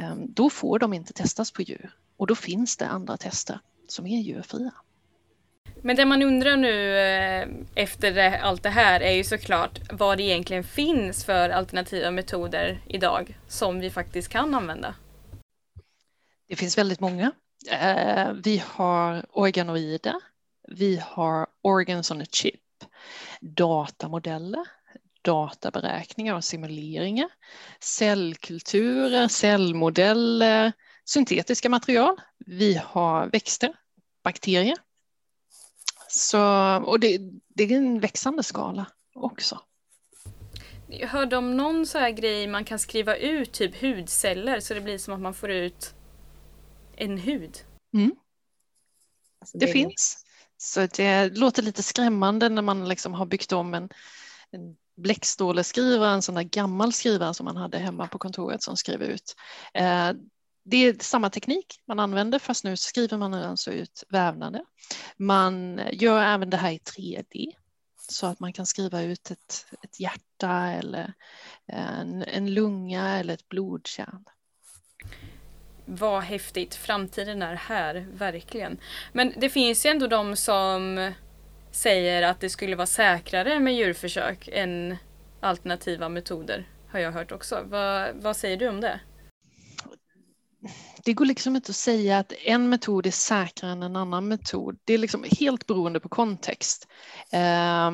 Ehm, 0.00 0.32
då 0.34 0.50
får 0.50 0.78
de 0.78 0.92
inte 0.92 1.12
testas 1.12 1.50
på 1.50 1.62
djur 1.62 1.90
och 2.16 2.26
då 2.26 2.34
finns 2.34 2.76
det 2.76 2.86
andra 2.86 3.16
tester 3.16 3.58
som 3.88 4.06
är 4.06 4.20
djurfria. 4.20 4.72
Men 5.82 5.96
det 5.96 6.04
man 6.04 6.22
undrar 6.22 6.56
nu 6.56 6.98
eh, 6.98 7.48
efter 7.74 8.38
allt 8.38 8.62
det 8.62 8.70
här 8.70 9.00
är 9.00 9.12
ju 9.12 9.24
såklart 9.24 9.80
vad 9.92 10.18
det 10.18 10.22
egentligen 10.22 10.64
finns 10.64 11.24
för 11.24 11.50
alternativa 11.50 12.10
metoder 12.10 12.80
idag 12.86 13.38
som 13.48 13.80
vi 13.80 13.90
faktiskt 13.90 14.28
kan 14.28 14.54
använda. 14.54 14.94
Det 16.48 16.56
finns 16.56 16.78
väldigt 16.78 17.00
många. 17.00 17.32
Eh, 17.70 18.32
vi 18.32 18.62
har 18.66 19.26
organoider, 19.30 20.14
vi 20.68 21.02
har 21.06 21.46
organs 21.62 22.10
on 22.10 22.22
a 22.22 22.26
chip, 22.30 22.60
datamodeller, 23.40 24.66
databeräkningar 25.22 26.34
och 26.34 26.44
simuleringar, 26.44 27.28
cellkulturer, 27.80 29.28
cellmodeller, 29.28 30.72
syntetiska 31.04 31.68
material. 31.68 32.20
Vi 32.38 32.74
har 32.84 33.26
växter, 33.26 33.74
bakterier. 34.24 34.76
Så, 36.08 36.40
och 36.86 37.00
det, 37.00 37.18
det 37.48 37.64
är 37.64 37.72
en 37.72 38.00
växande 38.00 38.42
skala 38.42 38.86
också. 39.14 39.60
Jag 40.88 41.08
hörde 41.08 41.36
om 41.36 41.56
någon 41.56 41.86
så 41.86 41.98
här 41.98 42.10
grej 42.10 42.46
man 42.46 42.64
kan 42.64 42.78
skriva 42.78 43.16
ut 43.16 43.52
typ 43.52 43.80
hudceller 43.82 44.60
så 44.60 44.74
det 44.74 44.80
blir 44.80 44.98
som 44.98 45.14
att 45.14 45.20
man 45.20 45.34
får 45.34 45.50
ut 45.50 45.94
en 46.96 47.18
hud. 47.18 47.58
Mm. 47.94 48.14
Alltså, 49.40 49.58
Det 49.58 49.68
är- 49.68 49.72
finns. 49.72 50.24
Så 50.56 50.86
det 50.86 51.28
låter 51.28 51.62
lite 51.62 51.82
skrämmande 51.82 52.48
när 52.48 52.62
man 52.62 52.88
liksom 52.88 53.14
har 53.14 53.26
byggt 53.26 53.52
om 53.52 53.74
en, 53.74 53.88
en 54.50 54.76
bläckståleskrivare, 55.00 56.10
en 56.10 56.22
sån 56.22 56.34
där 56.34 56.42
gammal 56.42 56.92
skrivare 56.92 57.34
som 57.34 57.44
man 57.44 57.56
hade 57.56 57.78
hemma 57.78 58.06
på 58.06 58.18
kontoret 58.18 58.62
som 58.62 58.76
skrev 58.76 59.02
ut. 59.02 59.34
Eh, 59.74 60.12
det 60.64 60.76
är 60.76 60.96
samma 61.00 61.30
teknik 61.30 61.80
man 61.86 61.98
använder 61.98 62.38
fast 62.38 62.64
nu 62.64 62.76
skriver 62.76 63.16
man 63.16 63.34
alltså 63.34 63.72
ut 63.72 64.04
vävnader. 64.08 64.62
Man 65.16 65.80
gör 65.92 66.22
även 66.22 66.50
det 66.50 66.56
här 66.56 66.70
i 66.70 66.78
3D 66.78 67.52
så 68.08 68.26
att 68.26 68.40
man 68.40 68.52
kan 68.52 68.66
skriva 68.66 69.02
ut 69.02 69.30
ett, 69.30 69.66
ett 69.82 70.00
hjärta 70.00 70.66
eller 70.66 71.12
eh, 71.72 72.00
en, 72.00 72.22
en 72.22 72.54
lunga 72.54 73.18
eller 73.18 73.34
ett 73.34 73.48
blodkärl. 73.48 74.24
Vad 75.84 76.22
häftigt, 76.22 76.74
framtiden 76.74 77.42
är 77.42 77.54
här, 77.54 78.06
verkligen. 78.12 78.80
Men 79.12 79.34
det 79.36 79.50
finns 79.50 79.86
ju 79.86 79.90
ändå 79.90 80.06
de 80.06 80.36
som 80.36 81.12
säger 81.72 82.22
att 82.22 82.40
det 82.40 82.48
skulle 82.48 82.76
vara 82.76 82.86
säkrare 82.86 83.60
med 83.60 83.74
djurförsök 83.74 84.48
än 84.52 84.96
alternativa 85.40 86.08
metoder. 86.08 86.68
Har 86.92 86.98
jag 86.98 87.12
hört 87.12 87.32
också. 87.32 87.62
Vad, 87.64 88.14
vad 88.14 88.36
säger 88.36 88.56
du 88.56 88.68
om 88.68 88.80
det? 88.80 89.00
det 91.04 91.12
går 91.12 91.24
liksom 91.24 91.56
inte 91.56 91.70
att 91.70 91.76
säga 91.76 92.18
att 92.18 92.32
en 92.44 92.68
metod 92.68 93.06
är 93.06 93.10
säkrare 93.10 93.72
än 93.72 93.82
en 93.82 93.96
annan 93.96 94.28
metod. 94.28 94.78
Det 94.84 94.94
är 94.94 94.98
liksom 94.98 95.24
helt 95.40 95.66
beroende 95.66 96.00
på 96.00 96.08
kontext. 96.08 96.88
Eh, 97.32 97.90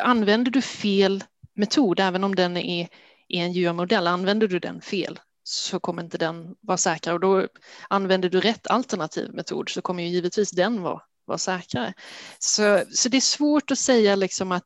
använder 0.00 0.50
du 0.50 0.62
fel 0.62 1.24
metod, 1.54 2.00
även 2.00 2.24
om 2.24 2.34
den 2.34 2.56
är, 2.56 2.88
är 3.28 3.44
en 3.44 3.52
djurmodell, 3.52 4.06
använder 4.06 4.48
du 4.48 4.58
den 4.58 4.80
fel 4.80 5.20
så 5.44 5.80
kommer 5.80 6.02
inte 6.02 6.18
den 6.18 6.54
vara 6.60 6.78
säkrare 6.78 7.14
och 7.14 7.20
då 7.20 7.48
använder 7.88 8.28
du 8.28 8.40
rätt 8.40 8.66
alternativ 8.66 9.34
metod 9.34 9.68
så 9.68 9.82
kommer 9.82 10.02
ju 10.02 10.08
givetvis 10.08 10.50
den 10.50 10.82
vara, 10.82 11.02
vara 11.24 11.38
säkrare. 11.38 11.94
Så, 12.38 12.84
så 12.90 13.08
det 13.08 13.16
är 13.16 13.20
svårt 13.20 13.70
att 13.70 13.78
säga 13.78 14.16
liksom 14.16 14.52
att 14.52 14.64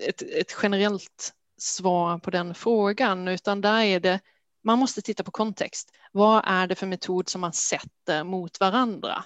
ett, 0.00 0.22
ett 0.22 0.56
generellt 0.62 1.34
svar 1.58 2.18
på 2.18 2.30
den 2.30 2.54
frågan 2.54 3.28
utan 3.28 3.60
där 3.60 3.82
är 3.82 4.00
det 4.00 4.20
man 4.62 4.78
måste 4.78 5.02
titta 5.02 5.24
på 5.24 5.30
kontext. 5.30 5.90
Vad 6.12 6.42
är 6.46 6.66
det 6.66 6.74
för 6.74 6.86
metod 6.86 7.28
som 7.28 7.40
man 7.40 7.52
sätter 7.52 8.24
mot 8.24 8.60
varandra? 8.60 9.24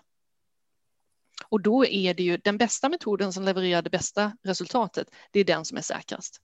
Och 1.49 1.61
då 1.61 1.87
är 1.87 2.15
det 2.15 2.23
ju 2.23 2.37
den 2.37 2.59
bästa 2.59 2.89
metoden 2.89 3.33
som 3.33 3.45
levererar 3.45 3.83
det 3.83 3.91
bästa 3.91 4.37
resultatet. 4.43 5.09
Det 5.31 5.41
är 5.41 5.45
den 5.45 5.65
som 5.65 5.79
är 5.79 5.83
säkrast. 5.83 6.41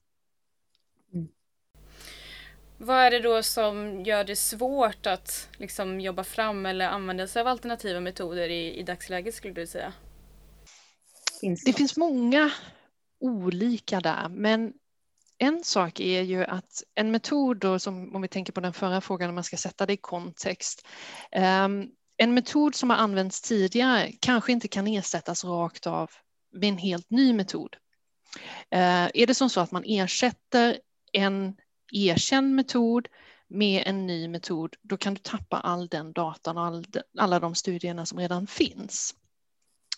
Mm. 1.13 1.27
Vad 2.77 2.97
är 2.97 3.11
det 3.11 3.19
då 3.19 3.43
som 3.43 4.03
gör 4.03 4.23
det 4.23 4.35
svårt 4.35 5.05
att 5.05 5.49
liksom 5.57 6.01
jobba 6.01 6.23
fram 6.23 6.65
eller 6.65 6.87
använda 6.87 7.27
sig 7.27 7.39
av 7.39 7.47
alternativa 7.47 7.99
metoder 7.99 8.49
i, 8.49 8.79
i 8.79 8.83
dagsläget 8.83 9.35
skulle 9.35 9.53
du 9.53 9.67
säga? 9.67 9.93
Finns 11.39 11.63
Det 11.63 11.73
finns 11.73 11.97
många 11.97 12.51
olika 13.19 13.99
där, 13.99 14.29
men 14.29 14.73
en 15.37 15.63
sak 15.63 15.99
är 15.99 16.21
ju 16.21 16.45
att 16.45 16.83
en 16.95 17.11
metod 17.11 17.57
då, 17.57 17.79
som 17.79 18.15
om 18.15 18.21
vi 18.21 18.27
tänker 18.27 18.53
på 18.53 18.61
den 18.61 18.73
förra 18.73 19.01
frågan, 19.01 19.29
om 19.29 19.35
man 19.35 19.43
ska 19.43 19.57
sätta 19.57 19.85
det 19.85 19.93
i 19.93 19.97
kontext. 19.97 20.87
Um, 21.35 21.91
en 22.17 22.33
metod 22.33 22.75
som 22.75 22.89
har 22.89 22.97
använts 22.97 23.41
tidigare 23.41 24.11
kanske 24.19 24.51
inte 24.51 24.67
kan 24.67 24.87
ersättas 24.87 25.43
rakt 25.43 25.87
av 25.87 26.11
med 26.51 26.69
en 26.69 26.77
helt 26.77 27.09
ny 27.09 27.33
metod. 27.33 27.75
Uh, 28.75 29.09
är 29.13 29.27
det 29.27 29.33
som 29.33 29.49
så 29.49 29.61
att 29.61 29.71
man 29.71 29.83
ersätter 29.85 30.79
en 31.13 31.55
erkänd 31.93 32.55
metod 32.55 33.07
med 33.47 33.83
en 33.85 34.07
ny 34.07 34.27
metod, 34.27 34.75
då 34.81 34.97
kan 34.97 35.13
du 35.13 35.19
tappa 35.19 35.57
all 35.57 35.87
den 35.87 36.13
datan 36.13 36.57
och 36.57 36.63
all 36.63 36.85
alla 37.17 37.39
de 37.39 37.55
studierna 37.55 38.05
som 38.05 38.19
redan 38.19 38.47
finns. 38.47 39.15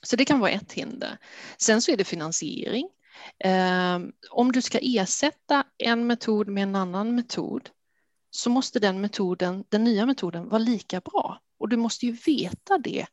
Så 0.03 0.15
det 0.15 0.25
kan 0.25 0.39
vara 0.39 0.51
ett 0.51 0.71
hinder. 0.71 1.17
Sen 1.57 1.81
så 1.81 1.91
är 1.91 1.97
det 1.97 2.03
finansiering. 2.03 2.89
Ehm, 3.39 4.11
om 4.29 4.51
du 4.51 4.61
ska 4.61 4.79
ersätta 4.81 5.63
en 5.77 6.07
metod 6.07 6.47
med 6.47 6.63
en 6.63 6.75
annan 6.75 7.15
metod 7.15 7.69
så 8.29 8.49
måste 8.49 8.79
den 8.79 9.01
metoden, 9.01 9.63
den 9.69 9.83
nya 9.83 10.05
metoden 10.05 10.49
vara 10.49 10.59
lika 10.59 10.99
bra. 11.01 11.41
Och 11.59 11.69
du 11.69 11.77
måste 11.77 12.05
ju 12.05 12.11
veta 12.11 12.77
det 12.77 13.05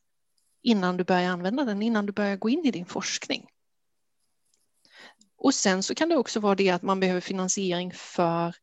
innan 0.62 0.96
du 0.96 1.04
börjar 1.04 1.30
använda 1.30 1.64
den, 1.64 1.82
innan 1.82 2.06
du 2.06 2.12
börjar 2.12 2.36
gå 2.36 2.48
in 2.48 2.64
i 2.64 2.70
din 2.70 2.86
forskning. 2.86 3.46
Och 5.36 5.54
sen 5.54 5.82
så 5.82 5.94
kan 5.94 6.08
det 6.08 6.16
också 6.16 6.40
vara 6.40 6.54
det 6.54 6.70
att 6.70 6.82
man 6.82 7.00
behöver 7.00 7.20
finansiering 7.20 7.92
för 7.94 8.54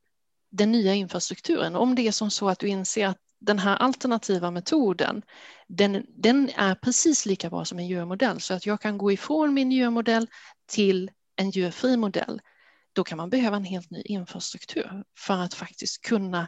den 0.50 0.72
nya 0.72 0.94
infrastrukturen. 0.94 1.76
Om 1.76 1.96
det 1.96 2.08
är 2.08 2.12
som 2.12 2.32
så 2.32 2.50
att 2.50 2.60
du 2.60 2.68
inser 2.68 3.08
att 3.08 3.18
den 3.40 3.60
här 3.60 3.76
alternativa 3.76 4.52
metoden, 4.52 5.22
den, 5.68 6.06
den 6.10 6.50
är 6.50 6.76
precis 6.76 7.26
lika 7.26 7.50
bra 7.50 7.66
som 7.66 7.80
en 7.80 7.88
djurmodell 7.88 8.42
så 8.42 8.54
att 8.54 8.66
jag 8.66 8.82
kan 8.82 8.98
gå 8.98 9.12
ifrån 9.12 9.54
min 9.54 9.72
djurmodell 9.72 10.28
till 10.66 11.12
en 11.36 11.50
djurfri 11.50 11.98
modell, 11.98 12.42
då 12.94 13.04
kan 13.04 13.18
man 13.18 13.30
behöva 13.30 13.58
en 13.58 13.64
helt 13.64 13.92
ny 13.92 14.02
infrastruktur 14.02 15.04
för 15.18 15.38
att 15.38 15.54
faktiskt 15.54 16.02
kunna 16.02 16.48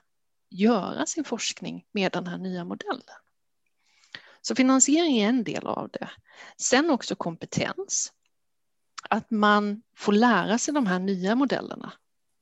göra 0.49 1.05
sin 1.05 1.23
forskning 1.23 1.85
med 1.91 2.11
den 2.11 2.27
här 2.27 2.37
nya 2.37 2.63
modellen. 2.63 3.01
Så 4.41 4.55
finansiering 4.55 5.17
är 5.17 5.29
en 5.29 5.43
del 5.43 5.67
av 5.67 5.89
det. 5.93 6.09
Sen 6.61 6.89
också 6.89 7.15
kompetens. 7.15 8.13
Att 9.09 9.31
man 9.31 9.81
får 9.97 10.13
lära 10.13 10.57
sig 10.57 10.73
de 10.73 10.87
här 10.87 10.99
nya 10.99 11.35
modellerna. 11.35 11.93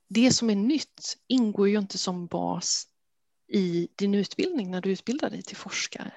Det 0.08 0.32
som 0.32 0.50
är 0.50 0.56
nytt 0.56 1.16
ingår 1.26 1.68
ju 1.68 1.78
inte 1.78 1.98
som 1.98 2.26
bas 2.26 2.86
i 3.48 3.88
din 3.96 4.14
utbildning 4.14 4.70
när 4.70 4.80
du 4.80 4.90
utbildar 4.90 5.30
dig 5.30 5.42
till 5.42 5.56
forskare. 5.56 6.12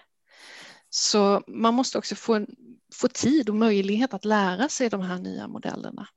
Så 0.90 1.44
man 1.48 1.74
måste 1.74 1.98
också 1.98 2.16
få, 2.16 2.34
en, 2.34 2.48
få 2.94 3.08
tid 3.08 3.50
och 3.50 3.56
möjlighet 3.56 4.14
att 4.14 4.26
lära 4.26 4.70
sig 4.70 4.90
de 4.90 5.02
här 5.02 5.18
nya 5.18 5.48
modellerna. 5.48 6.08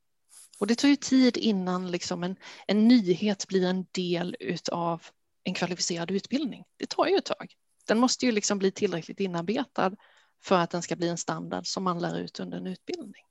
Och 0.59 0.67
det 0.67 0.75
tar 0.75 0.89
ju 0.89 0.97
tid 0.97 1.37
innan 1.37 1.91
liksom 1.91 2.23
en, 2.23 2.37
en 2.67 2.89
nyhet 2.89 3.49
blir 3.49 3.67
en 3.67 3.87
del 3.93 4.37
av 4.73 5.03
en 5.45 5.55
kvalificerad 5.55 6.11
utbildning. 6.11 6.65
Det 6.77 6.87
tar 6.89 7.07
ju 7.07 7.17
ett 7.17 7.25
tag. 7.25 7.55
Den 7.87 7.99
måste 7.99 8.27
ju 8.27 8.33
liksom 8.33 8.59
bli 8.59 8.71
tillräckligt 8.71 9.21
inarbetad 9.21 9.97
för 10.43 10.59
att 10.59 10.71
den 10.71 10.83
ska 10.83 10.97
bli 10.97 11.09
en 11.09 11.19
standard 11.19 11.67
som 11.67 11.85
man 11.85 11.99
lär 11.99 12.19
ut 12.19 12.41
under 12.41 12.59
en 12.59 12.67
utbildning. 12.67 13.25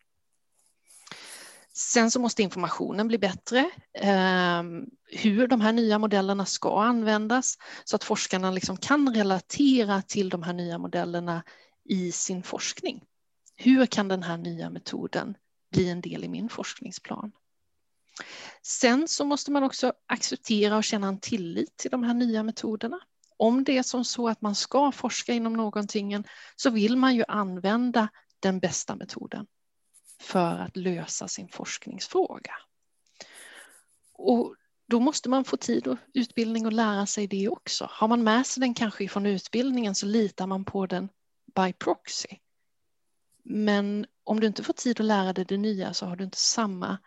Sen 1.74 2.12
så 2.12 2.20
måste 2.20 2.44
informationen 2.44 3.08
bli 3.08 3.18
bättre. 3.18 3.70
Eh, 3.94 4.64
hur 5.06 5.48
de 5.48 5.62
här 5.62 5.72
nya 5.72 6.00
modellerna 6.00 6.46
ska 6.46 6.84
användas 6.84 7.58
så 7.84 7.96
att 7.96 8.04
forskarna 8.04 8.52
liksom 8.52 8.78
kan 8.78 9.16
relatera 9.16 10.02
till 10.02 10.30
de 10.30 10.44
här 10.44 10.54
nya 10.54 10.78
modellerna 10.78 11.44
i 11.90 12.12
sin 12.12 12.44
forskning. 12.44 13.04
Hur 13.56 13.86
kan 13.86 14.08
den 14.08 14.24
här 14.24 14.38
nya 14.38 14.70
metoden 14.70 15.38
bli 15.72 15.90
en 15.90 16.02
del 16.02 16.24
i 16.24 16.28
min 16.28 16.50
forskningsplan? 16.50 17.32
Sen 18.62 19.08
så 19.08 19.26
måste 19.26 19.52
man 19.52 19.64
också 19.64 19.94
acceptera 20.08 20.78
och 20.78 20.84
känna 20.84 21.08
en 21.08 21.20
tillit 21.20 21.78
till 21.78 21.92
de 21.92 22.04
här 22.04 22.14
nya 22.14 22.44
metoderna. 22.44 23.00
Om 23.38 23.64
det 23.64 23.78
är 23.78 23.84
som 23.84 24.06
så 24.06 24.28
att 24.28 24.42
man 24.42 24.56
ska 24.56 24.92
forska 24.92 25.34
inom 25.34 25.54
någonting 25.54 26.24
så 26.56 26.70
vill 26.70 26.98
man 26.98 27.16
ju 27.16 27.24
använda 27.28 28.10
den 28.40 28.60
bästa 28.60 28.96
metoden 28.96 29.48
för 30.22 30.60
att 30.60 30.78
lösa 30.78 31.28
sin 31.28 31.48
forskningsfråga. 31.48 32.54
Och 34.14 34.56
då 34.88 35.00
måste 35.00 35.30
man 35.30 35.44
få 35.44 35.58
tid 35.58 35.88
och 35.88 35.98
utbildning 36.14 36.66
och 36.66 36.74
lära 36.74 37.06
sig 37.06 37.28
det 37.28 37.50
också. 37.50 37.88
Har 37.92 38.08
man 38.08 38.24
med 38.24 38.48
sig 38.48 38.62
den 38.62 38.74
kanske 38.74 39.08
från 39.08 39.26
utbildningen 39.26 39.96
så 39.96 40.06
litar 40.06 40.48
man 40.48 40.66
på 40.66 40.86
den 40.86 41.10
by 41.56 41.74
proxy. 41.74 42.30
Men 43.44 44.06
om 44.24 44.40
du 44.40 44.48
inte 44.48 44.64
får 44.64 44.74
tid 44.74 45.00
att 45.00 45.06
lära 45.06 45.34
dig 45.34 45.46
det 45.46 45.58
nya 45.58 45.94
så 45.94 46.06
har 46.06 46.16
du 46.16 46.24
inte 46.24 46.38
samma 46.38 46.98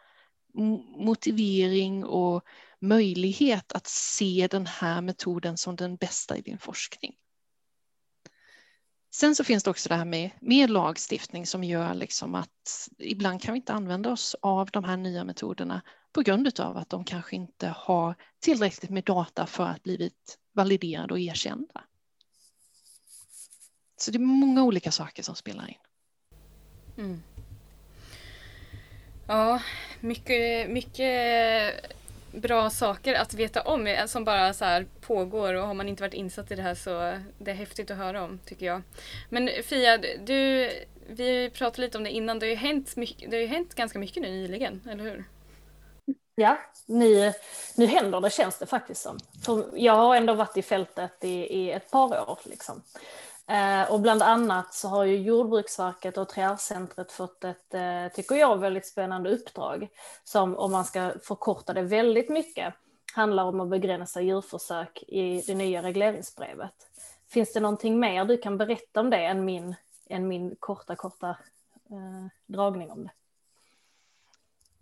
motivering 0.96 2.04
och 2.04 2.44
möjlighet 2.80 3.72
att 3.72 3.86
se 3.86 4.48
den 4.50 4.66
här 4.66 5.00
metoden 5.00 5.56
som 5.56 5.76
den 5.76 5.96
bästa 5.96 6.36
i 6.36 6.40
din 6.40 6.58
forskning. 6.58 7.14
Sen 9.14 9.34
så 9.34 9.44
finns 9.44 9.64
det 9.64 9.70
också 9.70 9.88
det 9.88 9.94
här 9.94 10.04
med, 10.04 10.30
med 10.40 10.70
lagstiftning 10.70 11.46
som 11.46 11.64
gör 11.64 11.94
liksom 11.94 12.34
att 12.34 12.88
ibland 12.98 13.42
kan 13.42 13.52
vi 13.52 13.56
inte 13.58 13.72
använda 13.72 14.12
oss 14.12 14.36
av 14.40 14.70
de 14.70 14.84
här 14.84 14.96
nya 14.96 15.24
metoderna 15.24 15.82
på 16.12 16.20
grund 16.20 16.60
av 16.60 16.76
att 16.76 16.90
de 16.90 17.04
kanske 17.04 17.36
inte 17.36 17.68
har 17.68 18.14
tillräckligt 18.40 18.90
med 18.90 19.04
data 19.04 19.46
för 19.46 19.64
att 19.64 19.82
blivit 19.82 20.38
validerade 20.52 21.14
och 21.14 21.20
erkända. 21.20 21.84
Så 23.96 24.10
det 24.10 24.16
är 24.16 24.20
många 24.20 24.62
olika 24.62 24.92
saker 24.92 25.22
som 25.22 25.34
spelar 25.34 25.68
in. 25.68 25.78
Mm. 26.98 27.22
Ja, 29.28 29.62
mycket, 30.00 30.70
mycket 30.70 31.74
bra 32.40 32.70
saker 32.70 33.14
att 33.14 33.34
veta 33.34 33.62
om 33.62 33.86
eh, 33.86 34.06
som 34.06 34.24
bara 34.24 34.52
så 34.52 34.64
här 34.64 34.86
pågår 35.00 35.54
och 35.54 35.66
har 35.66 35.74
man 35.74 35.88
inte 35.88 36.02
varit 36.02 36.14
insatt 36.14 36.50
i 36.50 36.54
det 36.54 36.62
här 36.62 36.74
så 36.74 37.18
det 37.38 37.50
är 37.50 37.54
häftigt 37.54 37.90
att 37.90 37.96
höra 37.96 38.24
om 38.24 38.38
tycker 38.46 38.66
jag. 38.66 38.82
Men 39.28 39.50
Fia, 39.64 39.98
du, 39.98 40.70
vi 41.08 41.50
pratade 41.50 41.82
lite 41.82 41.98
om 41.98 42.04
det 42.04 42.10
innan, 42.10 42.38
det 42.38 42.46
har 42.46 42.50
ju 42.50 42.56
hänt, 42.56 42.96
mycket, 42.96 43.30
det 43.30 43.36
har 43.36 43.40
ju 43.42 43.46
hänt 43.46 43.74
ganska 43.74 43.98
mycket 43.98 44.22
nu 44.22 44.30
nyligen, 44.30 44.80
eller 44.90 45.04
hur? 45.04 45.24
Ja, 46.34 46.58
nu, 46.86 47.32
nu 47.76 47.86
händer 47.86 48.20
det 48.20 48.32
känns 48.32 48.58
det 48.58 48.66
faktiskt 48.66 49.02
som. 49.02 49.18
För 49.44 49.64
jag 49.74 49.96
har 49.96 50.16
ändå 50.16 50.34
varit 50.34 50.56
i 50.56 50.62
fältet 50.62 51.24
i, 51.24 51.28
i 51.28 51.70
ett 51.70 51.90
par 51.90 52.30
år. 52.30 52.38
Liksom. 52.44 52.82
Eh, 53.46 53.92
och 53.92 54.00
bland 54.00 54.22
annat 54.22 54.74
så 54.74 54.88
har 54.88 55.04
ju 55.04 55.16
Jordbruksverket 55.16 56.18
och 56.18 56.28
Triarcentret 56.28 57.12
fått 57.12 57.44
ett, 57.44 57.74
eh, 57.74 58.08
tycker 58.14 58.34
jag, 58.34 58.58
väldigt 58.58 58.86
spännande 58.86 59.30
uppdrag 59.30 59.88
som 60.24 60.56
om 60.56 60.72
man 60.72 60.84
ska 60.84 61.12
förkorta 61.22 61.72
det 61.72 61.82
väldigt 61.82 62.28
mycket 62.28 62.74
handlar 63.14 63.44
om 63.44 63.60
att 63.60 63.68
begränsa 63.68 64.20
djurförsök 64.20 65.02
i 65.02 65.40
det 65.46 65.54
nya 65.54 65.82
regleringsbrevet. 65.82 66.74
Finns 67.28 67.52
det 67.52 67.60
någonting 67.60 68.00
mer 68.00 68.24
du 68.24 68.36
kan 68.36 68.58
berätta 68.58 69.00
om 69.00 69.10
det 69.10 69.24
än 69.24 69.44
min, 69.44 69.74
än 70.08 70.28
min 70.28 70.56
korta, 70.60 70.96
korta 70.96 71.28
eh, 71.90 72.26
dragning 72.46 72.90
om 72.90 73.04
det? 73.04 73.10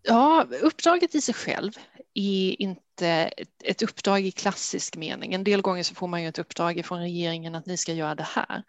Ja, 0.03 0.47
uppdraget 0.63 1.15
i 1.15 1.21
sig 1.21 1.35
själv 1.35 1.73
är 2.15 2.63
inte 2.63 3.31
ett, 3.65 3.83
uppdrag 3.83 4.27
i 4.27 4.31
klassisk 4.31 4.97
mening. 4.97 5.35
En 5.35 5.45
del 5.45 5.63
gånger 5.63 5.83
så 5.83 5.95
får 5.95 6.09
man 6.09 6.23
ju 6.23 6.29
ett 6.29 6.39
uppdrag 6.39 6.85
från 6.85 7.01
regeringen 7.01 7.55
att 7.55 7.67
ni 7.67 7.77
ska 7.77 7.93
göra 7.93 8.15
det 8.15 8.29
här. 8.29 8.63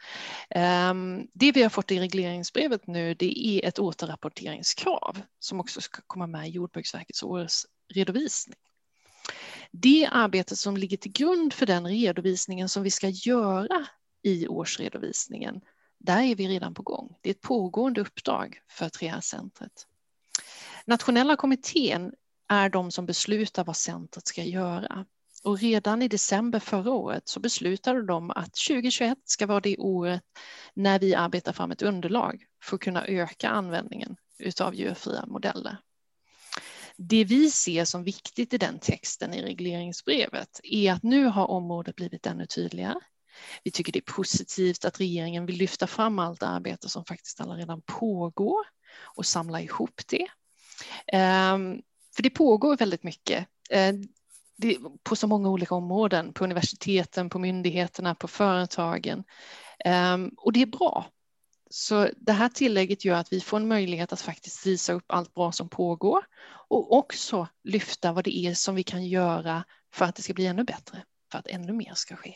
Ehm, 0.50 1.28
det 1.34 1.52
vi 1.52 1.64
har 1.64 1.70
fått 1.70 1.92
i 1.92 2.00
regleringsbrevet 2.00 2.88
nu 2.88 3.14
det 3.14 3.48
är 3.48 3.68
ett 3.68 3.80
återrapporteringskrav 3.80 5.22
som 5.40 5.60
också 5.60 5.82
ska 5.82 6.02
komma 6.08 6.28
med 6.28 6.48
i 6.48 6.52
Jordbruksverkets 6.52 7.24
årsredovisning. 7.24 8.58
Det 9.72 10.10
arbete 10.12 10.56
som 10.56 10.78
ligger 10.78 10.98
till 10.98 11.12
grund 11.12 11.54
för 11.54 11.66
den 11.66 11.88
redovisningen 11.88 12.70
som 12.70 12.84
vi 12.84 12.92
ska 12.92 13.10
göra 13.10 13.88
i 14.24 14.48
årsredovisningen, 14.48 15.62
där 15.98 16.24
är 16.24 16.36
vi 16.36 16.48
redan 16.48 16.74
på 16.74 16.82
gång. 16.82 17.16
Det 17.22 17.30
är 17.30 17.34
ett 17.34 17.42
pågående 17.42 18.02
uppdrag 18.02 18.60
för 18.70 18.90
3R-centret. 18.90 19.88
Nationella 20.86 21.36
kommittén 21.36 22.14
är 22.50 22.70
de 22.70 22.92
som 22.92 23.06
beslutar 23.06 23.64
vad 23.64 23.78
centret 23.78 24.28
ska 24.28 24.44
göra. 24.44 25.06
Och 25.44 25.60
redan 25.60 26.02
i 26.02 26.08
december 26.08 26.60
förra 26.60 26.92
året 26.92 27.28
så 27.28 27.40
beslutade 27.40 28.06
de 28.06 28.32
att 28.32 28.54
2021 28.68 29.18
ska 29.26 29.48
vara 29.48 29.60
det 29.60 29.78
året 29.78 30.22
när 30.74 31.00
vi 31.00 31.16
arbetar 31.16 31.54
fram 31.54 31.72
ett 31.72 31.82
underlag 31.82 32.44
för 32.64 32.76
att 32.76 32.82
kunna 32.82 33.06
öka 33.06 33.50
användningen 33.50 34.16
utav 34.40 34.76
djurfria 34.76 35.26
modeller. 35.26 35.78
Det 36.98 37.24
vi 37.24 37.52
ser 37.52 37.86
som 37.86 38.04
viktigt 38.04 38.54
i 38.54 38.58
den 38.58 38.80
texten 38.80 39.34
i 39.34 39.42
regleringsbrevet 39.42 40.60
är 40.64 40.94
att 40.94 41.04
nu 41.04 41.26
har 41.26 41.48
området 41.48 41.96
blivit 41.96 42.26
ännu 42.26 42.46
tydligare. 42.46 43.00
Vi 43.64 43.72
tycker 43.72 43.94
det 43.94 44.00
är 44.00 44.14
positivt 44.14 44.86
att 44.86 45.00
regeringen 45.00 45.46
vill 45.46 45.58
lyfta 45.58 45.88
fram 45.88 46.20
allt 46.20 46.44
arbete 46.44 46.90
som 46.90 47.06
faktiskt 47.06 47.42
redan 47.42 47.82
pågår 47.82 48.66
och 49.16 49.26
samla 49.26 49.62
ihop 49.62 50.02
det 50.08 50.28
Ehm, 51.08 51.82
för 52.16 52.24
det 52.24 52.30
pågår 52.30 52.78
väldigt 52.78 53.04
mycket 53.04 53.48
ehm, 53.70 54.04
på 55.04 55.16
så 55.16 55.28
många 55.28 55.50
olika 55.50 55.76
områden, 55.76 56.34
på 56.34 56.44
universiteten, 56.44 57.30
på 57.30 57.40
myndigheterna, 57.40 58.16
på 58.16 58.28
företagen. 58.28 59.24
Ehm, 59.86 60.32
och 60.38 60.54
det 60.54 60.62
är 60.62 60.66
bra. 60.66 61.06
Så 61.70 62.10
det 62.18 62.32
här 62.32 62.50
tillägget 62.50 63.06
gör 63.06 63.16
att 63.16 63.34
vi 63.34 63.42
får 63.42 63.58
en 63.58 63.68
möjlighet 63.68 64.14
att 64.14 64.22
faktiskt 64.22 64.66
visa 64.66 64.94
upp 64.94 65.06
allt 65.08 65.34
bra 65.34 65.52
som 65.52 65.70
pågår 65.70 66.26
och 66.68 66.98
också 66.98 67.48
lyfta 67.64 68.12
vad 68.12 68.24
det 68.24 68.38
är 68.38 68.54
som 68.54 68.76
vi 68.76 68.84
kan 68.84 69.06
göra 69.06 69.64
för 69.94 70.06
att 70.06 70.16
det 70.16 70.22
ska 70.22 70.34
bli 70.34 70.46
ännu 70.46 70.64
bättre, 70.64 71.04
för 71.32 71.40
att 71.40 71.48
ännu 71.48 71.74
mer 71.74 71.94
ska 71.94 72.16
ske. 72.16 72.36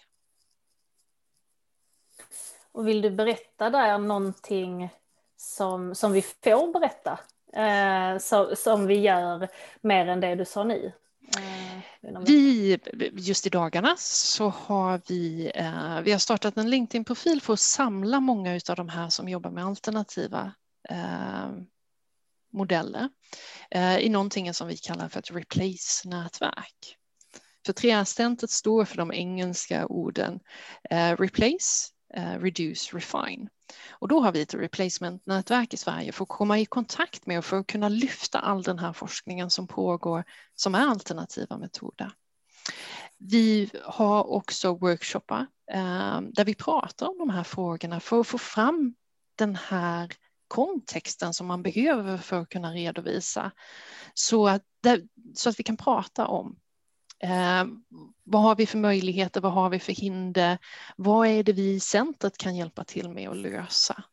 Och 2.72 2.88
vill 2.88 3.02
du 3.02 3.12
berätta 3.12 3.70
där 3.70 3.98
någonting 3.98 4.90
som, 5.36 5.96
som 5.96 6.12
vi 6.12 6.22
får 6.22 6.74
berätta 6.74 7.20
eh, 7.54 8.18
så, 8.20 8.56
som 8.56 8.88
vi 8.88 9.00
gör 9.00 9.48
mer 9.82 10.08
än 10.08 10.20
det 10.20 10.36
du 10.36 10.46
sa 10.46 10.64
nu? 10.64 10.92
Eh, 11.38 12.20
vi, 12.26 12.80
just 13.14 13.46
i 13.46 13.50
dagarna 13.50 13.96
så 13.98 14.50
har 14.50 15.02
vi, 15.08 15.52
eh, 15.56 16.02
vi 16.02 16.12
har 16.12 16.20
startat 16.20 16.58
en 16.58 16.70
LinkedIn-profil 16.70 17.42
för 17.42 17.54
att 17.54 17.60
samla 17.60 18.20
många 18.20 18.60
av 18.70 18.76
de 18.76 18.90
här 18.90 19.10
som 19.10 19.30
jobbar 19.30 19.50
med 19.50 19.66
alternativa 19.66 20.54
eh, 20.90 21.50
modeller 22.54 23.10
eh, 23.72 23.98
i 23.98 24.10
någonting 24.10 24.54
som 24.54 24.68
vi 24.68 24.78
kallar 24.78 25.10
för 25.10 25.20
ett 25.20 25.32
replace-nätverk. 25.32 26.98
För 27.66 27.74
treassistentet 27.74 28.50
står 28.50 28.86
för 28.86 28.98
de 28.98 29.14
engelska 29.14 29.86
orden 29.88 30.40
eh, 30.90 31.18
replace, 31.18 31.92
Eh, 32.14 32.40
reduce, 32.40 32.94
refine. 32.94 33.50
Och 33.92 34.08
då 34.08 34.20
har 34.20 34.32
vi 34.32 34.42
ett 34.42 34.54
replacement-nätverk 34.54 35.74
i 35.74 35.78
Sverige 35.78 36.12
för 36.12 36.24
att 36.24 36.30
komma 36.30 36.60
i 36.60 36.66
kontakt 36.66 37.26
med 37.26 37.38
och 37.38 37.46
för 37.46 37.60
att 37.60 37.68
kunna 37.68 37.90
lyfta 37.90 38.40
all 38.40 38.64
den 38.64 38.80
här 38.80 38.94
forskningen 38.94 39.50
som 39.50 39.68
pågår 39.68 40.24
som 40.56 40.76
är 40.76 40.88
alternativa 40.88 41.58
metoder. 41.58 42.12
Vi 43.18 43.70
har 43.84 44.24
också 44.24 44.74
workshoppar 44.74 45.48
eh, 45.72 46.22
där 46.22 46.46
vi 46.46 46.56
pratar 46.56 47.08
om 47.08 47.18
de 47.18 47.30
här 47.30 47.44
frågorna 47.44 48.00
för 48.00 48.20
att 48.20 48.28
få 48.28 48.38
fram 48.38 48.96
den 49.36 49.56
här 49.56 50.12
kontexten 50.48 51.34
som 51.34 51.48
man 51.48 51.64
behöver 51.64 52.18
för 52.18 52.42
att 52.42 52.50
kunna 52.50 52.74
redovisa 52.74 53.52
så 54.14 54.48
att, 54.48 54.64
så 55.36 55.50
att 55.50 55.60
vi 55.60 55.64
kan 55.64 55.78
prata 55.78 56.28
om 56.28 56.60
Eh, 57.24 57.66
vad 58.24 58.42
har 58.42 58.56
vi 58.56 58.66
för 58.66 58.78
möjligheter? 58.78 59.42
Vad 59.42 59.54
har 59.54 59.70
vi 59.70 59.80
för 59.80 59.94
hinder? 59.94 60.58
Vad 60.96 61.28
är 61.28 61.44
det 61.44 61.54
vi 61.54 61.74
i 61.74 61.80
centret 61.80 62.38
kan 62.38 62.56
hjälpa 62.56 62.84
till 62.84 63.10
med 63.10 63.30
att 63.30 63.38
lösa? 63.38 64.04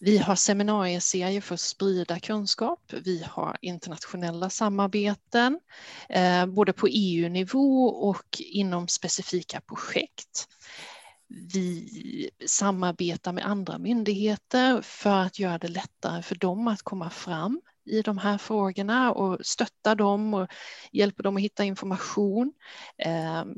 Vi 0.00 0.18
har 0.18 0.34
seminarieserier 0.34 1.40
för 1.40 1.54
att 1.54 1.60
sprida 1.60 2.20
kunskap. 2.20 2.92
Vi 3.04 3.24
har 3.28 3.56
internationella 3.62 4.50
samarbeten, 4.50 5.60
eh, 6.08 6.46
både 6.46 6.72
på 6.72 6.88
EU-nivå 6.90 7.86
och 7.86 8.40
inom 8.40 8.88
specifika 8.88 9.60
projekt. 9.60 10.48
Vi 11.28 12.30
samarbetar 12.46 13.32
med 13.32 13.46
andra 13.46 13.78
myndigheter 13.78 14.82
för 14.82 15.20
att 15.20 15.38
göra 15.38 15.58
det 15.58 15.68
lättare 15.68 16.22
för 16.22 16.34
dem 16.34 16.68
att 16.68 16.82
komma 16.82 17.10
fram 17.10 17.60
i 17.90 18.02
de 18.02 18.18
här 18.18 18.38
frågorna 18.38 19.12
och 19.12 19.46
stöttar 19.46 19.94
dem 19.94 20.34
och 20.34 20.48
hjälper 20.92 21.22
dem 21.22 21.36
att 21.36 21.42
hitta 21.42 21.64
information. 21.64 22.52
Ehm, 22.98 23.54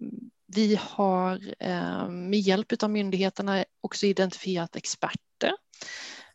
vi 0.47 0.79
har 0.83 1.55
ehm, 1.59 2.31
med 2.31 2.41
hjälp 2.41 2.83
av 2.83 2.91
myndigheterna 2.91 3.65
också 3.81 4.07
identifierat 4.07 4.77
experter 4.77 5.53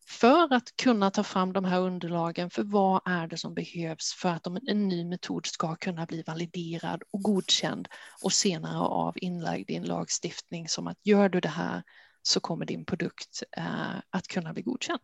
för 0.07 0.53
att 0.53 0.75
kunna 0.75 1.11
ta 1.11 1.23
fram 1.23 1.53
de 1.53 1.65
här 1.65 1.79
underlagen 1.79 2.49
för 2.49 2.63
vad 2.63 3.01
är 3.05 3.27
det 3.27 3.37
som 3.37 3.53
behövs 3.53 4.13
för 4.13 4.29
att 4.29 4.47
en 4.47 4.87
ny 4.87 5.05
metod 5.05 5.45
ska 5.45 5.75
kunna 5.75 6.05
bli 6.05 6.23
validerad 6.27 7.03
och 7.11 7.21
godkänd 7.21 7.87
och 8.23 8.33
senare 8.33 8.79
av 8.79 9.13
inlagd 9.17 9.69
i 9.69 9.75
en 9.75 9.83
lagstiftning 9.83 10.67
som 10.67 10.87
att 10.87 10.97
gör 11.03 11.29
du 11.29 11.39
det 11.39 11.49
här 11.49 11.83
så 12.21 12.39
kommer 12.39 12.65
din 12.65 12.85
produkt 12.85 13.43
eh, 13.57 13.97
att 14.09 14.27
kunna 14.27 14.53
bli 14.53 14.61
godkänd. 14.61 15.01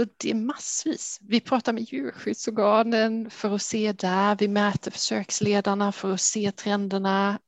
Alltså 0.00 0.14
det 0.16 0.30
är 0.30 0.34
massvis. 0.34 1.18
Vi 1.20 1.40
pratar 1.40 1.72
med 1.72 1.82
djurskyddsorganen 1.82 3.30
för 3.30 3.54
att 3.54 3.62
se 3.62 3.92
där. 3.92 4.36
Vi 4.36 4.48
mäter 4.48 4.90
försöksledarna 4.90 5.92
för 5.92 6.12
att 6.12 6.20
se 6.20 6.52
trenderna. 6.52 7.38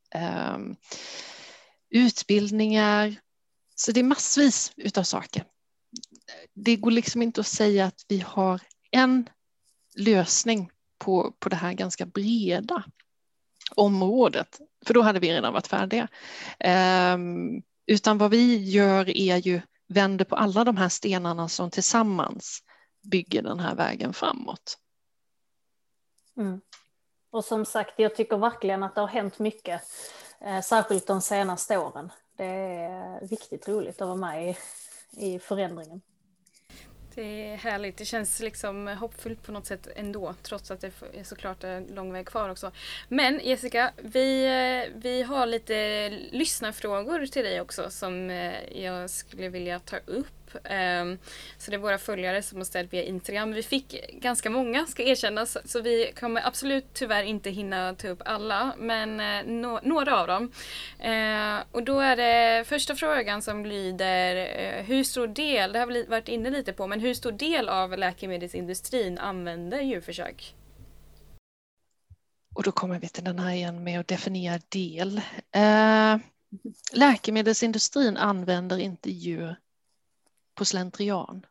Um, 0.55 0.77
utbildningar. 1.91 3.17
Så 3.75 3.93
det 3.93 4.01
är 4.01 4.05
massvis 4.05 4.73
utav 4.77 5.03
saker. 5.03 5.45
Det 6.55 6.77
går 6.77 6.91
liksom 6.91 7.23
inte 7.23 7.41
att 7.41 7.47
säga 7.47 7.87
att 7.87 8.05
vi 8.09 8.21
har 8.21 8.61
en 8.91 9.29
lösning 9.97 10.71
på, 10.99 11.35
på 11.39 11.49
det 11.49 11.57
här 11.57 11.73
ganska 11.73 12.07
breda 12.07 12.85
området, 13.75 14.61
för 14.87 14.95
då 14.95 15.03
hade 15.03 15.21
vi 15.21 15.33
redan 15.33 15.53
varit 15.53 15.67
färdiga. 15.67 16.09
Um, 17.15 17.63
utan 17.87 18.19
vad 18.19 18.31
vi 18.31 18.71
gör 18.71 19.17
är 19.17 19.37
ju 19.37 19.61
vänder 19.93 20.25
på 20.25 20.37
alla 20.37 20.65
de 20.65 20.77
här 20.77 20.89
stenarna 20.89 21.49
som 21.49 21.71
tillsammans 21.71 22.63
bygger 23.03 23.43
den 23.43 23.61
här 23.61 23.75
vägen 23.75 24.13
framåt. 24.13 24.79
Mm. 26.37 26.61
Och 27.31 27.45
som 27.45 27.65
sagt, 27.65 27.99
jag 27.99 28.17
tycker 28.17 28.37
verkligen 28.37 28.83
att 28.83 28.95
det 28.95 29.01
har 29.01 29.09
hänt 29.09 29.39
mycket, 29.39 29.83
eh, 30.41 30.61
särskilt 30.61 31.07
de 31.07 31.21
senaste 31.21 31.79
åren. 31.79 32.13
Det 32.37 32.45
är 32.45 33.21
riktigt 33.21 33.69
roligt 33.69 34.01
att 34.01 34.09
vara 34.09 34.17
med 34.17 34.51
i, 34.51 34.57
i 35.35 35.39
förändringen. 35.39 36.01
Det 37.15 37.23
är 37.23 37.57
härligt. 37.57 37.97
Det 37.97 38.05
känns 38.05 38.41
liksom 38.41 38.89
hoppfullt 38.89 39.43
på 39.43 39.53
något 39.53 39.67
sätt 39.67 39.89
ändå 39.97 40.35
trots 40.43 40.71
att 40.71 40.81
det 40.81 40.91
är 41.15 41.25
såklart 41.25 41.65
är 41.65 41.95
lång 41.95 42.13
väg 42.13 42.27
kvar 42.27 42.49
också. 42.49 42.73
Men 43.09 43.41
Jessica, 43.45 43.93
vi, 43.97 44.45
eh, 44.45 45.01
vi 45.01 45.23
har 45.23 45.47
lite 45.47 46.09
lyssnarfrågor 46.31 47.27
till 47.27 47.45
dig 47.45 47.61
också 47.61 47.91
som 47.91 48.31
eh, 48.31 48.83
jag 48.83 49.11
skulle 49.11 49.49
vilja 49.49 49.79
ta 49.79 49.97
upp. 50.07 50.27
Ehm, 50.65 51.19
så 51.59 51.71
det 51.71 51.77
är 51.77 51.79
våra 51.79 51.99
följare 51.99 52.43
som 52.43 52.59
har 52.59 52.65
ställt 52.65 52.93
via 52.93 53.03
Instagram. 53.03 53.53
Vi 53.53 53.63
fick 53.63 54.11
ganska 54.13 54.51
många 54.51 54.87
ska 54.87 55.03
erkännas 55.03 55.59
så 55.65 55.81
vi 55.81 56.13
kommer 56.21 56.47
absolut 56.47 56.87
tyvärr 56.93 57.23
inte 57.23 57.51
hinna 57.51 57.95
ta 57.95 58.09
upp 58.09 58.23
alla 58.25 58.75
men 58.79 59.21
eh, 59.21 59.45
no 59.45 59.81
några 59.83 60.21
av 60.21 60.27
dem. 60.27 60.53
Ehm, 60.99 61.61
och 61.73 61.83
då 61.83 62.01
är 62.01 62.17
det 62.17 62.65
första 62.65 62.95
frågan 62.95 63.43
som 63.43 63.67
lyder 63.67 64.37
eh, 64.37 64.85
hur 64.85 65.05
stor 65.05 65.27
del, 65.27 65.73
det 65.73 65.79
har 65.79 65.87
vi 65.87 66.07
varit 66.07 66.29
inne 66.29 66.51
lite 66.51 66.73
på, 66.73 66.87
men 66.87 67.01
hur 67.01 67.15
stor 67.15 67.33
del 67.33 67.69
av 67.69 67.99
läkemedelsindustrin 67.99 69.19
använder 69.19 69.81
djurförsök? 69.81 70.55
Och 72.55 72.63
då 72.63 72.73
kommer 72.73 72.99
vi 72.99 73.09
till 73.09 73.25
den 73.25 73.39
här 73.39 73.55
igen 73.55 73.85
med 73.85 74.01
att 74.01 74.09
definiera 74.09 74.61
del. 74.69 75.21
Eh, 75.53 76.17
läkemedelsindustrin 76.93 78.17
använder 78.17 78.79
inte 78.79 79.11
djur 79.11 79.57
på 80.55 80.65
slentrian. 80.65 81.47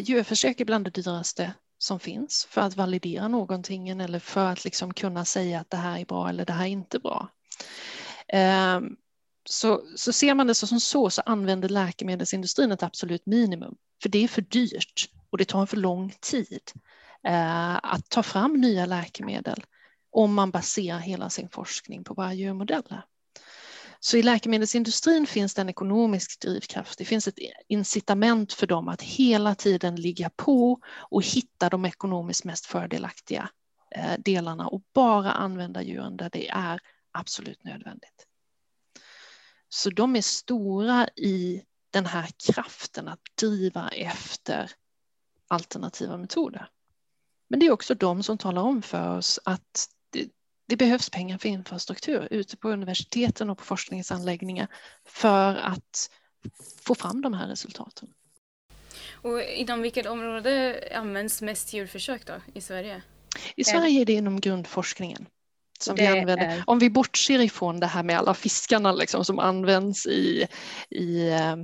Djurförsök 0.00 0.56
eh, 0.56 0.60
är 0.60 0.64
bland 0.64 0.84
det 0.84 0.90
dyraste 0.90 1.52
som 1.78 2.00
finns 2.00 2.46
för 2.50 2.60
att 2.60 2.76
validera 2.76 3.28
någonting 3.28 3.88
eller 3.88 4.18
för 4.18 4.46
att 4.46 4.64
liksom 4.64 4.94
kunna 4.94 5.24
säga 5.24 5.60
att 5.60 5.70
det 5.70 5.76
här 5.76 5.98
är 5.98 6.04
bra 6.04 6.28
eller 6.28 6.46
det 6.46 6.52
här 6.52 6.64
är 6.64 6.68
inte 6.68 6.98
bra. 6.98 7.28
Ehm, 8.28 8.96
så, 9.44 9.82
så 9.96 10.12
ser 10.12 10.34
man 10.34 10.46
det 10.46 10.54
som 10.54 10.80
så 10.80 11.10
så 11.10 11.22
använder 11.26 11.68
läkemedelsindustrin 11.68 12.72
ett 12.72 12.82
absolut 12.82 13.26
minimum 13.26 13.76
för 14.02 14.08
det 14.08 14.24
är 14.24 14.28
för 14.28 14.42
dyrt 14.42 15.10
och 15.30 15.38
det 15.38 15.44
tar 15.44 15.66
för 15.66 15.76
lång 15.76 16.14
tid 16.20 16.72
eh, 17.24 17.76
att 17.76 18.10
ta 18.10 18.22
fram 18.22 18.52
nya 18.52 18.86
läkemedel 18.86 19.64
om 20.10 20.34
man 20.34 20.50
baserar 20.50 20.98
hela 20.98 21.30
sin 21.30 21.48
forskning 21.48 22.04
på 22.04 22.14
bara 22.14 22.34
djurmodeller. 22.34 23.04
Så 24.00 24.16
i 24.16 24.22
läkemedelsindustrin 24.22 25.26
finns 25.26 25.54
det 25.54 25.60
en 25.60 25.68
ekonomisk 25.68 26.40
drivkraft. 26.40 26.98
Det 26.98 27.04
finns 27.04 27.28
ett 27.28 27.38
incitament 27.68 28.52
för 28.52 28.66
dem 28.66 28.88
att 28.88 29.02
hela 29.02 29.54
tiden 29.54 29.96
ligga 29.96 30.30
på 30.30 30.80
och 30.86 31.22
hitta 31.22 31.68
de 31.68 31.84
ekonomiskt 31.84 32.44
mest 32.44 32.66
fördelaktiga 32.66 33.50
eh, 33.90 34.18
delarna 34.18 34.68
och 34.68 34.82
bara 34.94 35.32
använda 35.32 35.82
djuren 35.82 36.16
där 36.16 36.30
det 36.30 36.48
är 36.48 36.80
absolut 37.12 37.64
nödvändigt. 37.64 38.26
Så 39.68 39.90
de 39.90 40.16
är 40.16 40.22
stora 40.22 41.08
i 41.08 41.62
den 41.90 42.06
här 42.06 42.28
kraften 42.46 43.08
att 43.08 43.20
driva 43.40 43.88
efter 43.88 44.70
alternativa 45.48 46.16
metoder. 46.16 46.70
Men 47.48 47.60
det 47.60 47.66
är 47.66 47.70
också 47.70 47.94
de 47.94 48.22
som 48.22 48.38
talar 48.38 48.62
om 48.62 48.82
för 48.82 49.16
oss 49.16 49.40
att 49.44 49.88
det 50.68 50.76
behövs 50.76 51.10
pengar 51.10 51.38
för 51.38 51.48
infrastruktur 51.48 52.28
ute 52.30 52.56
på 52.56 52.68
universiteten 52.68 53.50
och 53.50 53.58
på 53.58 53.64
forskningsanläggningar 53.64 54.68
för 55.04 55.56
att 55.56 56.10
få 56.82 56.94
fram 56.94 57.22
de 57.22 57.34
här 57.34 57.48
resultaten. 57.48 58.08
Och 59.10 59.42
inom 59.42 59.82
vilket 59.82 60.06
område 60.06 60.82
används 60.94 61.42
mest 61.42 61.72
djurförsök 61.72 62.26
då 62.26 62.34
i 62.54 62.60
Sverige? 62.60 63.02
I 63.56 63.64
Sverige 63.64 64.00
är 64.00 64.04
det 64.04 64.12
inom 64.12 64.40
grundforskningen. 64.40 65.26
Som 65.80 65.96
vi 65.96 66.06
använder. 66.06 66.36
Är... 66.36 66.62
Om 66.66 66.78
vi 66.78 66.90
bortser 66.90 67.40
ifrån 67.40 67.80
det 67.80 67.86
här 67.86 68.02
med 68.02 68.18
alla 68.18 68.34
fiskarna 68.34 68.92
liksom, 68.92 69.24
som 69.24 69.38
används 69.38 70.06
i, 70.06 70.46
i, 70.90 71.28
eh, 71.30 71.56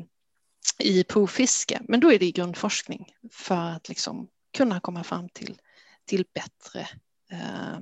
i 0.79 1.05
provfiske, 1.05 1.81
men 1.89 2.01
då 2.01 2.13
är 2.13 2.19
det 2.19 2.27
i 2.27 2.33
grundforskning 2.33 3.07
för 3.33 3.71
att 3.71 3.89
liksom 3.89 4.29
kunna 4.57 4.81
komma 4.81 5.05
fram 5.05 5.29
till, 5.29 5.59
till 6.05 6.25
bättre 6.35 6.81
eh, 7.31 7.79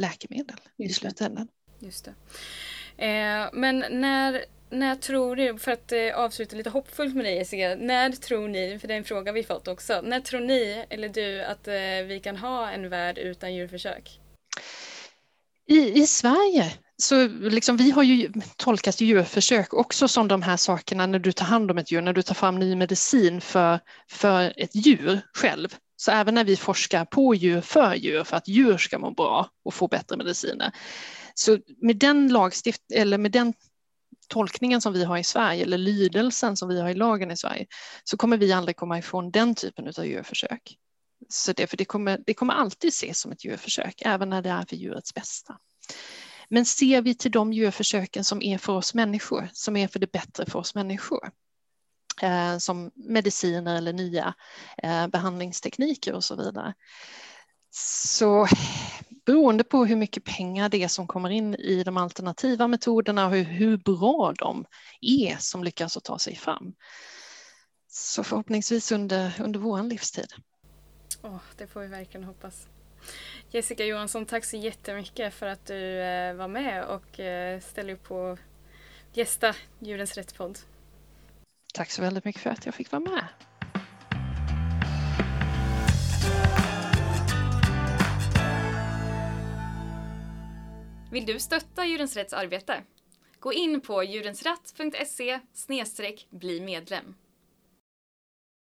läkemedel 0.00 0.56
i 0.76 0.88
slutändan. 0.88 1.48
Just. 1.78 2.08
Eh, 2.96 3.48
men 3.52 3.84
när, 3.90 4.44
när 4.70 4.96
tror 4.96 5.36
du, 5.36 5.58
för 5.58 5.72
att 5.72 5.92
eh, 5.92 6.14
avsluta 6.14 6.56
lite 6.56 6.70
hoppfullt 6.70 7.14
med 7.14 7.24
dig 7.24 7.34
Jessica, 7.34 7.74
när 7.74 8.10
tror 8.10 8.48
ni, 8.48 8.78
för 8.78 8.88
det 8.88 8.94
är 8.94 8.98
en 8.98 9.04
fråga 9.04 9.32
vi 9.32 9.42
fått 9.42 9.68
också, 9.68 10.00
när 10.04 10.20
tror 10.20 10.40
ni 10.40 10.84
eller 10.90 11.08
du 11.08 11.42
att 11.42 11.68
eh, 11.68 12.06
vi 12.06 12.20
kan 12.24 12.36
ha 12.36 12.70
en 12.70 12.88
värld 12.88 13.18
utan 13.18 13.54
djurförsök? 13.54 14.20
I, 15.66 16.00
i 16.00 16.06
Sverige 16.06 16.72
så 16.96 17.28
liksom, 17.28 17.76
vi 17.76 17.90
har 17.90 18.02
ju 18.02 18.32
tolkat 18.56 19.00
djurförsök 19.00 19.74
också 19.74 20.08
som 20.08 20.28
de 20.28 20.42
här 20.42 20.56
sakerna 20.56 21.06
när 21.06 21.18
du 21.18 21.32
tar 21.32 21.46
hand 21.46 21.70
om 21.70 21.78
ett 21.78 21.92
djur, 21.92 22.00
när 22.00 22.12
du 22.12 22.22
tar 22.22 22.34
fram 22.34 22.58
ny 22.58 22.76
medicin 22.76 23.40
för, 23.40 23.80
för 24.08 24.52
ett 24.56 24.74
djur 24.74 25.20
själv 25.34 25.76
så 26.00 26.10
även 26.10 26.34
när 26.34 26.44
vi 26.44 26.56
forskar 26.56 27.04
på 27.04 27.34
djur 27.34 27.60
för 27.60 27.94
djur 27.94 28.24
för 28.24 28.36
att 28.36 28.48
djur 28.48 28.78
ska 28.78 28.98
må 28.98 29.10
bra 29.10 29.50
och 29.64 29.74
få 29.74 29.88
bättre 29.88 30.16
mediciner. 30.16 30.72
Så 31.34 31.58
med 31.82 31.96
den 31.96 32.28
lagstift 32.28 32.82
eller 32.94 33.18
med 33.18 33.32
den 33.32 33.54
tolkningen 34.28 34.80
som 34.80 34.92
vi 34.92 35.04
har 35.04 35.18
i 35.18 35.24
Sverige 35.24 35.62
eller 35.62 35.78
lydelsen 35.78 36.56
som 36.56 36.68
vi 36.68 36.80
har 36.80 36.88
i 36.88 36.94
lagen 36.94 37.30
i 37.30 37.36
Sverige 37.36 37.66
så 38.04 38.16
kommer 38.16 38.36
vi 38.36 38.52
aldrig 38.52 38.76
komma 38.76 38.98
ifrån 38.98 39.30
den 39.30 39.54
typen 39.54 39.92
av 39.98 40.06
djurförsök. 40.06 40.76
Så 41.28 41.52
det, 41.52 41.66
för 41.66 41.76
det, 41.76 41.84
kommer, 41.84 42.20
det 42.26 42.34
kommer 42.34 42.54
alltid 42.54 42.88
ses 42.88 43.20
som 43.20 43.32
ett 43.32 43.44
djurförsök, 43.44 44.02
även 44.04 44.30
när 44.30 44.42
det 44.42 44.50
är 44.50 44.64
för 44.68 44.76
djurets 44.76 45.14
bästa. 45.14 45.58
Men 46.48 46.64
ser 46.64 47.02
vi 47.02 47.14
till 47.14 47.30
de 47.30 47.52
djurförsöken 47.52 48.24
som 48.24 48.42
är 48.42 48.58
för 48.58 48.72
oss 48.72 48.94
människor, 48.94 49.48
som 49.52 49.76
är 49.76 49.88
för 49.88 49.98
det 49.98 50.12
bättre 50.12 50.46
för 50.46 50.58
oss 50.58 50.74
människor, 50.74 51.30
Eh, 52.22 52.58
som 52.58 52.90
mediciner 52.94 53.76
eller 53.76 53.92
nya 53.92 54.34
eh, 54.82 55.06
behandlingstekniker 55.06 56.12
och 56.14 56.24
så 56.24 56.36
vidare. 56.36 56.74
Så 57.70 58.46
beroende 59.26 59.64
på 59.64 59.84
hur 59.84 59.96
mycket 59.96 60.24
pengar 60.24 60.68
det 60.68 60.82
är 60.82 60.88
som 60.88 61.06
kommer 61.06 61.30
in 61.30 61.54
i 61.54 61.82
de 61.82 61.96
alternativa 61.96 62.68
metoderna 62.68 63.26
och 63.26 63.32
hur, 63.32 63.44
hur 63.44 63.76
bra 63.76 64.34
de 64.38 64.64
är 65.00 65.36
som 65.36 65.64
lyckas 65.64 65.96
att 65.96 66.04
ta 66.04 66.18
sig 66.18 66.36
fram. 66.36 66.74
Så 67.88 68.24
förhoppningsvis 68.24 68.92
under, 68.92 69.40
under 69.40 69.60
vår 69.60 69.82
livstid. 69.82 70.32
Oh, 71.22 71.40
det 71.56 71.66
får 71.66 71.80
vi 71.80 71.86
verkligen 71.86 72.24
hoppas. 72.24 72.66
Jessica 73.50 73.84
Johansson, 73.84 74.26
tack 74.26 74.44
så 74.44 74.56
jättemycket 74.56 75.34
för 75.34 75.46
att 75.46 75.66
du 75.66 76.00
eh, 76.00 76.34
var 76.34 76.48
med 76.48 76.84
och 76.84 77.20
eh, 77.20 77.60
ställde 77.60 77.92
upp 77.92 78.02
på 78.02 78.38
gästa 79.12 79.54
Djurens 79.78 80.14
Rätt-podd. 80.14 80.58
Tack 81.74 81.90
så 81.90 82.02
väldigt 82.02 82.24
mycket 82.24 82.42
för 82.42 82.50
att 82.50 82.66
jag 82.66 82.74
fick 82.74 82.92
vara 82.92 83.02
med. 83.02 83.24
Vill 91.12 91.26
du 91.26 91.38
stötta 91.38 91.86
Djurens 91.86 92.16
Rätts 92.16 92.32
arbete? 92.32 92.82
Gå 93.38 93.52
in 93.52 93.80
på 93.80 94.04
djurensratt.se 94.04 95.40
bli 96.30 96.60
medlem. 96.60 97.14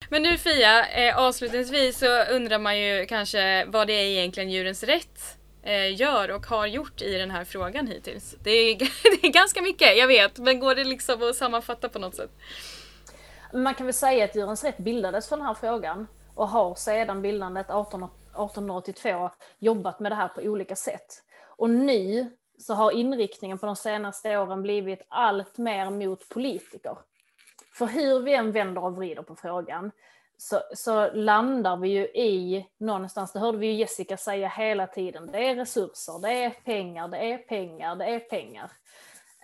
Men 0.09 0.23
nu 0.23 0.39
Fia, 0.39 0.87
eh, 0.89 1.19
avslutningsvis 1.19 1.99
så 1.99 2.25
undrar 2.25 2.59
man 2.59 2.79
ju 2.79 3.07
kanske 3.07 3.65
vad 3.65 3.87
det 3.87 3.93
är 3.93 4.05
egentligen 4.05 4.51
Djurens 4.51 4.83
Rätt 4.83 5.39
eh, 5.63 5.95
gör 6.01 6.31
och 6.31 6.47
har 6.47 6.67
gjort 6.67 7.03
i 7.03 7.13
den 7.13 7.31
här 7.31 7.45
frågan 7.45 7.87
hittills. 7.87 8.37
Det 8.43 8.51
är, 8.51 8.79
det 9.21 9.27
är 9.27 9.33
ganska 9.33 9.63
mycket, 9.63 9.97
jag 9.97 10.07
vet, 10.07 10.39
men 10.39 10.61
går 10.61 10.75
det 10.75 10.85
liksom 10.85 11.23
att 11.23 11.37
sammanfatta 11.37 11.89
på 11.89 11.99
något 11.99 12.15
sätt? 12.15 12.31
Man 13.57 13.75
kan 13.75 13.87
väl 13.87 13.95
säga 13.95 14.25
att 14.25 14.37
Djurens 14.37 14.65
Rätt 14.65 14.79
bildades 14.79 15.29
för 15.29 15.37
den 15.37 15.47
här 15.47 15.55
frågan 15.55 16.07
och 16.35 16.49
har 16.49 16.75
sedan 16.75 17.23
bildandet 17.23 17.71
18, 17.71 18.03
1882 18.03 19.31
jobbat 19.59 20.01
med 20.01 20.13
det 20.13 20.17
här 20.17 20.29
på 20.29 20.41
olika 20.41 20.77
sätt. 20.77 21.23
Och 21.57 21.71
nu 21.71 22.31
så 22.59 22.75
har 22.75 22.91
inriktningen 22.91 23.59
på 23.59 23.67
de 23.67 23.77
senaste 23.77 24.39
åren 24.39 24.63
blivit 24.63 25.03
allt 25.09 25.59
mer 25.59 25.91
mot 25.91 26.29
politiker. 26.29 26.99
För 27.79 27.87
hur 27.87 28.21
vi 28.21 28.35
än 28.35 28.53
vänder 28.53 28.85
och 28.85 28.97
vrider 28.97 29.23
på 29.23 29.37
frågan 29.37 29.91
så, 30.39 30.61
så, 30.75 31.13
landar 31.13 31.77
vi 31.77 31.89
ju 31.89 32.05
i 32.05 32.67
någonstans, 32.79 33.33
det 33.33 33.39
hörde 33.39 33.59
vi 33.59 33.67
ju 33.67 33.73
Jessica 33.73 34.17
säga 34.17 34.49
hela 34.49 34.87
tiden, 34.87 35.29
det 35.33 35.49
är 35.51 35.55
resurser, 35.55 36.23
det 36.23 36.45
är 36.45 36.51
pengar, 36.51 37.09
det 37.09 37.19
är 37.19 37.39
pengar, 37.39 37.97
det 37.97 38.05
är 38.05 38.21
pengar. 38.21 38.71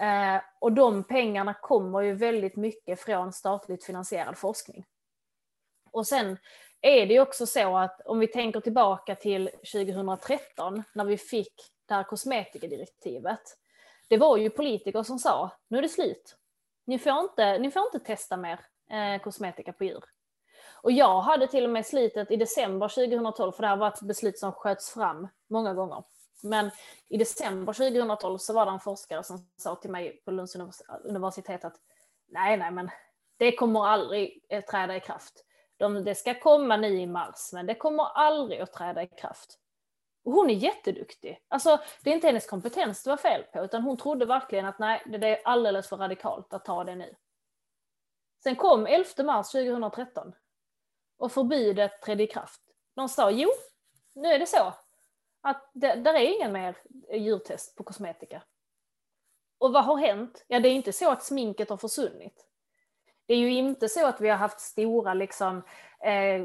Eh, 0.00 0.42
och 0.58 0.72
de 0.72 1.04
pengarna 1.04 1.54
kommer 1.54 2.00
ju 2.00 2.14
väldigt 2.14 2.56
mycket 2.56 3.00
från 3.00 3.32
statligt 3.32 3.84
finansierad 3.84 4.38
forskning. 4.38 4.84
Och 5.90 6.06
sen 6.06 6.38
är 6.80 7.06
det 7.06 7.14
ju 7.14 7.20
också 7.20 7.46
så 7.46 7.76
att 7.76 8.00
om 8.04 8.18
vi 8.18 8.26
tänker 8.26 8.60
tillbaka 8.60 9.14
till 9.14 9.50
2013 9.72 10.82
när 10.94 11.04
vi 11.04 11.18
fick 11.18 11.54
det 11.86 11.94
här 11.94 12.02
kosmetikadirektivet. 12.04 13.40
Det 14.08 14.16
var 14.16 14.36
ju 14.36 14.50
politiker 14.50 15.02
som 15.02 15.18
sa, 15.18 15.50
nu 15.68 15.78
är 15.78 15.82
det 15.82 15.88
slut. 15.88 16.36
Ni 16.84 16.98
får 16.98 17.20
inte, 17.20 17.58
ni 17.58 17.70
får 17.70 17.82
inte 17.82 17.98
testa 17.98 18.36
mer 18.36 18.60
eh, 18.90 19.22
kosmetika 19.22 19.72
på 19.72 19.84
djur. 19.84 20.04
Och 20.82 20.92
jag 20.92 21.20
hade 21.20 21.46
till 21.46 21.64
och 21.64 21.70
med 21.70 21.86
slitet 21.86 22.30
i 22.30 22.36
december 22.36 22.88
2012, 22.88 23.52
för 23.52 23.62
det 23.62 23.68
här 23.68 23.76
var 23.76 23.88
ett 23.88 24.02
beslut 24.02 24.38
som 24.38 24.52
sköts 24.52 24.90
fram 24.90 25.28
många 25.50 25.74
gånger. 25.74 26.04
Men 26.42 26.70
i 27.08 27.16
december 27.16 27.72
2012 27.72 28.38
så 28.38 28.52
var 28.52 28.66
det 28.66 28.72
en 28.72 28.80
forskare 28.80 29.22
som 29.22 29.50
sa 29.56 29.76
till 29.76 29.90
mig 29.90 30.22
på 30.24 30.30
Lunds 30.30 30.56
universitet 31.04 31.64
att 31.64 31.76
nej, 32.28 32.56
nej, 32.56 32.70
men 32.70 32.90
det 33.36 33.56
kommer 33.56 33.86
aldrig 33.86 34.44
att 34.50 34.66
träda 34.66 34.96
i 34.96 35.00
kraft. 35.00 35.44
De, 35.76 36.04
det 36.04 36.14
ska 36.14 36.40
komma 36.40 36.76
nu 36.76 37.00
i 37.00 37.06
mars, 37.06 37.50
men 37.52 37.66
det 37.66 37.74
kommer 37.74 38.04
aldrig 38.04 38.60
att 38.60 38.72
träda 38.72 39.02
i 39.02 39.06
kraft. 39.06 39.58
Och 40.24 40.32
hon 40.32 40.50
är 40.50 40.54
jätteduktig. 40.54 41.44
Alltså, 41.48 41.80
det 42.02 42.10
är 42.10 42.14
inte 42.14 42.26
hennes 42.26 42.46
kompetens 42.46 43.02
det 43.02 43.10
var 43.10 43.16
fel 43.16 43.42
på, 43.42 43.64
utan 43.64 43.82
hon 43.82 43.96
trodde 43.96 44.26
verkligen 44.26 44.66
att 44.66 44.78
nej, 44.78 45.02
det 45.06 45.28
är 45.28 45.42
alldeles 45.44 45.88
för 45.88 45.96
radikalt 45.96 46.52
att 46.52 46.64
ta 46.64 46.84
det 46.84 46.94
nu. 46.94 47.14
Sen 48.42 48.56
kom 48.56 48.86
11 48.86 49.08
mars 49.24 49.50
2013 49.50 50.32
och 51.18 51.32
förbudet 51.32 52.02
trädde 52.02 52.22
i 52.22 52.26
kraft. 52.26 52.60
De 52.94 53.08
sa 53.08 53.30
jo, 53.30 53.50
nu 54.14 54.28
är 54.28 54.38
det 54.38 54.46
så 54.46 54.72
att 55.42 55.70
det, 55.72 55.94
där 55.94 56.14
är 56.14 56.36
ingen 56.36 56.52
mer 56.52 56.76
djurtest 57.12 57.76
på 57.76 57.84
kosmetika. 57.84 58.42
Och 59.58 59.72
vad 59.72 59.84
har 59.84 59.96
hänt? 59.96 60.44
Ja, 60.48 60.60
det 60.60 60.68
är 60.68 60.72
inte 60.72 60.92
så 60.92 61.10
att 61.10 61.22
sminket 61.22 61.70
har 61.70 61.76
försvunnit. 61.76 62.46
Det 63.26 63.34
är 63.34 63.38
ju 63.38 63.52
inte 63.52 63.88
så 63.88 64.06
att 64.06 64.20
vi 64.20 64.28
har 64.28 64.36
haft 64.36 64.60
stora 64.60 65.14
liksom, 65.14 65.62
eh, 66.04 66.42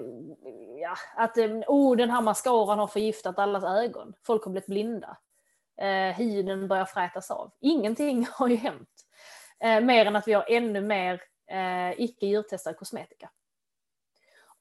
ja, 0.82 0.96
att 1.16 1.38
eh, 1.38 1.50
oh, 1.68 1.96
den 1.96 2.10
här 2.10 2.22
mascaran 2.22 2.80
har 2.80 2.88
förgiftat 2.88 3.40
allas 3.40 3.64
ögon. 3.64 4.14
Folk 4.26 4.44
har 4.44 4.52
blivit 4.52 4.68
blinda. 4.68 5.18
Eh, 5.82 6.16
huden 6.16 6.68
börjar 6.68 6.86
frätas 6.86 7.32
av. 7.32 7.52
Ingenting 7.60 8.28
har 8.32 8.48
ju 8.48 8.56
hänt. 8.56 8.90
Eh, 9.60 9.82
mer 9.82 10.06
än 10.06 10.16
att 10.16 10.28
vi 10.28 10.34
har 10.34 10.46
ännu 10.50 10.82
mer 10.82 11.22
eh, 11.52 12.02
icke 12.02 12.26
djurtestad 12.26 12.78
kosmetika. 12.78 13.30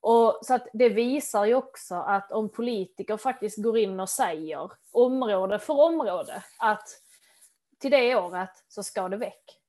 Och 0.08 0.38
så 0.42 0.54
att 0.54 0.68
det 0.72 0.88
visar 0.88 1.44
ju 1.44 1.54
också 1.54 1.94
att 1.94 2.32
om 2.32 2.48
politiker 2.48 3.16
faktiskt 3.16 3.62
går 3.62 3.78
in 3.78 4.00
och 4.00 4.08
säger 4.08 4.70
område 4.92 5.58
för 5.58 5.80
område 5.80 6.42
att 6.58 6.88
till 7.78 7.90
det 7.90 8.16
året 8.16 8.50
så 8.68 8.82
ska 8.82 9.08
det 9.08 9.16
väck. 9.16 9.60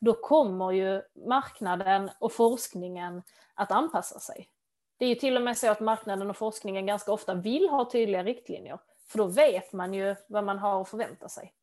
Då 0.00 0.12
kommer 0.12 0.72
ju 0.72 1.02
marknaden 1.26 2.10
och 2.18 2.32
forskningen 2.32 3.22
att 3.54 3.72
anpassa 3.72 4.20
sig. 4.20 4.48
Det 4.96 5.04
är 5.04 5.08
ju 5.08 5.14
till 5.14 5.36
och 5.36 5.42
med 5.42 5.58
så 5.58 5.70
att 5.70 5.80
marknaden 5.80 6.30
och 6.30 6.36
forskningen 6.36 6.86
ganska 6.86 7.12
ofta 7.12 7.34
vill 7.34 7.68
ha 7.68 7.90
tydliga 7.90 8.24
riktlinjer, 8.24 8.78
för 9.06 9.18
då 9.18 9.26
vet 9.26 9.72
man 9.72 9.94
ju 9.94 10.16
vad 10.26 10.44
man 10.44 10.58
har 10.58 10.80
att 10.80 10.88
förvänta 10.88 11.28
sig. 11.28 11.54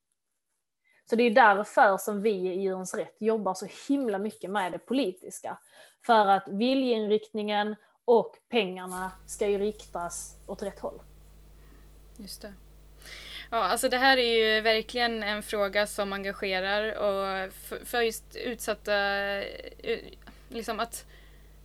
Så 1.10 1.16
det 1.16 1.24
är 1.24 1.32
därför 1.32 1.98
som 1.98 2.22
vi 2.22 2.32
i 2.32 2.62
Djurens 2.62 2.94
Rätt 2.94 3.16
jobbar 3.20 3.54
så 3.54 3.68
himla 3.88 4.18
mycket 4.18 4.50
med 4.52 4.72
det 4.72 4.80
politiska. 4.80 5.58
För 6.06 6.26
att 6.26 6.48
viljeinriktningen 6.48 7.76
och 8.08 8.36
pengarna 8.50 9.12
ska 9.26 9.48
ju 9.48 9.58
riktas 9.58 10.38
åt 10.46 10.64
rätt 10.64 10.80
håll. 10.80 11.02
Just 12.18 12.42
det. 12.42 12.54
Ja, 13.50 13.58
alltså 13.58 13.90
det 13.90 13.98
här 13.98 14.18
är 14.18 14.38
ju 14.38 14.62
verkligen 14.62 15.24
en 15.24 15.44
fråga 15.44 15.88
som 15.88 16.14
engagerar 16.14 16.94
och 16.94 17.54
för, 17.86 18.02
just 18.02 18.36
utsatta, 18.36 18.96
eh, 18.96 19.46
eh, 19.84 20.00
liksom 20.50 20.80
att 20.80 21.06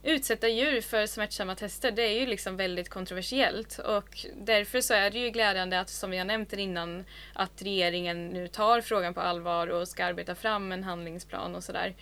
utsätta 0.03 0.49
djur 0.49 0.81
för 0.81 1.07
smärtsamma 1.07 1.55
tester, 1.55 1.91
det 1.91 2.03
är 2.03 2.21
ju 2.21 2.27
liksom 2.27 2.57
väldigt 2.57 2.89
kontroversiellt 2.89 3.79
och 3.79 4.27
därför 4.37 4.81
så 4.81 4.95
är 4.95 5.11
det 5.11 5.19
ju 5.19 5.31
glädjande 5.31 5.81
att, 5.81 5.89
som 5.89 6.11
vi 6.11 6.19
har 6.19 6.25
nämnt 6.25 6.53
innan, 6.53 7.05
att 7.35 7.63
regeringen 7.63 8.29
nu 8.29 8.49
tar 8.49 8.81
frågan 8.81 9.15
på 9.15 9.21
allvar 9.21 9.67
och 9.67 9.89
ska 9.89 10.05
arbeta 10.05 10.35
fram 10.35 10.73
en 10.73 10.85
handlingsplan 10.85 11.55
och 11.55 11.65
sådär. 11.65 11.95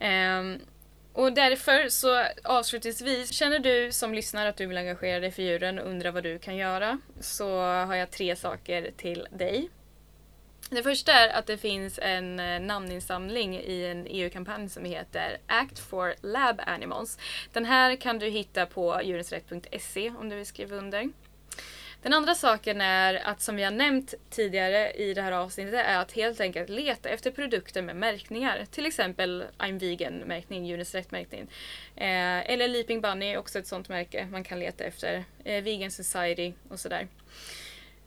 Um, 0.00 0.60
och 1.18 1.32
därför 1.32 1.88
så 1.88 2.24
avslutningsvis, 2.44 3.32
känner 3.32 3.58
du 3.58 3.92
som 3.92 4.14
lyssnar 4.14 4.46
att 4.46 4.56
du 4.56 4.66
vill 4.66 4.76
engagera 4.76 5.20
dig 5.20 5.30
för 5.30 5.42
djuren 5.42 5.78
och 5.78 5.86
undrar 5.86 6.10
vad 6.10 6.22
du 6.22 6.38
kan 6.38 6.56
göra 6.56 6.98
så 7.20 7.60
har 7.60 7.94
jag 7.94 8.10
tre 8.10 8.36
saker 8.36 8.90
till 8.96 9.26
dig. 9.30 9.70
Det 10.70 10.82
första 10.82 11.12
är 11.12 11.38
att 11.38 11.46
det 11.46 11.58
finns 11.58 11.98
en 12.02 12.40
eh, 12.40 12.60
namninsamling 12.60 13.54
i 13.56 13.84
en 13.84 14.06
EU-kampanj 14.10 14.68
som 14.68 14.84
heter 14.84 15.38
Act 15.46 15.78
for 15.78 16.14
Lab 16.20 16.60
Animals. 16.66 17.18
Den 17.52 17.64
här 17.64 17.96
kan 17.96 18.18
du 18.18 18.28
hitta 18.28 18.66
på 18.66 19.00
djurensrätt.se 19.02 20.12
om 20.18 20.28
du 20.28 20.36
vill 20.36 20.46
skriva 20.46 20.76
under. 20.76 21.08
Den 22.02 22.12
andra 22.12 22.34
saken 22.34 22.80
är 22.80 23.14
att 23.14 23.40
som 23.40 23.56
vi 23.56 23.64
har 23.64 23.70
nämnt 23.70 24.14
tidigare 24.30 24.90
i 24.92 25.14
det 25.14 25.22
här 25.22 25.32
avsnittet 25.32 25.74
är 25.74 25.98
att 25.98 26.12
helt 26.12 26.40
enkelt 26.40 26.68
leta 26.68 27.08
efter 27.08 27.30
produkter 27.30 27.82
med 27.82 27.96
märkningar. 27.96 28.64
Till 28.70 28.86
exempel 28.86 29.44
I'm 29.58 29.78
vegan-märkning, 29.78 30.66
djurens 30.66 30.94
rätt-märkning. 30.94 31.40
Eh, 31.96 32.50
eller 32.50 32.68
Leaping 32.68 33.00
Bunny, 33.00 33.36
också 33.36 33.58
ett 33.58 33.66
sånt 33.66 33.88
märke 33.88 34.28
man 34.30 34.44
kan 34.44 34.60
leta 34.60 34.84
efter. 34.84 35.24
Eh, 35.44 35.62
vegan 35.62 35.90
Society 35.90 36.52
och 36.68 36.80
sådär. 36.80 37.08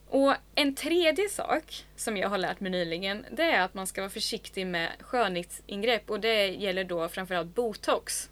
Och 0.09 0.35
en 0.55 0.75
tredje 0.75 1.29
sak 1.29 1.85
som 1.95 2.17
jag 2.17 2.29
har 2.29 2.37
lärt 2.37 2.59
mig 2.59 2.71
nyligen 2.71 3.25
det 3.31 3.43
är 3.43 3.61
att 3.61 3.73
man 3.73 3.87
ska 3.87 4.01
vara 4.01 4.09
försiktig 4.09 4.67
med 4.67 4.89
skönhetsingrepp 4.99 6.09
och 6.09 6.19
det 6.19 6.47
gäller 6.47 6.83
då 6.83 7.09
framförallt 7.09 7.55
botox. 7.55 8.29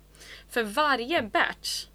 För 0.49 0.63
varje 0.63 1.21
batch 1.21 1.85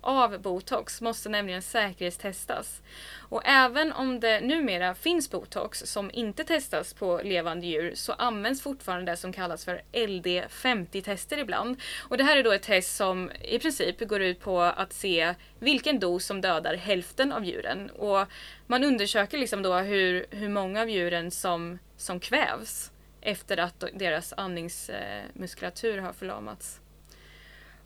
av 0.00 0.38
botox 0.40 1.00
måste 1.00 1.28
nämligen 1.28 1.62
säkerhetstestas. 1.62 2.82
Och 3.18 3.42
även 3.44 3.92
om 3.92 4.20
det 4.20 4.40
numera 4.40 4.94
finns 4.94 5.30
botox 5.30 5.78
som 5.78 6.10
inte 6.10 6.44
testas 6.44 6.94
på 6.94 7.20
levande 7.24 7.66
djur 7.66 7.92
så 7.94 8.12
används 8.12 8.62
fortfarande 8.62 9.12
det 9.12 9.16
som 9.16 9.32
kallas 9.32 9.64
för 9.64 9.82
LD50-tester 9.92 11.38
ibland. 11.38 11.80
Och 12.08 12.18
det 12.18 12.24
här 12.24 12.36
är 12.36 12.42
då 12.42 12.52
ett 12.52 12.62
test 12.62 12.96
som 12.96 13.30
i 13.30 13.58
princip 13.58 14.08
går 14.08 14.22
ut 14.22 14.40
på 14.40 14.60
att 14.60 14.92
se 14.92 15.34
vilken 15.58 15.98
dos 15.98 16.24
som 16.24 16.40
dödar 16.40 16.74
hälften 16.74 17.32
av 17.32 17.44
djuren. 17.44 17.90
Och 17.90 18.26
man 18.66 18.84
undersöker 18.84 19.38
liksom 19.38 19.62
då 19.62 19.74
hur, 19.74 20.26
hur 20.30 20.48
många 20.48 20.80
av 20.80 20.90
djuren 20.90 21.30
som, 21.30 21.78
som 21.96 22.20
kvävs 22.20 22.90
efter 23.20 23.56
att 23.56 23.84
deras 23.94 24.32
andningsmuskulatur 24.36 25.98
har 25.98 26.12
förlamats. 26.12 26.80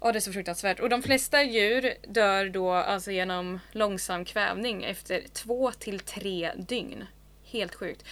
Ja, 0.05 0.12
det 0.12 0.18
är 0.18 0.20
så 0.20 0.32
fruktansvärt. 0.32 0.80
Och 0.80 0.88
de 0.88 1.02
flesta 1.02 1.42
djur 1.42 1.94
dör 2.09 2.48
då 2.48 2.72
alltså 2.72 3.11
genom 3.11 3.61
långsam 3.72 4.24
kvävning 4.24 4.84
efter 4.84 5.22
två 5.32 5.72
till 5.72 6.00
tre 6.00 6.52
dygn. 6.57 7.05
Helt 7.44 7.74
sjukt. 7.74 8.05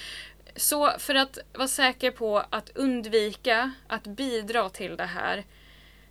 Så 0.57 0.99
för 0.99 1.15
att 1.15 1.39
vara 1.53 1.69
säker 1.69 2.11
på 2.11 2.39
att 2.51 2.71
undvika 2.75 3.73
att 3.87 4.07
bidra 4.07 4.69
till 4.69 4.97
det 4.97 5.05
här, 5.05 5.45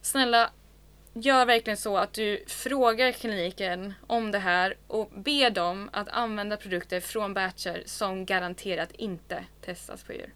snälla 0.01 0.49
gör 1.13 1.45
verkligen 1.45 1.77
så 1.77 1.97
att 1.97 2.13
du 2.13 2.43
frågar 2.47 3.11
kliniken 3.11 3.93
om 4.07 4.31
det 4.31 4.39
här 4.39 4.77
och 4.87 5.09
ber 5.15 5.49
dem 5.49 5.89
att 5.93 6.09
använda 6.09 6.57
produkter 6.57 6.99
från 6.99 7.33
batcher 7.33 7.83
som 7.85 8.25
garanterat 8.25 8.91
inte 8.91 9.45
testas 9.61 10.03
på 10.03 10.13
djur. 10.13 10.33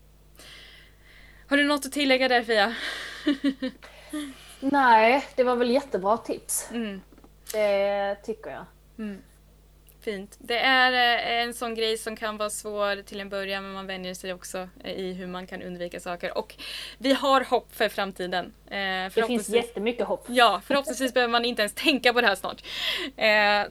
Har 1.47 1.57
du 1.57 1.63
något 1.63 1.85
att 1.85 1.91
tillägga 1.91 2.27
där 2.27 2.43
Fia? 2.43 2.75
Nej, 4.72 5.26
det 5.36 5.43
var 5.43 5.55
väl 5.55 5.70
jättebra 5.70 6.18
tips. 6.18 6.70
Mm. 6.72 7.01
Det 7.51 8.16
tycker 8.16 8.49
jag. 8.49 8.66
Mm. 8.97 9.22
Fint. 10.01 10.36
Det 10.39 10.59
är 10.59 10.91
eh, 10.91 11.43
en 11.43 11.53
sån 11.53 11.76
grej 11.76 11.97
som 11.97 12.16
kan 12.16 12.38
vara 12.38 12.49
svår 12.49 13.01
till 13.01 13.20
en 13.20 13.30
början 13.30 13.63
men 13.63 13.74
man 13.74 13.88
vänjer 13.88 14.13
sig 14.13 14.34
också 14.34 14.70
eh, 14.84 14.91
i 14.91 15.13
hur 15.13 15.28
man 15.28 15.47
kan 15.47 15.61
undvika 15.61 15.99
saker. 15.99 16.38
Och 16.38 16.55
vi 16.97 17.13
har 17.13 17.41
hopp 17.41 17.76
för 17.76 17.89
framtiden. 17.89 18.53
Eh, 18.68 18.76
det 19.16 19.28
finns 19.28 19.49
jättemycket 19.49 20.07
hopp. 20.07 20.26
Ja, 20.28 20.61
förhoppningsvis 20.66 21.13
behöver 21.13 21.32
man 21.32 21.45
inte 21.45 21.61
ens 21.61 21.74
tänka 21.74 22.13
på 22.13 22.22
det 22.22 22.28
här 22.28 22.36
snart. 22.36 22.63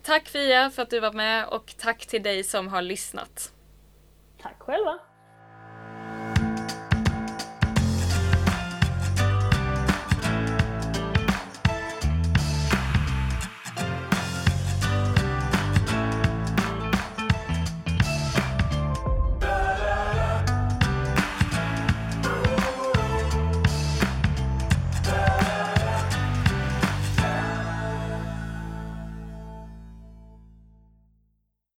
tack 0.02 0.28
Fia 0.28 0.70
för 0.70 0.82
att 0.82 0.90
du 0.90 1.00
var 1.00 1.12
med 1.12 1.46
och 1.46 1.74
tack 1.78 2.06
till 2.06 2.22
dig 2.22 2.44
som 2.44 2.68
har 2.68 2.82
lyssnat. 2.82 3.52
Tack 4.42 4.56
själva. 4.58 4.98